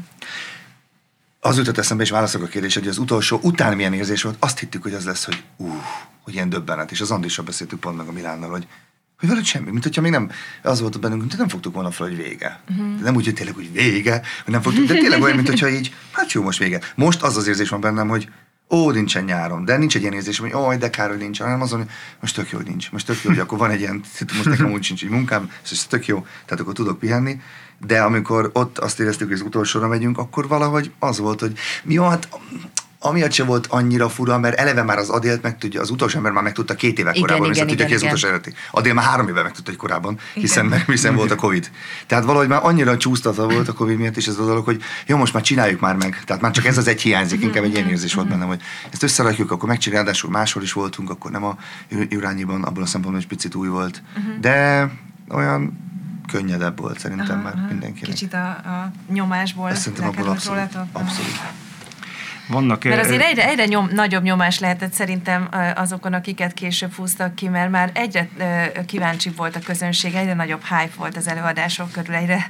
Az 1.40 1.58
jutott 1.58 1.78
eszembe, 1.78 2.04
és 2.04 2.10
válaszok 2.10 2.42
a 2.42 2.48
kérdésre, 2.48 2.80
hogy 2.80 2.90
az 2.90 2.98
utolsó 2.98 3.40
után 3.42 3.76
milyen 3.76 3.94
érzés 3.94 4.22
volt, 4.22 4.36
azt 4.40 4.60
hittük, 4.60 4.84
hogy 4.84 4.94
az 4.94 5.06
lesz, 5.06 5.26
hogy 5.26 5.44
ú, 5.58 5.82
hogy 6.26 6.34
ilyen 6.34 6.50
döbbenet. 6.50 6.92
És 6.92 7.02
az 7.02 7.12
Andissal 7.12 7.46
beszéltük 7.46 7.80
pont 7.80 7.98
meg 7.98 8.08
a 8.08 8.12
Milánnal, 8.12 8.50
hogy 8.50 8.68
hogy 9.20 9.30
veled 9.30 9.46
semmi, 9.46 9.72
mint 9.72 9.84
hogyha 9.84 10.02
még 10.02 10.12
nem, 10.12 10.32
az 10.62 10.82
volt 10.82 11.00
bennünk, 11.00 11.22
mint 11.22 11.38
nem 11.38 11.48
fogtuk 11.48 11.74
volna 11.74 11.92
fel, 11.92 12.08
hogy 12.08 12.18
vége. 12.18 12.60
Uh-huh. 12.70 13.02
Nem 13.02 13.16
úgy, 13.16 13.26
hogy 13.26 13.34
tényleg, 13.34 13.56
hogy 13.56 13.72
vége, 13.72 14.22
hogy 14.44 14.54
nem 14.54 14.62
fogtuk, 14.62 14.86
de 14.86 14.94
tényleg 14.94 15.22
olyan, 15.22 15.36
mint 15.36 15.48
hogyha 15.48 15.70
így, 15.70 15.94
hát 16.12 16.32
jó, 16.32 16.44
most 16.44 16.60
vége. 16.60 16.82
Most 16.96 17.22
az 17.22 17.38
az 17.38 17.48
érzés 17.48 17.70
van 17.70 17.82
bennem, 17.82 18.08
hogy 18.08 18.30
ó, 18.70 18.92
nincsen 18.92 19.24
nyáron, 19.24 19.66
de 19.66 19.78
nincs 19.78 19.96
egy 19.96 20.02
ilyen 20.02 20.14
érzés, 20.14 20.38
hogy 20.38 20.54
ó, 20.54 20.74
de 20.74 20.90
kár, 20.90 21.10
hogy 21.10 21.18
nincs, 21.18 21.40
hanem 21.40 21.62
azon, 21.62 21.80
hogy 21.80 21.90
most 22.20 22.36
tök 22.36 22.50
jó, 22.50 22.58
hogy 22.58 22.68
nincs. 22.68 22.92
Most 22.92 23.06
tök 23.06 23.24
jó, 23.24 23.30
hogy 23.30 23.40
akkor 23.40 23.58
van 23.58 23.72
egy 23.72 23.80
ilyen, 23.80 24.02
most 24.20 24.46
nekem 24.46 24.72
úgy 24.72 24.84
sincs 24.84 25.04
egy 25.04 25.10
munkám, 25.10 25.52
és 25.64 25.72
ez 25.72 25.86
tök 25.86 26.08
jó, 26.08 26.26
tehát 26.46 26.60
akkor 26.60 26.74
tudok 26.74 27.00
pihenni. 27.00 27.42
De 27.86 28.02
amikor 28.02 28.50
ott 28.54 28.78
azt 28.78 29.00
éreztük, 29.00 29.28
hogy 29.28 29.36
az 29.36 29.46
utolsóra 29.46 29.88
megyünk, 29.88 30.18
akkor 30.18 30.48
valahogy 30.48 30.92
az 31.00 31.18
volt, 31.20 31.40
hogy 31.40 31.58
mi 31.84 31.94
jó, 31.94 32.04
hát 32.04 32.28
amiatt 33.06 33.32
se 33.32 33.44
volt 33.44 33.68
annyira 33.68 34.10
fura, 34.10 34.40
mert 34.40 34.58
eleve 34.58 34.84
már 34.84 34.98
az 34.98 35.10
Adélt 35.10 35.42
meg 35.42 35.58
tudja, 35.58 35.82
az 35.82 35.90
utolsó 35.90 36.18
ember 36.18 36.32
már 36.32 36.44
megtudta 36.44 36.76
két 36.76 37.00
éve 37.00 37.10
Igen, 37.10 37.22
korábban, 37.22 37.52
igen, 37.52 37.68
tudja, 37.68 37.86
igen, 37.86 37.96
az 37.96 38.02
igen. 38.02 38.14
utolsó 38.14 38.28
eredeti. 38.28 38.54
Adél 38.72 38.94
már 38.94 39.06
három 39.06 39.28
éve 39.28 39.44
megtudta, 39.44 39.70
hogy 39.70 39.80
korábban, 39.80 40.20
hiszen, 40.34 40.66
Igen. 40.66 40.84
hiszen 40.96 41.16
volt 41.16 41.32
a 41.32 41.36
Covid. 41.36 41.72
Tehát 42.08 42.24
valahogy 42.24 42.48
már 42.48 42.60
annyira 42.64 42.98
csúsztatva 42.98 43.48
volt 43.48 43.68
a 43.68 43.74
Covid 43.74 43.98
miatt 43.98 44.18
is 44.18 44.28
ez 44.28 44.38
a 44.38 44.46
dolog, 44.46 44.66
hogy 44.66 44.82
jó, 45.06 45.18
most 45.18 45.34
már 45.34 45.44
csináljuk 45.44 45.80
már 45.80 45.96
meg. 45.96 46.24
Tehát 46.26 46.42
már 46.42 46.52
csak 46.52 46.66
ez 46.66 46.78
az 46.78 46.88
egy 46.88 47.02
hiányzik, 47.02 47.42
inkább 47.42 47.64
egy 47.64 47.74
ilyen 47.74 47.88
érzés 47.88 48.14
volt 48.14 48.28
bennem, 48.28 48.48
hogy 48.48 48.62
ezt 48.92 49.04
összerakjuk, 49.04 49.52
akkor 49.52 49.70
megcsináljuk, 49.70 50.06
ráadásul 50.06 50.30
máshol 50.30 50.64
is 50.64 50.74
voltunk, 50.74 51.10
akkor 51.10 51.32
nem 51.32 51.44
a 51.44 51.58
Jurányiban, 52.10 52.64
abból 52.64 52.84
a 52.84 52.86
szempontból 52.86 53.22
is 53.22 53.28
picit 53.28 53.56
új 53.56 53.68
volt. 53.68 54.04
De 54.40 54.90
olyan 55.30 55.84
könnyedebb 56.28 56.80
volt 56.80 57.00
szerintem 57.00 57.40
már 57.40 57.66
mindenkinek. 57.70 58.10
Kicsit 58.10 58.34
a, 58.34 58.48
a 58.50 58.92
nyomásból 59.12 59.70
Ezt 59.70 59.82
szerintem 59.82 60.08
abból 60.08 60.28
abszolút, 60.28 60.76
abszolút. 60.92 61.65
Vannak 62.48 62.84
Mert 62.84 63.06
azért 63.06 63.22
egyre, 63.22 63.50
egyre 63.50 63.66
nyom, 63.66 63.90
nagyobb 63.94 64.24
nyomás 64.24 64.60
lehetett 64.60 64.94
szerintem 64.94 65.50
azokon, 65.76 66.14
akiket 66.14 66.54
később 66.54 66.94
húztak 66.94 67.36
ki, 67.36 67.48
mert 67.48 67.72
már 67.72 67.90
egyre 67.94 68.30
kíváncsi 68.86 69.30
volt 69.30 69.56
a 69.56 69.60
közönség, 69.60 70.14
egyre 70.14 70.34
nagyobb 70.34 70.62
hype 70.64 70.94
volt 70.98 71.18
az 71.18 71.28
előadások 71.28 71.92
körül, 71.92 72.16
egyre 72.16 72.48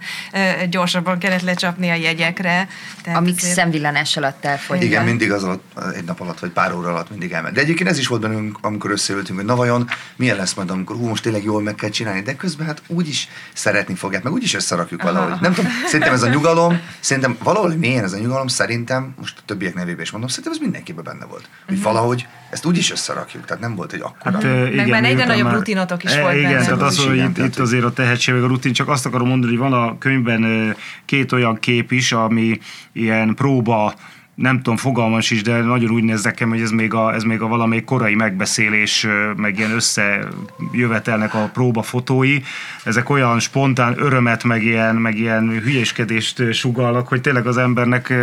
gyorsabban 0.70 1.20
kellett 1.20 1.42
lecsapni 1.42 1.90
a 1.90 1.94
jegyekre. 1.94 2.68
Tehát 3.02 3.20
Amik 3.20 3.36
azért- 3.38 3.54
szemvillanás 3.54 4.18
alatt 4.18 4.46
elfogynak. 4.46 4.86
Igen, 4.86 5.04
mindig 5.04 5.32
az 5.32 5.44
alatt, 5.44 5.80
egy 5.96 6.04
nap 6.04 6.22
alatt, 6.22 6.40
vagy 6.40 6.50
pár 6.50 6.74
óra 6.74 6.90
alatt 6.90 7.10
mindig 7.10 7.32
elment. 7.32 7.56
De 7.56 7.62
egyébként 7.62 7.90
ez 7.90 7.98
is 7.98 8.08
volt 8.08 8.22
bennünk, 8.22 8.58
amikor 8.62 8.92
összeültünk, 8.92 9.38
hogy 9.40 9.48
na 9.48 9.56
vajon 9.56 9.90
milyen 10.16 10.36
lesz 10.36 10.54
majd, 10.54 10.70
amikor 10.70 10.96
hú, 10.96 11.08
most 11.08 11.24
tényleg 11.24 11.44
jól 11.44 11.62
meg 11.62 11.76
kell 11.76 11.90
csinálni, 11.90 12.22
de 12.22 12.36
közben 12.36 12.68
hát 12.68 12.82
úgy 12.88 13.08
is 13.08 13.28
szeretni 13.54 13.96
fogják, 13.96 14.24
meg 14.24 14.34
úgy 14.34 14.44
is 14.44 14.54
összerakjuk 14.54 15.02
valahogy. 15.02 15.42
Nem 15.42 15.54
tudom, 15.54 15.72
szerintem 15.86 16.14
ez 16.14 16.22
a 16.22 16.28
nyugalom, 16.28 16.80
szerintem 17.00 17.38
valahol 17.44 17.76
milyen 17.76 18.04
ez 18.04 18.14
a 18.14 18.18
nyugalom, 18.18 18.48
szerintem, 18.48 19.14
most 19.20 19.38
a 19.38 19.42
többiek 19.46 19.74
nevében 19.86 20.04
is 20.04 20.12
mondom, 20.12 20.30
szerintem 20.30 20.54
ez 20.54 20.60
mindenkiben 20.60 21.04
benne 21.04 21.26
volt. 21.26 21.50
Hogy 21.68 21.82
valahogy 21.82 22.28
ezt 22.50 22.66
úgy 22.66 22.78
is 22.78 22.92
összerakjuk, 22.92 23.46
tehát 23.46 23.62
nem 23.62 23.76
volt 23.76 23.94
egy 23.94 24.02
akkora. 24.02 24.36
Hát, 24.36 24.44
ö, 24.44 24.68
igen, 24.68 24.90
már 24.90 25.04
egyre 25.04 25.26
nagyobb 25.26 25.52
rutinotok 25.52 26.04
is 26.04 26.12
E, 26.12 26.22
volt 26.22 26.36
Igen, 26.36 26.52
benne. 26.52 26.64
tehát 26.64 26.82
Az 26.82 26.98
hogy 27.06 27.14
igen, 27.14 27.30
itt, 27.30 27.36
tehát, 27.36 27.50
itt 27.50 27.60
azért 27.60 27.84
a 27.84 27.94
tehetség, 27.94 28.34
meg 28.34 28.44
a 28.44 28.48
rutin, 28.48 28.74
csak 28.74 28.90
azt 28.90 29.06
akarom 29.06 29.28
mondani, 29.28 29.52
hogy 29.56 29.70
van 29.70 29.74
a 29.74 29.98
könyvben 29.98 30.76
két 31.06 31.32
olyan 31.32 31.60
kép 31.60 31.92
is, 31.92 32.12
ami 32.12 32.60
ilyen 32.92 33.36
próba 33.36 33.94
nem 34.36 34.56
tudom, 34.56 34.78
fogalmas 34.78 35.32
is, 35.32 35.42
de 35.42 35.62
nagyon 35.62 35.92
úgy 35.92 36.04
néz 36.04 36.24
nekem, 36.24 36.50
hogy 36.50 36.62
ez 36.62 36.70
még 36.70 36.94
a, 36.94 37.14
ez 37.14 37.24
még 37.24 37.42
a 37.42 37.48
valamelyik 37.48 37.84
korai 37.84 38.16
megbeszélés, 38.16 39.08
meg 39.36 39.58
ilyen 39.58 39.72
összejövetelnek 39.72 41.34
a 41.34 41.50
próbafotói. 41.54 42.40
Ezek 42.84 43.10
olyan 43.10 43.40
spontán 43.40 43.94
örömet, 43.98 44.44
meg 44.44 44.64
ilyen, 44.64 44.96
meg 44.96 45.18
ilyen 45.18 45.50
hülyéskedést 45.50 46.54
sugallak, 46.54 47.08
hogy 47.08 47.22
tényleg 47.22 47.48
az 47.48 47.58
embernek 47.58 48.14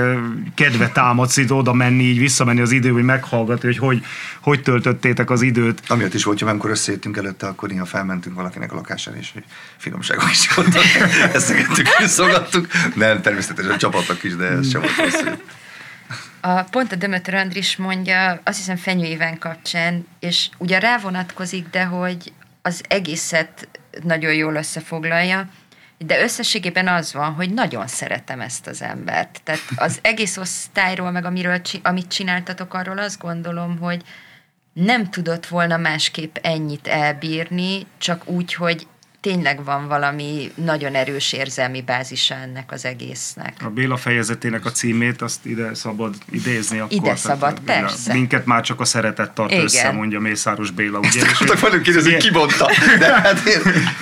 kedve 0.54 0.88
támadsz 0.88 1.36
ide 1.36 1.54
oda 1.54 1.72
menni, 1.72 2.02
így 2.02 2.18
visszamenni 2.18 2.60
az 2.60 2.72
idő, 2.72 2.90
hogy 2.90 3.02
meghallgatni, 3.02 3.68
hogy 3.68 3.78
hogy, 3.78 4.04
hogy 4.40 4.62
töltöttétek 4.62 5.30
az 5.30 5.42
időt. 5.42 5.82
Amiatt 5.86 6.14
is 6.14 6.24
volt, 6.24 6.38
hogy 6.38 6.48
amikor 6.48 6.70
összejöttünk 6.70 7.16
előtte, 7.16 7.46
akkor 7.46 7.68
néha 7.68 7.84
felmentünk 7.84 8.36
valakinek 8.36 8.72
a 8.72 8.74
lakására, 8.74 9.16
és 9.16 9.32
finomságok 9.76 10.30
is 10.30 10.54
voltak. 10.54 10.82
Eszegettük, 11.34 11.86
szogattuk. 12.06 12.66
Nem, 12.94 13.20
természetesen 13.20 13.78
csapattak 13.78 14.22
is, 14.22 14.36
de 14.36 14.44
ez 14.44 14.70
sem 14.70 14.80
volt 14.80 14.96
rossz. 14.96 15.22
A, 16.44 16.62
pont 16.62 16.92
a 16.92 16.96
Dömötör 16.96 17.34
Andris 17.34 17.76
mondja, 17.76 18.40
azt 18.44 18.56
hiszem 18.56 18.76
Fenyő 18.76 19.04
éven 19.04 19.38
kapcsán, 19.38 20.06
és 20.20 20.48
ugye 20.58 20.78
rá 20.78 20.98
vonatkozik, 20.98 21.68
de 21.68 21.84
hogy 21.84 22.32
az 22.62 22.82
egészet 22.88 23.68
nagyon 24.02 24.34
jól 24.34 24.54
összefoglalja, 24.54 25.48
de 25.98 26.22
összességében 26.22 26.88
az 26.88 27.12
van, 27.12 27.32
hogy 27.32 27.52
nagyon 27.54 27.86
szeretem 27.86 28.40
ezt 28.40 28.66
az 28.66 28.82
embert. 28.82 29.40
Tehát 29.44 29.60
az 29.76 29.98
egész 30.02 30.36
osztályról, 30.36 31.10
meg 31.10 31.24
amiről, 31.24 31.60
amit 31.82 32.08
csináltatok, 32.08 32.74
arról 32.74 32.98
azt 32.98 33.20
gondolom, 33.20 33.78
hogy 33.78 34.02
nem 34.72 35.10
tudott 35.10 35.46
volna 35.46 35.76
másképp 35.76 36.36
ennyit 36.40 36.86
elbírni, 36.86 37.86
csak 37.98 38.28
úgy, 38.28 38.54
hogy 38.54 38.86
tényleg 39.22 39.64
van 39.64 39.88
valami 39.88 40.52
nagyon 40.54 40.94
erős 40.94 41.32
érzelmi 41.32 41.82
bázisa 41.82 42.34
ennek 42.34 42.72
az 42.72 42.84
egésznek. 42.84 43.54
A 43.64 43.68
Béla 43.68 43.96
fejezetének 43.96 44.64
a 44.64 44.70
címét, 44.70 45.22
azt 45.22 45.46
ide 45.46 45.74
szabad 45.74 46.14
idézni 46.30 46.78
akkor. 46.78 46.92
Ide 46.92 47.02
tehát, 47.02 47.18
szabad, 47.18 47.52
ja, 47.56 47.62
persze. 47.64 48.12
Minket 48.12 48.46
már 48.46 48.62
csak 48.62 48.80
a 48.80 48.84
szeretet 48.84 49.30
tart 49.30 49.50
Igen. 49.50 49.64
össze, 49.64 49.90
mondja 49.90 50.20
Mészáros 50.20 50.70
Béla. 50.70 50.98
Ugye? 50.98 51.20
És 51.20 51.38
Tudtak 51.38 51.60
velünk 51.60 51.82
kérdezni, 51.82 52.12
hogy 52.12 52.22
ki 52.22 52.30
mondta. 52.30 52.70
De 52.98 53.20
hát 53.20 53.46
én, 53.46 53.60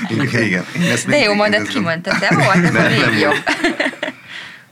igen, 0.09 0.43
igen. 0.43 0.65
Én 0.77 0.91
ezt 0.91 1.07
De 1.07 1.19
jó 1.19 1.35
mondat, 1.35 1.63
kérdezem. 1.63 1.83
ki 1.83 1.89
mondta, 1.89 2.19
de 2.19 2.35
volt, 2.35 2.73
Nem, 2.73 2.93
nem 3.01 3.19
jobb. 3.19 3.37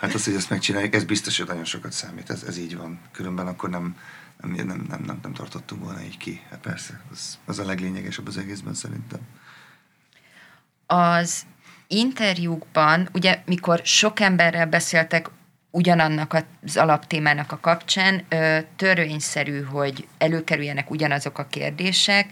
Hát 0.00 0.14
az, 0.14 0.24
hogy 0.24 0.34
ezt 0.34 0.50
megcsináljuk, 0.50 0.94
ez 0.94 1.04
biztos, 1.04 1.38
hogy 1.38 1.46
nagyon 1.46 1.64
sokat 1.64 1.92
számít, 1.92 2.30
ez, 2.30 2.42
ez 2.48 2.58
így 2.58 2.76
van. 2.76 3.00
Különben 3.12 3.46
akkor 3.46 3.70
nem, 3.70 3.96
nem, 4.40 4.50
nem, 4.50 4.66
nem, 4.66 5.02
nem, 5.06 5.18
nem 5.22 5.32
tartottunk 5.32 5.84
volna 5.84 6.02
így 6.02 6.16
ki. 6.16 6.40
Hát 6.50 6.58
persze, 6.58 7.00
az, 7.12 7.38
az 7.44 7.58
a 7.58 7.64
leglényegesebb 7.64 8.26
az 8.26 8.38
egészben 8.38 8.74
szerintem. 8.74 9.20
Az 10.90 11.42
interjúkban, 11.86 13.08
ugye 13.12 13.38
mikor 13.44 13.80
sok 13.84 14.20
emberrel 14.20 14.66
beszéltek 14.66 15.30
ugyanannak 15.70 16.44
az 16.64 16.76
alaptémának 16.76 17.52
a 17.52 17.58
kapcsán, 17.60 18.26
törvényszerű, 18.76 19.62
hogy 19.62 20.06
előkerüljenek 20.18 20.90
ugyanazok 20.90 21.38
a 21.38 21.46
kérdések, 21.46 22.26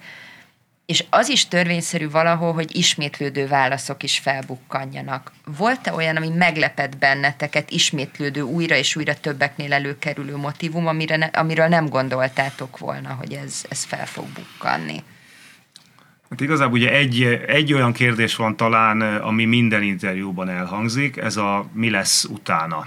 és 0.86 1.04
az 1.11 1.28
is 1.28 1.48
törvényszerű 1.48 2.11
valahol, 2.11 2.52
hogy 2.52 2.76
ismétlődő 2.76 3.46
válaszok 3.46 4.02
is 4.02 4.18
felbukkanjanak. 4.18 5.32
Volt-e 5.44 5.92
olyan, 5.92 6.16
ami 6.16 6.28
meglepett 6.28 6.98
benneteket, 6.98 7.70
ismétlődő, 7.70 8.40
újra 8.40 8.76
és 8.76 8.96
újra 8.96 9.20
többeknél 9.20 9.72
előkerülő 9.72 10.36
motivum, 10.36 10.86
amire 10.86 11.16
ne, 11.16 11.26
amiről 11.26 11.66
nem 11.66 11.88
gondoltátok 11.88 12.78
volna, 12.78 13.12
hogy 13.12 13.32
ez, 13.32 13.64
ez 13.68 13.84
fel 13.84 14.07
fog 14.07 14.26
bukkanni? 14.26 15.02
Hát 16.30 16.40
igazából 16.40 16.78
ugye 16.78 16.92
egy, 16.92 17.22
egy 17.46 17.72
olyan 17.72 17.92
kérdés 17.92 18.36
van 18.36 18.56
talán, 18.56 19.00
ami 19.00 19.44
minden 19.44 19.82
interjúban 19.82 20.48
elhangzik, 20.48 21.16
ez 21.16 21.36
a 21.36 21.66
mi 21.72 21.90
lesz 21.90 22.24
utána. 22.24 22.86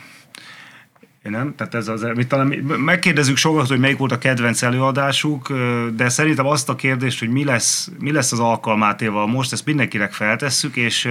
Nem? 1.24 1.56
Tehát 1.56 1.76
ez 1.76 1.88
az, 1.88 2.08
mit 2.16 2.28
talán 2.28 2.48
megkérdezzük 2.78 3.38
sokat, 3.38 3.68
hogy 3.68 3.80
melyik 3.80 3.98
volt 3.98 4.12
a 4.12 4.18
kedvenc 4.18 4.62
előadásuk, 4.62 5.54
de 5.96 6.10
szerintem 6.10 6.46
azt 6.46 6.70
a 6.70 6.76
kérdést, 6.76 7.20
hogy 7.20 7.30
mi 7.30 7.44
lesz, 7.44 7.92
mi 8.00 8.12
lesz 8.12 8.32
az 8.32 8.40
alkalmátéval 8.40 9.28
most, 9.28 9.52
ezt 9.52 9.66
mindenkinek 9.66 10.14
feltesszük, 10.14 10.76
és 10.76 11.10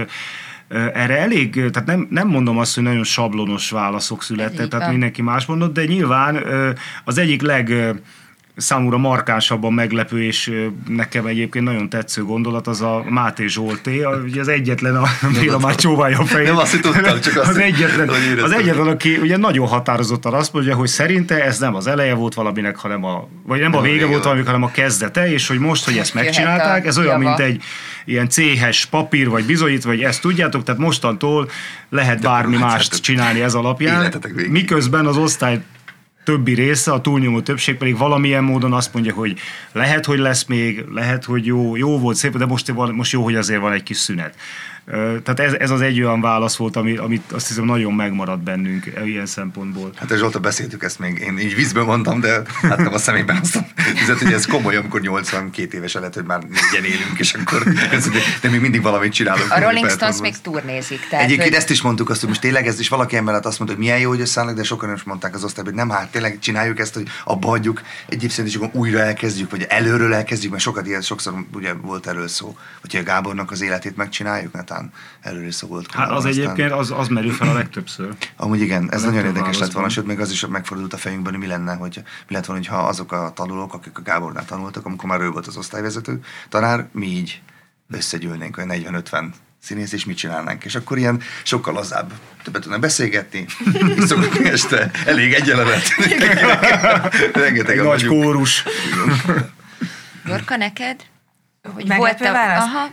erre 0.93 1.17
elég, 1.17 1.53
tehát 1.53 1.85
nem, 1.85 2.07
nem 2.09 2.27
mondom 2.27 2.57
azt, 2.57 2.75
hogy 2.75 2.83
nagyon 2.83 3.03
sablonos 3.03 3.69
válaszok 3.69 4.23
születtek, 4.23 4.67
tehát 4.67 4.85
van. 4.85 4.91
mindenki 4.91 5.21
más 5.21 5.45
mondott, 5.45 5.73
de 5.73 5.85
nyilván 5.85 6.43
az 7.03 7.17
egyik 7.17 7.41
leg 7.41 7.93
számomra 8.59 8.97
markánsabban 8.97 9.73
meglepő, 9.73 10.23
és 10.23 10.51
nekem 10.87 11.25
egyébként 11.25 11.65
nagyon 11.65 11.89
tetsző 11.89 12.23
gondolat, 12.23 12.67
az 12.67 12.81
a 12.81 13.03
Máté 13.09 13.47
Zsolté, 13.47 14.03
ugye 14.23 14.39
az 14.39 14.47
egyetlen, 14.47 14.95
a 14.95 15.07
Béla 15.39 15.59
már 15.59 15.75
csóválja 15.75 16.19
a 16.19 16.25
fejét. 16.25 16.47
Nem 16.47 16.57
azt, 16.57 16.81
tudtam, 16.81 17.19
csak 17.19 17.35
azt, 17.37 17.49
az 17.49 17.57
egyetlen, 17.57 18.09
az 18.43 18.51
egyetlen, 18.51 18.87
aki 18.87 19.17
ugye 19.17 19.37
nagyon 19.37 19.67
határozottan 19.67 20.33
azt 20.33 20.53
mondja, 20.53 20.75
hogy 20.75 20.87
szerinte 20.87 21.43
ez 21.43 21.59
nem 21.59 21.75
az 21.75 21.87
eleje 21.87 22.13
volt 22.13 22.33
valaminek, 22.33 22.77
hanem 22.77 23.03
a, 23.03 23.27
vagy 23.43 23.59
nem 23.59 23.75
a 23.75 23.81
vége 23.81 24.05
volt 24.05 24.23
valaminek, 24.23 24.47
hanem 24.47 24.63
a 24.63 24.71
kezdete, 24.71 25.31
és 25.31 25.47
hogy 25.47 25.59
most, 25.59 25.85
hogy 25.85 25.97
ezt 25.97 26.13
Jöhet 26.13 26.25
megcsinálták, 26.25 26.85
ez 26.85 26.97
olyan, 26.97 27.19
mint 27.19 27.39
egy 27.39 27.63
ilyen 28.05 28.29
céhes 28.29 28.85
papír, 28.85 29.29
vagy 29.29 29.45
bizonyít, 29.45 29.83
vagy 29.83 30.01
ezt 30.01 30.21
tudjátok, 30.21 30.63
tehát 30.63 30.81
mostantól 30.81 31.49
lehet 31.89 32.21
bármi 32.21 32.55
hát, 32.55 32.69
mást 32.69 32.91
hát, 32.91 33.01
csinálni 33.01 33.41
ez 33.41 33.53
alapján, 33.53 34.13
miközben 34.49 35.05
az 35.05 35.17
osztály 35.17 35.61
többi 36.23 36.53
része, 36.53 36.91
a 36.91 37.01
túlnyomó 37.01 37.41
többség 37.41 37.77
pedig 37.77 37.97
valamilyen 37.97 38.43
módon 38.43 38.73
azt 38.73 38.93
mondja, 38.93 39.13
hogy 39.13 39.39
lehet, 39.71 40.05
hogy 40.05 40.19
lesz 40.19 40.45
még, 40.45 40.85
lehet, 40.93 41.23
hogy 41.23 41.45
jó, 41.45 41.75
jó 41.75 41.99
volt, 41.99 42.17
szép, 42.17 42.37
de 42.37 42.45
most, 42.45 42.73
most 42.91 43.11
jó, 43.11 43.23
hogy 43.23 43.35
azért 43.35 43.61
van 43.61 43.71
egy 43.71 43.83
kis 43.83 43.97
szünet. 43.97 44.35
Tehát 45.23 45.39
ez, 45.39 45.53
ez 45.53 45.69
az 45.69 45.81
egy 45.81 46.01
olyan 46.01 46.21
válasz 46.21 46.55
volt, 46.55 46.75
ami, 46.75 46.97
amit 46.97 47.31
azt 47.31 47.47
hiszem 47.47 47.65
nagyon 47.65 47.93
megmaradt 47.93 48.43
bennünk 48.43 48.91
ilyen 49.05 49.25
szempontból. 49.25 49.91
Hát 49.95 50.17
Zsolta 50.17 50.39
beszéltük 50.39 50.83
ezt 50.83 50.99
még, 50.99 51.17
én 51.19 51.37
így 51.37 51.55
vízből 51.55 51.83
mondtam, 51.83 52.19
de 52.19 52.41
hát 52.61 52.77
nem 52.77 52.93
a 52.93 52.97
szemében 52.97 53.37
azt 53.41 53.55
mondtam, 53.55 54.17
hogy 54.17 54.33
ez 54.33 54.45
komoly, 54.45 54.75
amikor 54.75 55.01
82 55.01 55.77
éves 55.77 55.93
lett, 55.93 56.13
hogy 56.13 56.23
már 56.23 56.39
négyen 56.39 56.91
élünk, 56.91 57.19
és 57.19 57.33
akkor 57.33 57.63
ez, 57.91 58.09
de 58.41 58.49
még 58.49 58.61
mindig 58.61 58.81
valamit 58.81 59.13
csinálunk. 59.13 59.51
A 59.51 59.59
Rolling 59.59 59.89
Stones 59.89 60.19
még 60.19 60.41
turnézik. 60.41 61.07
Tehát, 61.09 61.25
Egyébként 61.25 61.49
hogy... 61.49 61.57
ezt 61.57 61.69
is 61.69 61.81
mondtuk 61.81 62.09
azt, 62.09 62.19
hogy 62.19 62.29
most 62.29 62.41
tényleg 62.41 62.67
ez 62.67 62.79
is 62.79 62.89
valaki 62.89 63.15
emellett 63.15 63.45
azt 63.45 63.59
mondta, 63.59 63.77
hogy 63.77 63.85
milyen 63.85 63.99
jó, 63.99 64.09
hogy 64.09 64.21
összeállnak, 64.21 64.55
de 64.55 64.63
sokan 64.63 64.93
is 64.93 65.03
mondták 65.03 65.35
az 65.35 65.43
osztályban, 65.43 65.73
hogy 65.73 65.87
nem, 65.87 65.97
hát 65.97 66.11
tényleg 66.11 66.39
csináljuk 66.39 66.79
ezt, 66.79 66.93
hogy 66.93 67.07
abba 67.23 67.47
hagyjuk, 67.47 67.81
egyébként 68.07 68.47
is 68.47 68.55
akkor 68.55 68.69
újra 68.73 68.99
elkezdjük, 68.99 69.51
vagy 69.51 69.65
előről 69.69 70.13
elkezdjük, 70.13 70.51
mert 70.51 70.63
sokat 70.63 70.87
ilyen, 70.87 71.01
sokszor 71.01 71.33
ugye 71.53 71.73
volt 71.73 72.07
erről 72.07 72.27
szó, 72.27 72.57
hogy 72.81 72.95
a 72.95 73.03
Gábornak 73.03 73.51
az 73.51 73.61
életét 73.61 73.95
megcsináljuk, 73.95 74.55
netán 74.79 74.91
előre 75.21 75.51
szokott. 75.51 75.91
Hát 75.91 76.09
az 76.09 76.15
aztán... 76.15 76.31
egyébként 76.31 76.71
az, 76.71 76.91
az 76.91 77.07
merül 77.07 77.31
fel 77.31 77.49
a 77.49 77.53
legtöbbször. 77.53 78.15
Amúgy 78.37 78.61
igen, 78.61 78.91
ez 78.91 79.03
nagyon 79.03 79.25
érdekes 79.25 79.57
lett 79.57 79.71
volna, 79.71 79.89
sőt 79.89 80.05
még 80.05 80.19
az 80.19 80.31
is 80.31 80.45
megfordult 80.45 80.93
a 80.93 80.97
fejünkben, 80.97 81.33
hogy 81.33 81.41
mi 81.41 81.47
lenne, 81.47 81.73
hogy 81.73 82.03
mi 82.27 82.33
lett 82.33 82.45
volna, 82.45 82.69
ha 82.69 82.77
azok 82.77 83.11
a 83.11 83.31
tanulók, 83.35 83.73
akik 83.73 83.97
a 83.97 84.01
Gábornál 84.01 84.45
tanultak, 84.45 84.85
amikor 84.85 85.09
már 85.09 85.21
ő 85.21 85.29
volt 85.29 85.47
az 85.47 85.57
osztályvezető 85.57 86.19
tanár, 86.49 86.87
mi 86.91 87.05
így 87.05 87.41
összegyűlnénk, 87.91 88.57
olyan 88.57 89.03
40-50 89.11 89.23
színész, 89.61 89.91
és 89.91 90.05
mit 90.05 90.17
csinálnánk. 90.17 90.65
És 90.65 90.75
akkor 90.75 90.97
ilyen 90.97 91.21
sokkal 91.43 91.73
lazább, 91.73 92.11
többet 92.43 92.61
tudnak 92.61 92.79
beszélgetni, 92.79 93.45
szokott 94.07 94.37
este, 94.37 94.91
elég 95.05 95.33
egy 95.33 95.47
jelenet. 95.47 95.87
Rengeteg 97.43 97.77
Egy 97.77 97.83
nagy 97.83 98.05
kórus. 98.05 98.63
Jorka, 100.25 100.55
neked? 100.55 101.01
Hogy 101.73 101.95
volt 101.95 102.21
a... 102.21 102.31
válasz? 102.31 102.63
Aha. 102.63 102.89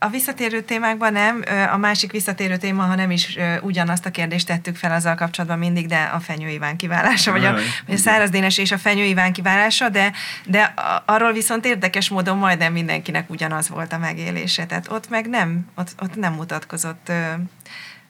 A 0.00 0.08
visszatérő 0.08 0.60
témákban 0.60 1.12
nem, 1.12 1.44
a 1.72 1.76
másik 1.76 2.12
visszatérő 2.12 2.56
téma, 2.56 2.82
ha 2.82 2.94
nem 2.94 3.10
is 3.10 3.38
ugyanazt 3.60 4.06
a 4.06 4.10
kérdést 4.10 4.46
tettük 4.46 4.76
fel 4.76 4.92
azzal 4.92 5.14
kapcsolatban 5.14 5.58
mindig, 5.58 5.86
de 5.86 6.02
a 6.02 6.20
Fenyő 6.20 6.48
Iván 6.48 6.76
kiválása, 6.76 7.30
vagy 7.30 7.44
a, 7.44 7.52
vagy 7.86 7.94
a 7.94 7.96
Száraz 7.96 8.30
Dénes 8.30 8.58
és 8.58 8.72
a 8.72 8.78
Fenyő 8.78 9.04
Iván 9.04 9.32
kiválása, 9.32 9.88
de, 9.88 10.12
de 10.46 10.74
arról 11.04 11.32
viszont 11.32 11.64
érdekes 11.64 12.08
módon 12.08 12.36
majdnem 12.36 12.72
mindenkinek 12.72 13.30
ugyanaz 13.30 13.68
volt 13.68 13.92
a 13.92 13.98
megélése. 13.98 14.66
Tehát 14.66 14.90
ott 14.90 15.08
meg 15.08 15.28
nem, 15.28 15.66
ott, 15.74 15.94
ott 15.98 16.16
nem 16.16 16.32
mutatkozott 16.32 17.12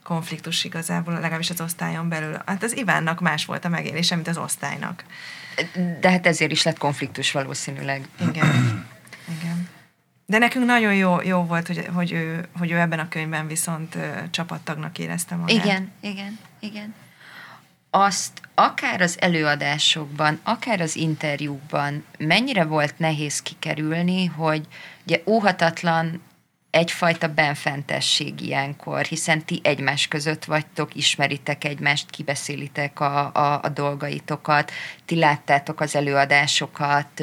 konfliktus 0.03 0.65
igazából, 0.65 1.15
legalábbis 1.15 1.51
az 1.51 1.61
osztályon 1.61 2.09
belül. 2.09 2.43
Hát 2.47 2.63
az 2.63 2.77
Ivánnak 2.77 3.21
más 3.21 3.45
volt 3.45 3.65
a 3.65 3.69
megélése, 3.69 4.15
mint 4.15 4.29
az 4.29 4.37
osztálynak. 4.37 5.05
De 6.01 6.11
hát 6.11 6.27
ezért 6.27 6.51
is 6.51 6.63
lett 6.63 6.79
konfliktus 6.79 7.33
valószínűleg. 7.33 8.03
Igen. 8.29 8.87
Igen. 9.41 9.69
De 10.31 10.39
nekünk 10.39 10.65
nagyon 10.65 10.95
jó, 10.95 11.21
jó 11.23 11.43
volt, 11.43 11.67
hogy, 11.67 11.87
hogy, 11.95 12.13
ő, 12.13 12.49
hogy 12.59 12.71
ő 12.71 12.79
ebben 12.79 12.99
a 12.99 13.09
könyvben 13.09 13.47
viszont 13.47 13.95
ö, 13.95 14.09
csapattagnak 14.31 14.99
érezte 14.99 15.35
magát. 15.35 15.65
Igen, 15.65 15.93
igen, 16.01 16.39
igen. 16.61 16.95
Azt 17.91 18.41
akár 18.55 19.01
az 19.01 19.17
előadásokban, 19.21 20.41
akár 20.43 20.81
az 20.81 20.97
interjúkban 20.97 22.05
mennyire 22.19 22.65
volt 22.65 22.99
nehéz 22.99 23.43
kikerülni, 23.43 24.25
hogy 24.27 24.67
ugye 25.05 25.21
óhatatlan 25.27 26.23
egyfajta 26.71 27.29
benfentesség 27.29 28.41
ilyenkor, 28.41 29.05
hiszen 29.05 29.45
ti 29.45 29.61
egymás 29.63 30.09
között 30.09 30.45
vagytok, 30.45 30.95
ismeritek 30.95 31.65
egymást, 31.65 32.11
kibeszélitek 32.11 33.01
a, 33.01 33.33
a, 33.35 33.61
a 33.63 33.69
dolgaitokat, 33.69 34.71
ti 35.05 35.17
láttátok 35.17 35.81
az 35.81 35.97
előadásokat, 35.97 37.23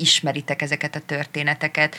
ismeritek 0.00 0.62
ezeket 0.62 0.94
a 0.94 1.00
történeteket. 1.00 1.96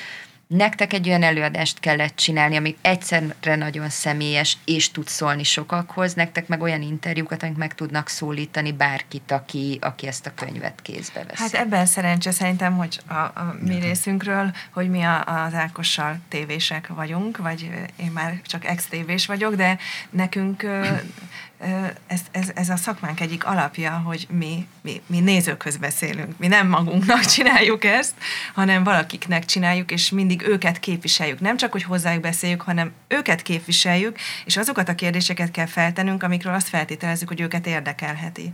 Nektek 0.48 0.94
egy 0.94 1.08
olyan 1.08 1.24
előadást 1.24 1.80
kellett 1.80 2.16
csinálni, 2.16 2.56
ami 2.56 2.76
egyszerre 2.82 3.56
nagyon 3.56 3.90
személyes, 3.90 4.58
és 4.66 4.92
tud 4.92 5.08
szólni 5.08 5.44
sokakhoz, 5.44 6.14
nektek 6.14 6.48
meg 6.48 6.62
olyan 6.62 6.82
interjúkat, 6.82 7.44
amik 7.44 7.56
meg 7.56 7.76
tudnak 7.76 8.08
szólítani 8.08 8.72
bárkit, 8.72 9.32
aki, 9.32 9.78
aki 9.82 10.08
ezt 10.08 10.26
a 10.26 10.34
könyvet 10.34 10.82
kézbe 10.82 11.24
vesz. 11.28 11.40
Hát 11.40 11.54
ebben 11.54 11.86
szerencse 11.86 12.32
szerintem, 12.32 12.78
hogy 12.78 13.00
a, 13.08 13.14
a 13.14 13.56
mi 13.60 13.80
részünkről, 13.80 14.52
hogy 14.72 14.90
mi 14.90 15.02
a, 15.02 15.24
az 15.26 15.54
Ákossal 15.54 16.18
tévések 16.30 16.88
vagyunk, 16.88 17.38
vagy 17.38 17.70
én 17.96 18.12
már 18.12 18.42
csak 18.46 18.66
ex-tévés 18.66 19.26
vagyok, 19.26 19.56
de 19.56 19.78
nekünk 20.10 20.66
ez, 22.08 22.22
ez, 22.32 22.52
ez 22.56 22.70
a 22.70 22.76
szakmánk 22.76 23.20
egyik 23.20 23.46
alapja, 23.46 24.02
hogy 24.06 24.28
mi, 24.30 24.68
mi, 24.82 25.02
mi 25.06 25.20
nézőkhöz 25.20 25.78
beszélünk. 25.78 26.38
Mi 26.38 26.48
nem 26.48 26.68
magunknak 26.68 27.26
csináljuk 27.36 27.84
ezt, 27.84 28.14
hanem 28.54 28.84
valakiknek 28.84 29.46
csináljuk, 29.46 29.92
és 29.92 30.10
mindig 30.10 30.42
őket 30.42 30.80
képviseljük. 30.80 31.40
Nem 31.40 31.58
csak, 31.58 31.72
hogy 31.72 31.84
hozzájuk 31.84 32.22
beszéljük, 32.22 32.62
hanem 32.62 32.92
őket 33.08 33.42
képviseljük, 33.42 34.18
és 34.46 34.58
azokat 34.58 34.90
a 34.90 34.96
kérdéseket 34.96 35.52
kell 35.52 35.66
feltennünk, 35.66 36.24
amikről 36.24 36.54
azt 36.54 36.70
feltételezzük, 36.70 37.28
hogy 37.28 37.42
őket 37.42 37.68
érdekelheti. 37.68 38.54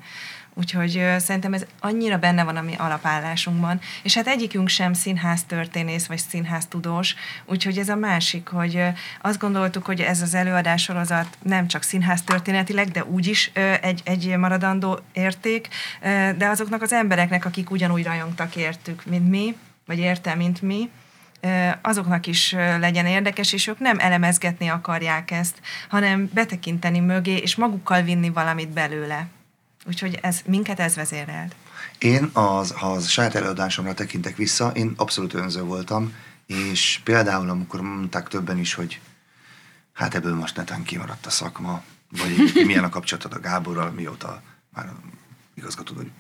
Úgyhogy 0.58 1.06
szerintem 1.18 1.54
ez 1.54 1.66
annyira 1.80 2.18
benne 2.18 2.44
van 2.44 2.56
a 2.56 2.62
mi 2.62 2.74
alapállásunkban. 2.78 3.80
És 4.04 4.14
hát 4.14 4.28
egyikünk 4.28 4.68
sem 4.68 4.94
színház 4.94 5.44
történész 5.44 6.06
vagy 6.06 6.18
színház 6.30 6.66
tudós, 6.66 7.16
úgyhogy 7.46 7.78
ez 7.78 7.90
a 7.90 7.96
másik, 7.96 8.48
hogy 8.48 8.84
azt 9.22 9.40
gondoltuk, 9.40 9.86
hogy 9.86 10.02
ez 10.02 10.22
az 10.22 10.34
előadássorozat 10.34 11.38
nem 11.42 11.68
csak 11.68 11.84
színház 11.84 12.22
történetileg, 12.22 12.88
de 12.88 13.06
úgyis 13.06 13.52
egy, 13.82 14.02
egy 14.04 14.38
maradandó 14.38 15.00
érték, 15.14 15.68
de 16.38 16.48
azoknak 16.48 16.82
az 16.82 16.94
embereknek, 16.94 17.46
akik 17.46 17.72
ugyanúgy 17.72 18.04
rajongtak 18.04 18.56
értük, 18.56 19.06
mint 19.06 19.30
mi, 19.30 19.56
vagy 19.86 20.00
érte, 20.00 20.36
mint 20.36 20.62
mi, 20.62 20.90
azoknak 21.82 22.28
is 22.28 22.52
legyen 22.80 23.06
érdekes, 23.06 23.54
és 23.54 23.68
ők 23.68 23.80
nem 23.80 24.00
elemezgetni 24.00 24.68
akarják 24.68 25.32
ezt, 25.32 25.62
hanem 25.90 26.30
betekinteni 26.34 27.00
mögé, 27.00 27.36
és 27.36 27.56
magukkal 27.56 28.02
vinni 28.02 28.30
valamit 28.30 28.70
belőle. 28.70 29.28
Úgyhogy 29.88 30.20
ez, 30.22 30.42
minket 30.46 30.80
ez 30.80 30.96
vezérelt. 30.96 31.56
Én, 31.98 32.30
az, 32.34 32.72
ha 32.72 32.92
az 32.92 33.08
saját 33.08 33.36
előadásomra 33.36 33.94
tekintek 33.94 34.36
vissza, 34.36 34.72
én 34.74 34.94
abszolút 34.98 35.34
önző 35.34 35.62
voltam, 35.62 36.14
és 36.46 37.00
például 37.04 37.50
amikor 37.50 37.82
mondták 37.82 38.28
többen 38.28 38.58
is, 38.58 38.74
hogy 38.74 39.00
hát 39.94 40.16
ebből 40.16 40.36
most 40.36 40.56
netán 40.56 40.84
kimaradt 40.84 41.26
a 41.26 41.30
szakma, 41.30 41.84
vagy 42.10 42.64
milyen 42.66 42.84
a 42.84 42.90
kapcsolatod 42.90 43.34
a 43.34 43.40
Gáborral, 43.40 43.92
mióta 43.92 44.42
már 44.74 44.92
igazgatod, 45.56 45.96
hogy 45.96 46.12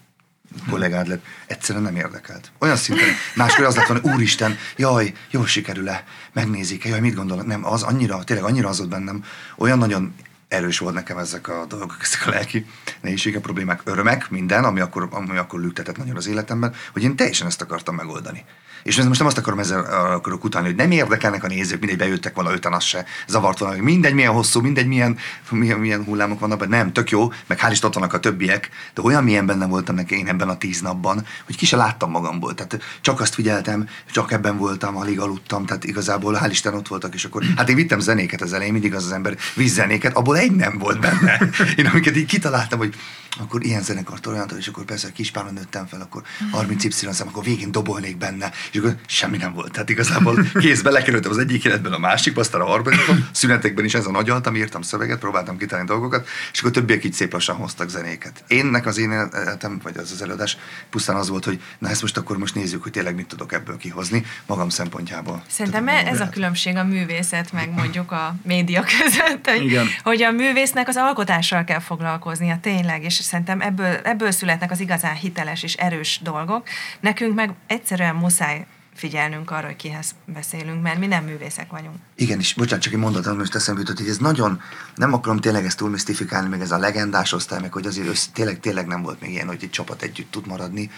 kollégád 0.69 1.07
lett, 1.07 1.25
egyszerűen 1.47 1.83
nem 1.83 1.95
érdekelt. 1.95 2.51
Olyan 2.59 2.75
szinten, 2.75 3.07
máskor 3.35 3.65
az 3.65 3.75
lett 3.75 3.87
volna, 3.87 4.13
úristen, 4.13 4.57
jaj, 4.75 5.13
jól 5.31 5.47
sikerül-e, 5.47 6.03
megnézik-e, 6.33 6.89
jaj, 6.89 6.99
mit 6.99 7.15
gondolnak, 7.15 7.45
nem, 7.45 7.65
az 7.65 7.83
annyira, 7.83 8.23
tényleg 8.23 8.45
annyira 8.45 8.69
az 8.69 8.79
ott 8.79 8.87
bennem, 8.87 9.23
olyan 9.57 9.77
nagyon 9.77 10.15
erős 10.47 10.77
volt 10.77 10.93
nekem 10.93 11.17
ezek 11.17 11.47
a 11.47 11.65
dolgok, 11.65 11.97
ezek 12.01 12.27
a 12.27 12.29
lelki 12.29 12.65
nehézségek, 13.01 13.41
problémák, 13.41 13.81
örömek, 13.83 14.29
minden, 14.29 14.63
ami 14.63 14.79
akkor, 14.79 15.07
ami 15.11 15.37
akkor 15.37 15.59
lüktetett 15.59 15.97
nagyon 15.97 16.15
az 16.15 16.27
életemben, 16.27 16.73
hogy 16.93 17.03
én 17.03 17.15
teljesen 17.15 17.47
ezt 17.47 17.61
akartam 17.61 17.95
megoldani. 17.95 18.45
És 18.87 18.97
most 18.97 19.19
nem 19.19 19.27
azt 19.27 19.37
akarom 19.37 19.59
ezzel 19.59 19.79
akarok 20.13 20.43
utalni, 20.43 20.67
hogy 20.67 20.75
nem 20.75 20.91
érdekelnek 20.91 21.43
a 21.43 21.47
nézők, 21.47 21.79
mindegy 21.79 21.97
bejöttek 21.97 22.35
vala 22.35 22.51
öten, 22.53 22.73
az 22.73 22.83
se 22.83 23.05
zavart 23.27 23.59
volna, 23.59 23.81
mindegy 23.81 24.13
milyen 24.13 24.31
hosszú, 24.31 24.61
mindegy 24.61 24.87
milyen, 24.87 25.17
milyen, 25.49 25.79
milyen 25.79 26.03
hullámok 26.03 26.39
vannak, 26.39 26.59
de 26.59 26.67
nem, 26.67 26.93
tök 26.93 27.09
jó, 27.09 27.31
meg 27.47 27.59
hál' 27.61 27.89
vannak 27.93 28.13
a 28.13 28.19
többiek, 28.19 28.69
de 28.93 29.01
olyan 29.01 29.23
milyen 29.23 29.45
benne 29.45 29.65
voltam 29.65 29.95
neki 29.95 30.17
én 30.17 30.27
ebben 30.27 30.49
a 30.49 30.57
tíz 30.57 30.81
napban, 30.81 31.25
hogy 31.45 31.55
ki 31.57 31.65
se 31.65 31.75
láttam 31.75 32.11
magamból. 32.11 32.53
Tehát 32.53 32.83
csak 33.01 33.19
azt 33.19 33.33
figyeltem, 33.33 33.87
csak 34.11 34.31
ebben 34.31 34.57
voltam, 34.57 34.97
alig 34.97 35.19
aludtam, 35.19 35.65
tehát 35.65 35.83
igazából 35.83 36.39
hál' 36.41 36.49
Isten 36.49 36.73
ott 36.73 36.87
voltak, 36.87 37.13
és 37.13 37.25
akkor 37.25 37.43
hát 37.55 37.69
én 37.69 37.75
vittem 37.75 37.99
zenéket 37.99 38.41
az 38.41 38.53
elején, 38.53 38.73
mindig 38.73 38.95
az 38.95 39.05
az 39.05 39.11
ember 39.11 39.37
víz 39.55 39.73
zenéket, 39.73 40.15
abból 40.15 40.37
egy 40.37 40.51
nem 40.51 40.77
volt 40.77 40.99
benne. 40.99 41.39
Én 41.77 41.85
amiket 41.85 42.17
így 42.17 42.25
kitaláltam, 42.25 42.79
hogy 42.79 42.95
akkor 43.39 43.65
ilyen 43.65 43.81
zenekart 43.81 44.27
olyantól, 44.27 44.57
és 44.57 44.67
akkor 44.67 44.83
persze 44.83 45.11
kispáron 45.11 45.53
nőttem 45.53 45.85
fel, 45.85 46.01
akkor 46.01 46.21
30 46.51 46.83
y 46.83 46.91
szem, 46.91 47.27
akkor 47.27 47.43
végén 47.43 47.71
dobolnék 47.71 48.17
benne, 48.17 48.51
és 48.71 48.76
akkor 48.77 48.95
semmi 49.07 49.37
nem 49.37 49.53
volt. 49.53 49.71
Tehát 49.71 49.89
igazából 49.89 50.43
kézbe 50.59 50.89
lekerültem 50.89 51.31
az 51.31 51.37
egyik 51.37 51.65
életben 51.65 51.93
a 51.93 51.97
másikba, 51.97 52.41
aztán 52.41 52.61
a 52.61 52.65
harmadikban, 52.65 53.29
szünetekben 53.31 53.85
is 53.85 53.93
ez 53.93 54.05
a 54.05 54.11
nagy 54.11 54.29
altam, 54.29 54.55
írtam 54.55 54.81
szöveget, 54.81 55.19
próbáltam 55.19 55.57
kitalálni 55.57 55.89
dolgokat, 55.89 56.27
és 56.51 56.59
akkor 56.59 56.71
többiek 56.71 57.03
így 57.03 57.13
szép 57.13 57.33
lassan 57.33 57.55
hoztak 57.55 57.89
zenéket. 57.89 58.43
Énnek 58.47 58.85
az 58.85 58.97
én 58.97 59.11
életem, 59.11 59.79
vagy 59.83 59.97
az 59.97 60.11
az 60.11 60.21
előadás 60.21 60.57
pusztán 60.89 61.15
az 61.15 61.29
volt, 61.29 61.45
hogy 61.45 61.61
na 61.79 61.89
ezt 61.89 62.01
most 62.01 62.17
akkor 62.17 62.37
most 62.37 62.55
nézzük, 62.55 62.83
hogy 62.83 62.91
tényleg 62.91 63.15
mit 63.15 63.27
tudok 63.27 63.53
ebből 63.53 63.77
kihozni 63.77 64.25
magam 64.45 64.69
szempontjából. 64.69 65.43
Szerintem 65.47 65.87
ez 65.87 66.19
a 66.19 66.29
különbség 66.29 66.75
a 66.75 66.83
művészet, 66.83 67.51
meg 67.51 67.73
mondjuk 67.73 68.11
a 68.11 68.35
média 68.43 68.83
között, 68.97 69.49
hogy, 69.49 69.65
Igen. 69.65 69.87
hogy 70.03 70.23
a 70.23 70.31
művésznek 70.31 70.87
az 70.87 70.95
alkotással 70.95 71.63
kell 71.63 71.79
foglalkoznia 71.79 72.59
tényleg, 72.61 73.03
és 73.03 73.13
szerintem 73.13 73.61
ebből, 73.61 73.99
ebből 74.03 74.31
születnek 74.31 74.71
az 74.71 74.79
igazán 74.79 75.15
hiteles 75.15 75.63
és 75.63 75.73
erős 75.73 76.19
dolgok. 76.23 76.67
Nekünk 76.99 77.35
meg 77.35 77.53
egyszerűen 77.67 78.15
muszáj 78.15 78.65
figyelnünk 78.97 79.51
arra, 79.51 79.65
hogy 79.65 79.75
kihez 79.75 80.15
beszélünk, 80.25 80.81
mert 80.81 80.99
mi 80.99 81.07
nem 81.07 81.23
művészek 81.23 81.71
vagyunk. 81.71 81.95
Igen, 82.15 82.39
és 82.39 82.53
bocsánat, 82.53 82.83
csak 82.83 82.93
egy 82.93 82.99
mondatot 82.99 83.37
most 83.37 83.55
eszembe 83.55 83.79
jutott, 83.79 83.97
hogy 83.97 84.09
ez 84.09 84.17
nagyon, 84.17 84.61
nem 84.95 85.13
akarom 85.13 85.39
tényleg 85.39 85.65
ezt 85.65 85.77
túl 85.77 85.89
misztifikálni, 85.89 86.49
meg 86.49 86.61
ez 86.61 86.71
a 86.71 86.77
legendás 86.77 87.33
osztály, 87.33 87.59
meg 87.59 87.73
hogy 87.73 87.85
azért 87.85 88.07
össz, 88.07 88.25
tényleg, 88.33 88.59
tényleg 88.59 88.87
nem 88.87 89.01
volt 89.01 89.21
még 89.21 89.31
ilyen, 89.31 89.47
hogy 89.47 89.63
egy 89.63 89.69
csapat 89.69 90.01
együtt 90.01 90.31
tud 90.31 90.47
maradni. 90.47 90.91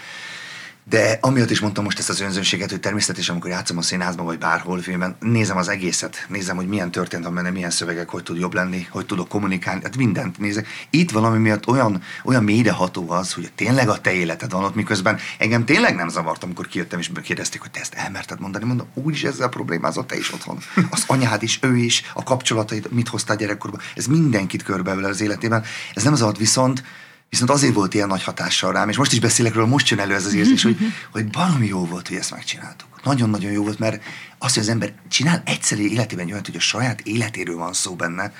De 0.84 1.18
amiatt 1.20 1.50
is 1.50 1.60
mondtam 1.60 1.84
most 1.84 1.98
ezt 1.98 2.08
az 2.08 2.20
önzőséget, 2.20 2.70
hogy 2.70 2.80
természetesen, 2.80 3.32
amikor 3.32 3.50
játszom 3.50 3.78
a 3.78 3.82
színházban 3.82 4.24
vagy 4.24 4.38
bárhol 4.38 4.80
filmben, 4.80 5.16
nézem 5.20 5.56
az 5.56 5.68
egészet, 5.68 6.26
nézem, 6.28 6.56
hogy 6.56 6.66
milyen 6.66 6.90
történt 6.90 7.24
van 7.24 7.34
benne, 7.34 7.50
milyen 7.50 7.70
szövegek, 7.70 8.08
hogy 8.08 8.22
tud 8.22 8.38
jobb 8.38 8.54
lenni, 8.54 8.86
hogy 8.90 9.06
tudok 9.06 9.28
kommunikálni, 9.28 9.82
hát 9.82 9.96
mindent 9.96 10.38
nézek. 10.38 10.66
Itt 10.90 11.10
valami 11.10 11.38
miatt 11.38 11.66
olyan, 11.66 12.02
olyan 12.24 12.44
mélyreható 12.44 13.10
az, 13.10 13.32
hogy 13.32 13.52
tényleg 13.54 13.88
a 13.88 14.00
te 14.00 14.12
életed 14.12 14.50
van 14.50 14.64
ott, 14.64 14.74
miközben 14.74 15.18
engem 15.38 15.64
tényleg 15.64 15.94
nem 15.94 16.08
zavart, 16.08 16.42
amikor 16.42 16.66
kijöttem 16.66 16.98
és 16.98 17.10
kérdezték, 17.22 17.60
hogy 17.60 17.70
te 17.70 17.80
ezt 17.80 17.94
elmerted 17.94 18.40
mondani. 18.40 18.64
Mondom, 18.64 18.86
úgyis 18.94 19.24
ezzel 19.24 19.48
problémázott 19.48 20.06
te 20.06 20.16
is 20.16 20.32
otthon. 20.32 20.58
Az 20.90 21.04
anyád 21.06 21.42
is, 21.42 21.58
ő 21.62 21.76
is, 21.76 22.02
a 22.14 22.22
kapcsolataid, 22.22 22.86
mit 22.90 23.08
hoztál 23.08 23.36
gyerekkorban. 23.36 23.80
Ez 23.94 24.06
mindenkit 24.06 24.62
körbeölel 24.62 25.10
az 25.10 25.20
életében. 25.20 25.64
Ez 25.94 26.02
nem 26.02 26.14
zavart, 26.14 26.38
viszont 26.38 26.82
Viszont 27.30 27.50
azért 27.50 27.74
volt 27.74 27.94
ilyen 27.94 28.08
nagy 28.08 28.22
hatással 28.22 28.72
rám, 28.72 28.88
és 28.88 28.96
most 28.96 29.12
is 29.12 29.20
beszélek 29.20 29.54
róla, 29.54 29.66
most 29.66 29.88
jön 29.88 29.98
elő 29.98 30.14
ez 30.14 30.26
az 30.26 30.34
érzés, 30.34 30.62
hogy, 30.62 30.76
hogy 31.12 31.30
baromi 31.30 31.66
jó 31.66 31.86
volt, 31.86 32.08
hogy 32.08 32.16
ezt 32.16 32.30
megcsináltuk. 32.30 32.88
Nagyon-nagyon 33.04 33.52
jó 33.52 33.62
volt, 33.62 33.78
mert 33.78 34.02
azt, 34.38 34.54
hogy 34.54 34.62
az 34.62 34.68
ember 34.68 34.92
csinál 35.08 35.42
egyszerű 35.44 35.82
életében 35.82 36.30
olyat, 36.30 36.46
hogy 36.46 36.56
a 36.56 36.60
saját 36.60 37.00
életéről 37.00 37.56
van 37.56 37.72
szó 37.72 37.94
benne, 37.94 38.32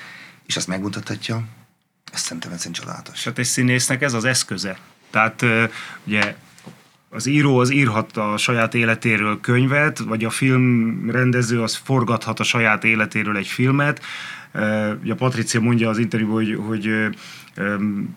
és 0.47 0.57
azt 0.57 0.66
megmutathatja, 0.66 1.45
ezt 2.12 2.24
szerintem 2.24 2.53
egyszerűen 2.53 2.74
csodálatos. 2.74 3.24
Hát 3.24 3.38
egy 3.38 3.45
színésznek 3.45 4.03
ez 4.03 4.12
az 4.12 4.24
eszköze. 4.24 4.78
Tehát 5.11 5.45
ugye 6.05 6.36
az 7.09 7.26
író 7.26 7.59
az 7.59 7.70
írhat 7.70 8.16
a 8.16 8.36
saját 8.36 8.74
életéről 8.74 9.41
könyvet, 9.41 9.99
vagy 9.99 10.24
a 10.24 10.30
filmrendező 10.30 11.62
az 11.62 11.76
forgathat 11.84 12.41
a 12.41 12.45
saját 12.45 12.84
életéről 12.84 13.36
egy 13.36 13.47
filmet. 13.47 14.03
Ugye 15.03 15.14
Patricia 15.14 15.61
mondja 15.61 15.88
az 15.88 15.98
interjúban, 15.98 16.34
hogy, 16.34 16.59
hogy 16.66 16.90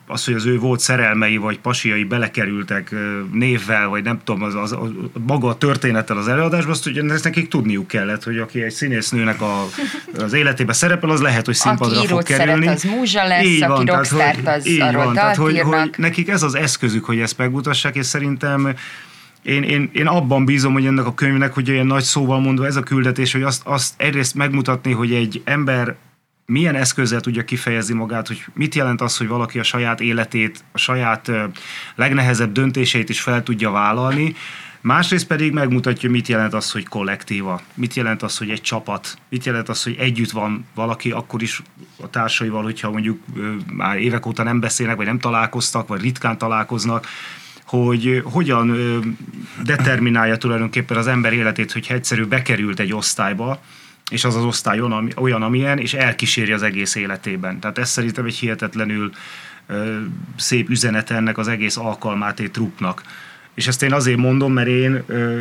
az, 0.06 0.24
hogy 0.24 0.34
az 0.34 0.46
ő 0.46 0.58
volt 0.58 0.80
szerelmei 0.80 1.36
vagy 1.36 1.58
pasiai 1.58 2.04
belekerültek 2.04 2.94
névvel, 3.32 3.88
vagy 3.88 4.02
nem 4.02 4.20
tudom, 4.24 4.42
az, 4.42 4.54
az, 4.54 4.72
az 4.72 4.90
maga 5.26 5.48
a 5.48 5.58
történettel 5.58 6.16
az 6.16 6.28
előadásba, 6.28 6.70
azt 6.70 6.86
ugye 6.86 7.02
ezt 7.12 7.24
nekik 7.24 7.48
tudniuk 7.48 7.86
kellett, 7.86 8.22
hogy 8.22 8.38
aki 8.38 8.62
egy 8.62 8.72
színésznőnek 8.72 9.40
a, 9.40 9.66
az 10.18 10.32
életébe 10.32 10.72
szerepel, 10.72 11.10
az 11.10 11.20
lehet, 11.20 11.46
hogy 11.46 11.54
színpadra 11.54 11.98
aki 11.98 12.06
fog 12.06 12.22
kerülni. 12.22 12.62
Szeret, 12.62 12.76
az 12.76 12.84
múzsa 12.84 13.26
lesz, 13.26 13.44
így 13.44 13.62
aki 13.62 13.84
van, 13.84 13.96
rockstárt, 13.96 14.42
tehát, 14.42 14.58
az 14.58 14.68
így 14.68 14.80
arról 14.80 15.04
van, 15.04 15.14
tehát, 15.14 15.36
hogy, 15.36 15.58
hogy 15.60 15.94
nekik 15.96 16.28
ez 16.28 16.42
az 16.42 16.54
eszközük, 16.54 17.04
hogy 17.04 17.18
ezt 17.18 17.38
megmutassák, 17.38 17.96
és 17.96 18.06
szerintem 18.06 18.74
én, 19.42 19.62
én, 19.62 19.90
én 19.92 20.06
abban 20.06 20.44
bízom, 20.44 20.72
hogy 20.72 20.86
ennek 20.86 21.06
a 21.06 21.14
könyvnek, 21.14 21.52
hogy 21.52 21.70
olyan 21.70 21.86
nagy 21.86 22.02
szóval 22.02 22.40
mondva 22.40 22.66
ez 22.66 22.76
a 22.76 22.82
küldetés, 22.82 23.32
hogy 23.32 23.42
azt, 23.42 23.62
azt 23.64 23.94
egyrészt 23.96 24.34
megmutatni, 24.34 24.92
hogy 24.92 25.12
egy 25.12 25.42
ember 25.44 25.96
milyen 26.46 26.74
eszközzel 26.74 27.20
tudja 27.20 27.44
kifejezni 27.44 27.94
magát, 27.94 28.26
hogy 28.26 28.44
mit 28.54 28.74
jelent 28.74 29.00
az, 29.00 29.16
hogy 29.16 29.28
valaki 29.28 29.58
a 29.58 29.62
saját 29.62 30.00
életét, 30.00 30.64
a 30.72 30.78
saját 30.78 31.30
legnehezebb 31.94 32.52
döntéseit 32.52 33.08
is 33.08 33.20
fel 33.20 33.42
tudja 33.42 33.70
vállalni, 33.70 34.34
Másrészt 34.84 35.26
pedig 35.26 35.52
megmutatja, 35.52 36.10
mit 36.10 36.28
jelent 36.28 36.54
az, 36.54 36.70
hogy 36.70 36.88
kollektíva, 36.88 37.60
mit 37.74 37.94
jelent 37.94 38.22
az, 38.22 38.38
hogy 38.38 38.50
egy 38.50 38.60
csapat, 38.60 39.18
mit 39.28 39.44
jelent 39.44 39.68
az, 39.68 39.82
hogy 39.82 39.96
együtt 39.98 40.30
van 40.30 40.66
valaki, 40.74 41.10
akkor 41.10 41.42
is 41.42 41.62
a 42.00 42.10
társaival, 42.10 42.62
hogyha 42.62 42.90
mondjuk 42.90 43.20
már 43.72 43.96
évek 43.96 44.26
óta 44.26 44.42
nem 44.42 44.60
beszélnek, 44.60 44.96
vagy 44.96 45.06
nem 45.06 45.18
találkoztak, 45.18 45.88
vagy 45.88 46.00
ritkán 46.00 46.38
találkoznak, 46.38 47.06
hogy 47.66 48.22
hogyan 48.24 48.76
determinálja 49.62 50.36
tulajdonképpen 50.36 50.96
az 50.96 51.06
ember 51.06 51.32
életét, 51.32 51.72
hogyha 51.72 51.94
egyszerű 51.94 52.24
bekerült 52.24 52.80
egy 52.80 52.92
osztályba, 52.92 53.60
és 54.10 54.24
az 54.24 54.34
az 54.34 54.44
osztály 54.44 54.80
olyan, 54.80 55.12
olyan 55.16 55.42
amilyen, 55.42 55.78
és 55.78 55.94
elkíséri 55.94 56.52
az 56.52 56.62
egész 56.62 56.94
életében. 56.94 57.60
Tehát 57.60 57.78
ez 57.78 57.90
szerintem 57.90 58.24
egy 58.24 58.34
hihetetlenül 58.34 59.10
ö, 59.66 60.00
szép 60.36 60.70
üzenet 60.70 61.10
ennek 61.10 61.38
az 61.38 61.48
egész 61.48 61.76
alkalmátét 61.76 62.52
trupnak. 62.52 63.02
És 63.54 63.66
ezt 63.66 63.82
én 63.82 63.92
azért 63.92 64.18
mondom, 64.18 64.52
mert 64.52 64.68
én 64.68 65.02
ö, 65.06 65.40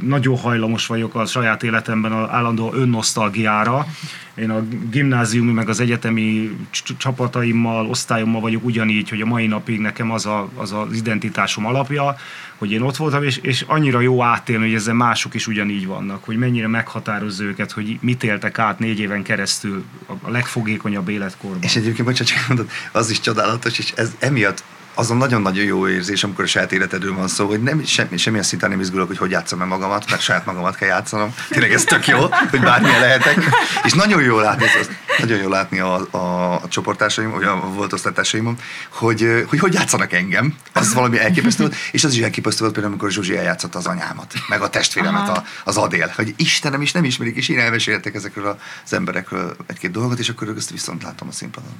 nagyon 0.00 0.38
hajlamos 0.38 0.86
vagyok 0.86 1.14
a 1.14 1.26
saját 1.26 1.62
életemben 1.62 2.12
az 2.12 2.30
állandó 2.30 2.72
önnosztalgiára. 2.74 3.86
Én 4.34 4.50
a 4.50 4.64
gimnáziumi 4.90 5.52
meg 5.52 5.68
az 5.68 5.80
egyetemi 5.80 6.56
csapataimmal, 6.98 7.86
osztályommal 7.86 8.40
vagyok 8.40 8.64
ugyanígy, 8.64 9.08
hogy 9.08 9.20
a 9.20 9.26
mai 9.26 9.46
napig 9.46 9.80
nekem 9.80 10.10
az, 10.10 10.26
a, 10.26 10.48
az 10.54 10.72
az 10.72 10.92
identitásom 10.92 11.66
alapja, 11.66 12.16
hogy 12.58 12.72
én 12.72 12.80
ott 12.80 12.96
voltam, 12.96 13.22
és, 13.22 13.36
és 13.36 13.64
annyira 13.66 14.00
jó 14.00 14.22
átélni, 14.22 14.64
hogy 14.64 14.74
ezzel 14.74 14.94
mások 14.94 15.34
is 15.34 15.46
ugyanígy 15.46 15.86
vannak, 15.86 16.24
hogy 16.24 16.36
mennyire 16.36 16.68
meghatározó 16.68 17.44
őket, 17.44 17.72
hogy 17.72 17.98
mit 18.00 18.22
éltek 18.22 18.58
át 18.58 18.78
négy 18.78 18.98
éven 18.98 19.22
keresztül 19.22 19.84
a 20.22 20.30
legfogékonyabb 20.30 21.08
életkorban. 21.08 21.62
És 21.62 21.76
egyébként, 21.76 22.08
bocsánat, 22.08 22.32
csak 22.32 22.48
mondod, 22.48 22.70
az 22.92 23.10
is 23.10 23.20
csodálatos, 23.20 23.78
és 23.78 23.92
ez 23.96 24.16
emiatt 24.18 24.62
azon 24.98 25.16
nagyon-nagyon 25.16 25.64
jó 25.64 25.88
érzés, 25.88 26.24
amikor 26.24 26.44
a 26.44 26.46
saját 26.46 26.72
életedről 26.72 27.14
van 27.14 27.28
szó, 27.28 27.46
hogy 27.46 27.62
nem, 27.62 27.84
semmi, 27.84 28.16
semmilyen 28.16 28.44
szinten 28.44 28.70
nem 28.70 28.80
izgulok, 28.80 29.06
hogy 29.06 29.18
hogy 29.18 29.30
játszom 29.30 29.60
el 29.60 29.66
magamat, 29.66 30.10
mert 30.10 30.22
saját 30.22 30.46
magamat 30.46 30.76
kell 30.76 30.88
játszanom. 30.88 31.34
Tényleg 31.48 31.72
ez 31.72 31.84
tök 31.84 32.06
jó, 32.06 32.18
hogy 32.50 32.60
bármilyen 32.60 33.00
lehetek. 33.00 33.44
És 33.84 33.92
nagyon 33.92 34.22
jó 34.22 34.38
látni, 34.38 34.64
ez, 34.64 34.88
nagyon 35.18 35.38
jó 35.38 35.48
látni 35.48 35.78
a, 35.78 36.06
a, 36.10 36.52
a 36.52 36.68
csoportársaim, 36.68 37.30
vagy 37.30 37.44
a 37.44 37.56
volt 37.56 37.92
osztálytársaimon, 37.92 38.58
hogy, 38.88 39.44
hogy 39.48 39.58
hogy 39.58 39.74
játszanak 39.74 40.12
engem. 40.12 40.54
Az 40.72 40.94
valami 40.94 41.18
elképesztő 41.18 41.70
És 41.92 42.04
az 42.04 42.14
is 42.14 42.22
elképesztő 42.22 42.60
volt 42.60 42.72
például, 42.72 42.94
amikor 42.94 43.12
Zsuzsi 43.12 43.36
eljátszotta 43.36 43.78
az 43.78 43.86
anyámat, 43.86 44.34
meg 44.48 44.60
a 44.60 44.68
testvéremet, 44.68 45.28
a, 45.28 45.44
az 45.64 45.76
Adél. 45.76 46.12
Hogy 46.16 46.34
Istenem 46.36 46.82
is 46.82 46.92
nem 46.92 47.04
ismerik, 47.04 47.36
és 47.36 47.48
én 47.48 47.58
elmeséltek 47.58 48.14
ezekről 48.14 48.58
az 48.84 48.92
emberekről 48.92 49.56
egy-két 49.66 49.90
dolgot, 49.90 50.18
és 50.18 50.28
akkor 50.28 50.54
ezt 50.56 50.70
viszont 50.70 51.02
látom 51.02 51.28
a 51.28 51.32
színpadon. 51.32 51.72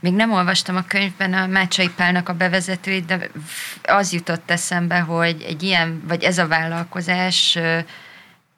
Még 0.00 0.12
nem 0.12 0.32
olvastam 0.32 0.76
a 0.76 0.84
könyvben 0.88 1.32
a 1.32 1.46
Mácsai 1.46 1.90
Pálnak 1.96 2.28
a 2.28 2.34
bevezetőit, 2.34 3.06
de 3.06 3.30
az 3.82 4.12
jutott 4.12 4.50
eszembe, 4.50 4.98
hogy 4.98 5.42
egy 5.42 5.62
ilyen, 5.62 6.02
vagy 6.08 6.22
ez 6.22 6.38
a 6.38 6.46
vállalkozás 6.46 7.58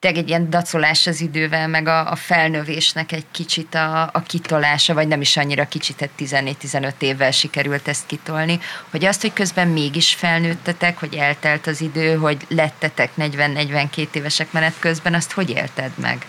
tényleg 0.01 0.21
egy 0.21 0.29
ilyen 0.29 0.49
dacolás 0.49 1.07
az 1.07 1.21
idővel, 1.21 1.67
meg 1.67 1.87
a, 1.87 2.11
a 2.11 2.15
felnövésnek 2.15 3.11
egy 3.11 3.25
kicsit 3.31 3.75
a, 3.75 4.01
a 4.13 4.21
kitolása, 4.27 4.93
vagy 4.93 5.07
nem 5.07 5.21
is 5.21 5.37
annyira 5.37 5.67
kicsit, 5.67 6.09
14-15 6.19 6.93
évvel 6.99 7.31
sikerült 7.31 7.87
ezt 7.87 8.05
kitolni, 8.05 8.59
hogy 8.89 9.05
azt, 9.05 9.21
hogy 9.21 9.33
közben 9.33 9.67
mégis 9.67 10.13
felnőttetek, 10.13 10.99
hogy 10.99 11.15
eltelt 11.15 11.67
az 11.67 11.81
idő, 11.81 12.15
hogy 12.15 12.45
lettetek 12.47 13.11
40-42 13.17 14.07
évesek 14.11 14.51
menet 14.51 14.79
közben, 14.79 15.13
azt 15.13 15.31
hogy 15.31 15.49
élted 15.49 15.91
meg? 15.95 16.25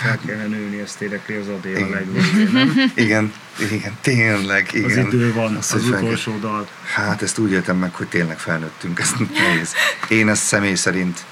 Fel 0.00 0.18
kellene 0.26 0.56
nőni, 0.56 0.80
ezt 0.80 1.00
érekli 1.00 1.34
az 1.34 1.48
Adél 1.48 1.76
Igen. 1.76 1.88
a 1.88 1.94
legvégén? 1.94 2.92
Igen, 2.94 3.32
igen, 3.70 3.96
tényleg, 4.00 4.68
igen. 4.72 4.90
Az 4.90 5.14
idő 5.14 5.32
van, 5.32 5.56
Azt, 5.56 5.74
az 5.74 5.88
utolsó 5.88 6.38
dal. 6.38 6.68
Hát 6.94 7.22
ezt 7.22 7.38
úgy 7.38 7.52
éltem 7.52 7.76
meg, 7.76 7.94
hogy 7.94 8.06
tényleg 8.06 8.38
felnőttünk, 8.38 8.98
ez 9.00 9.12
nehéz. 9.38 9.74
Én 10.08 10.28
ezt 10.28 10.42
személy 10.42 10.74
szerint 10.74 11.24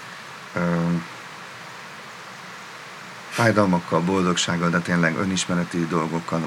ö, 0.55 0.61
fájdalmakkal, 3.39 4.01
boldogsággal, 4.01 4.71
de 4.71 4.79
tényleg 4.79 5.17
önismereti 5.17 5.87
dolgokkal 5.89 6.41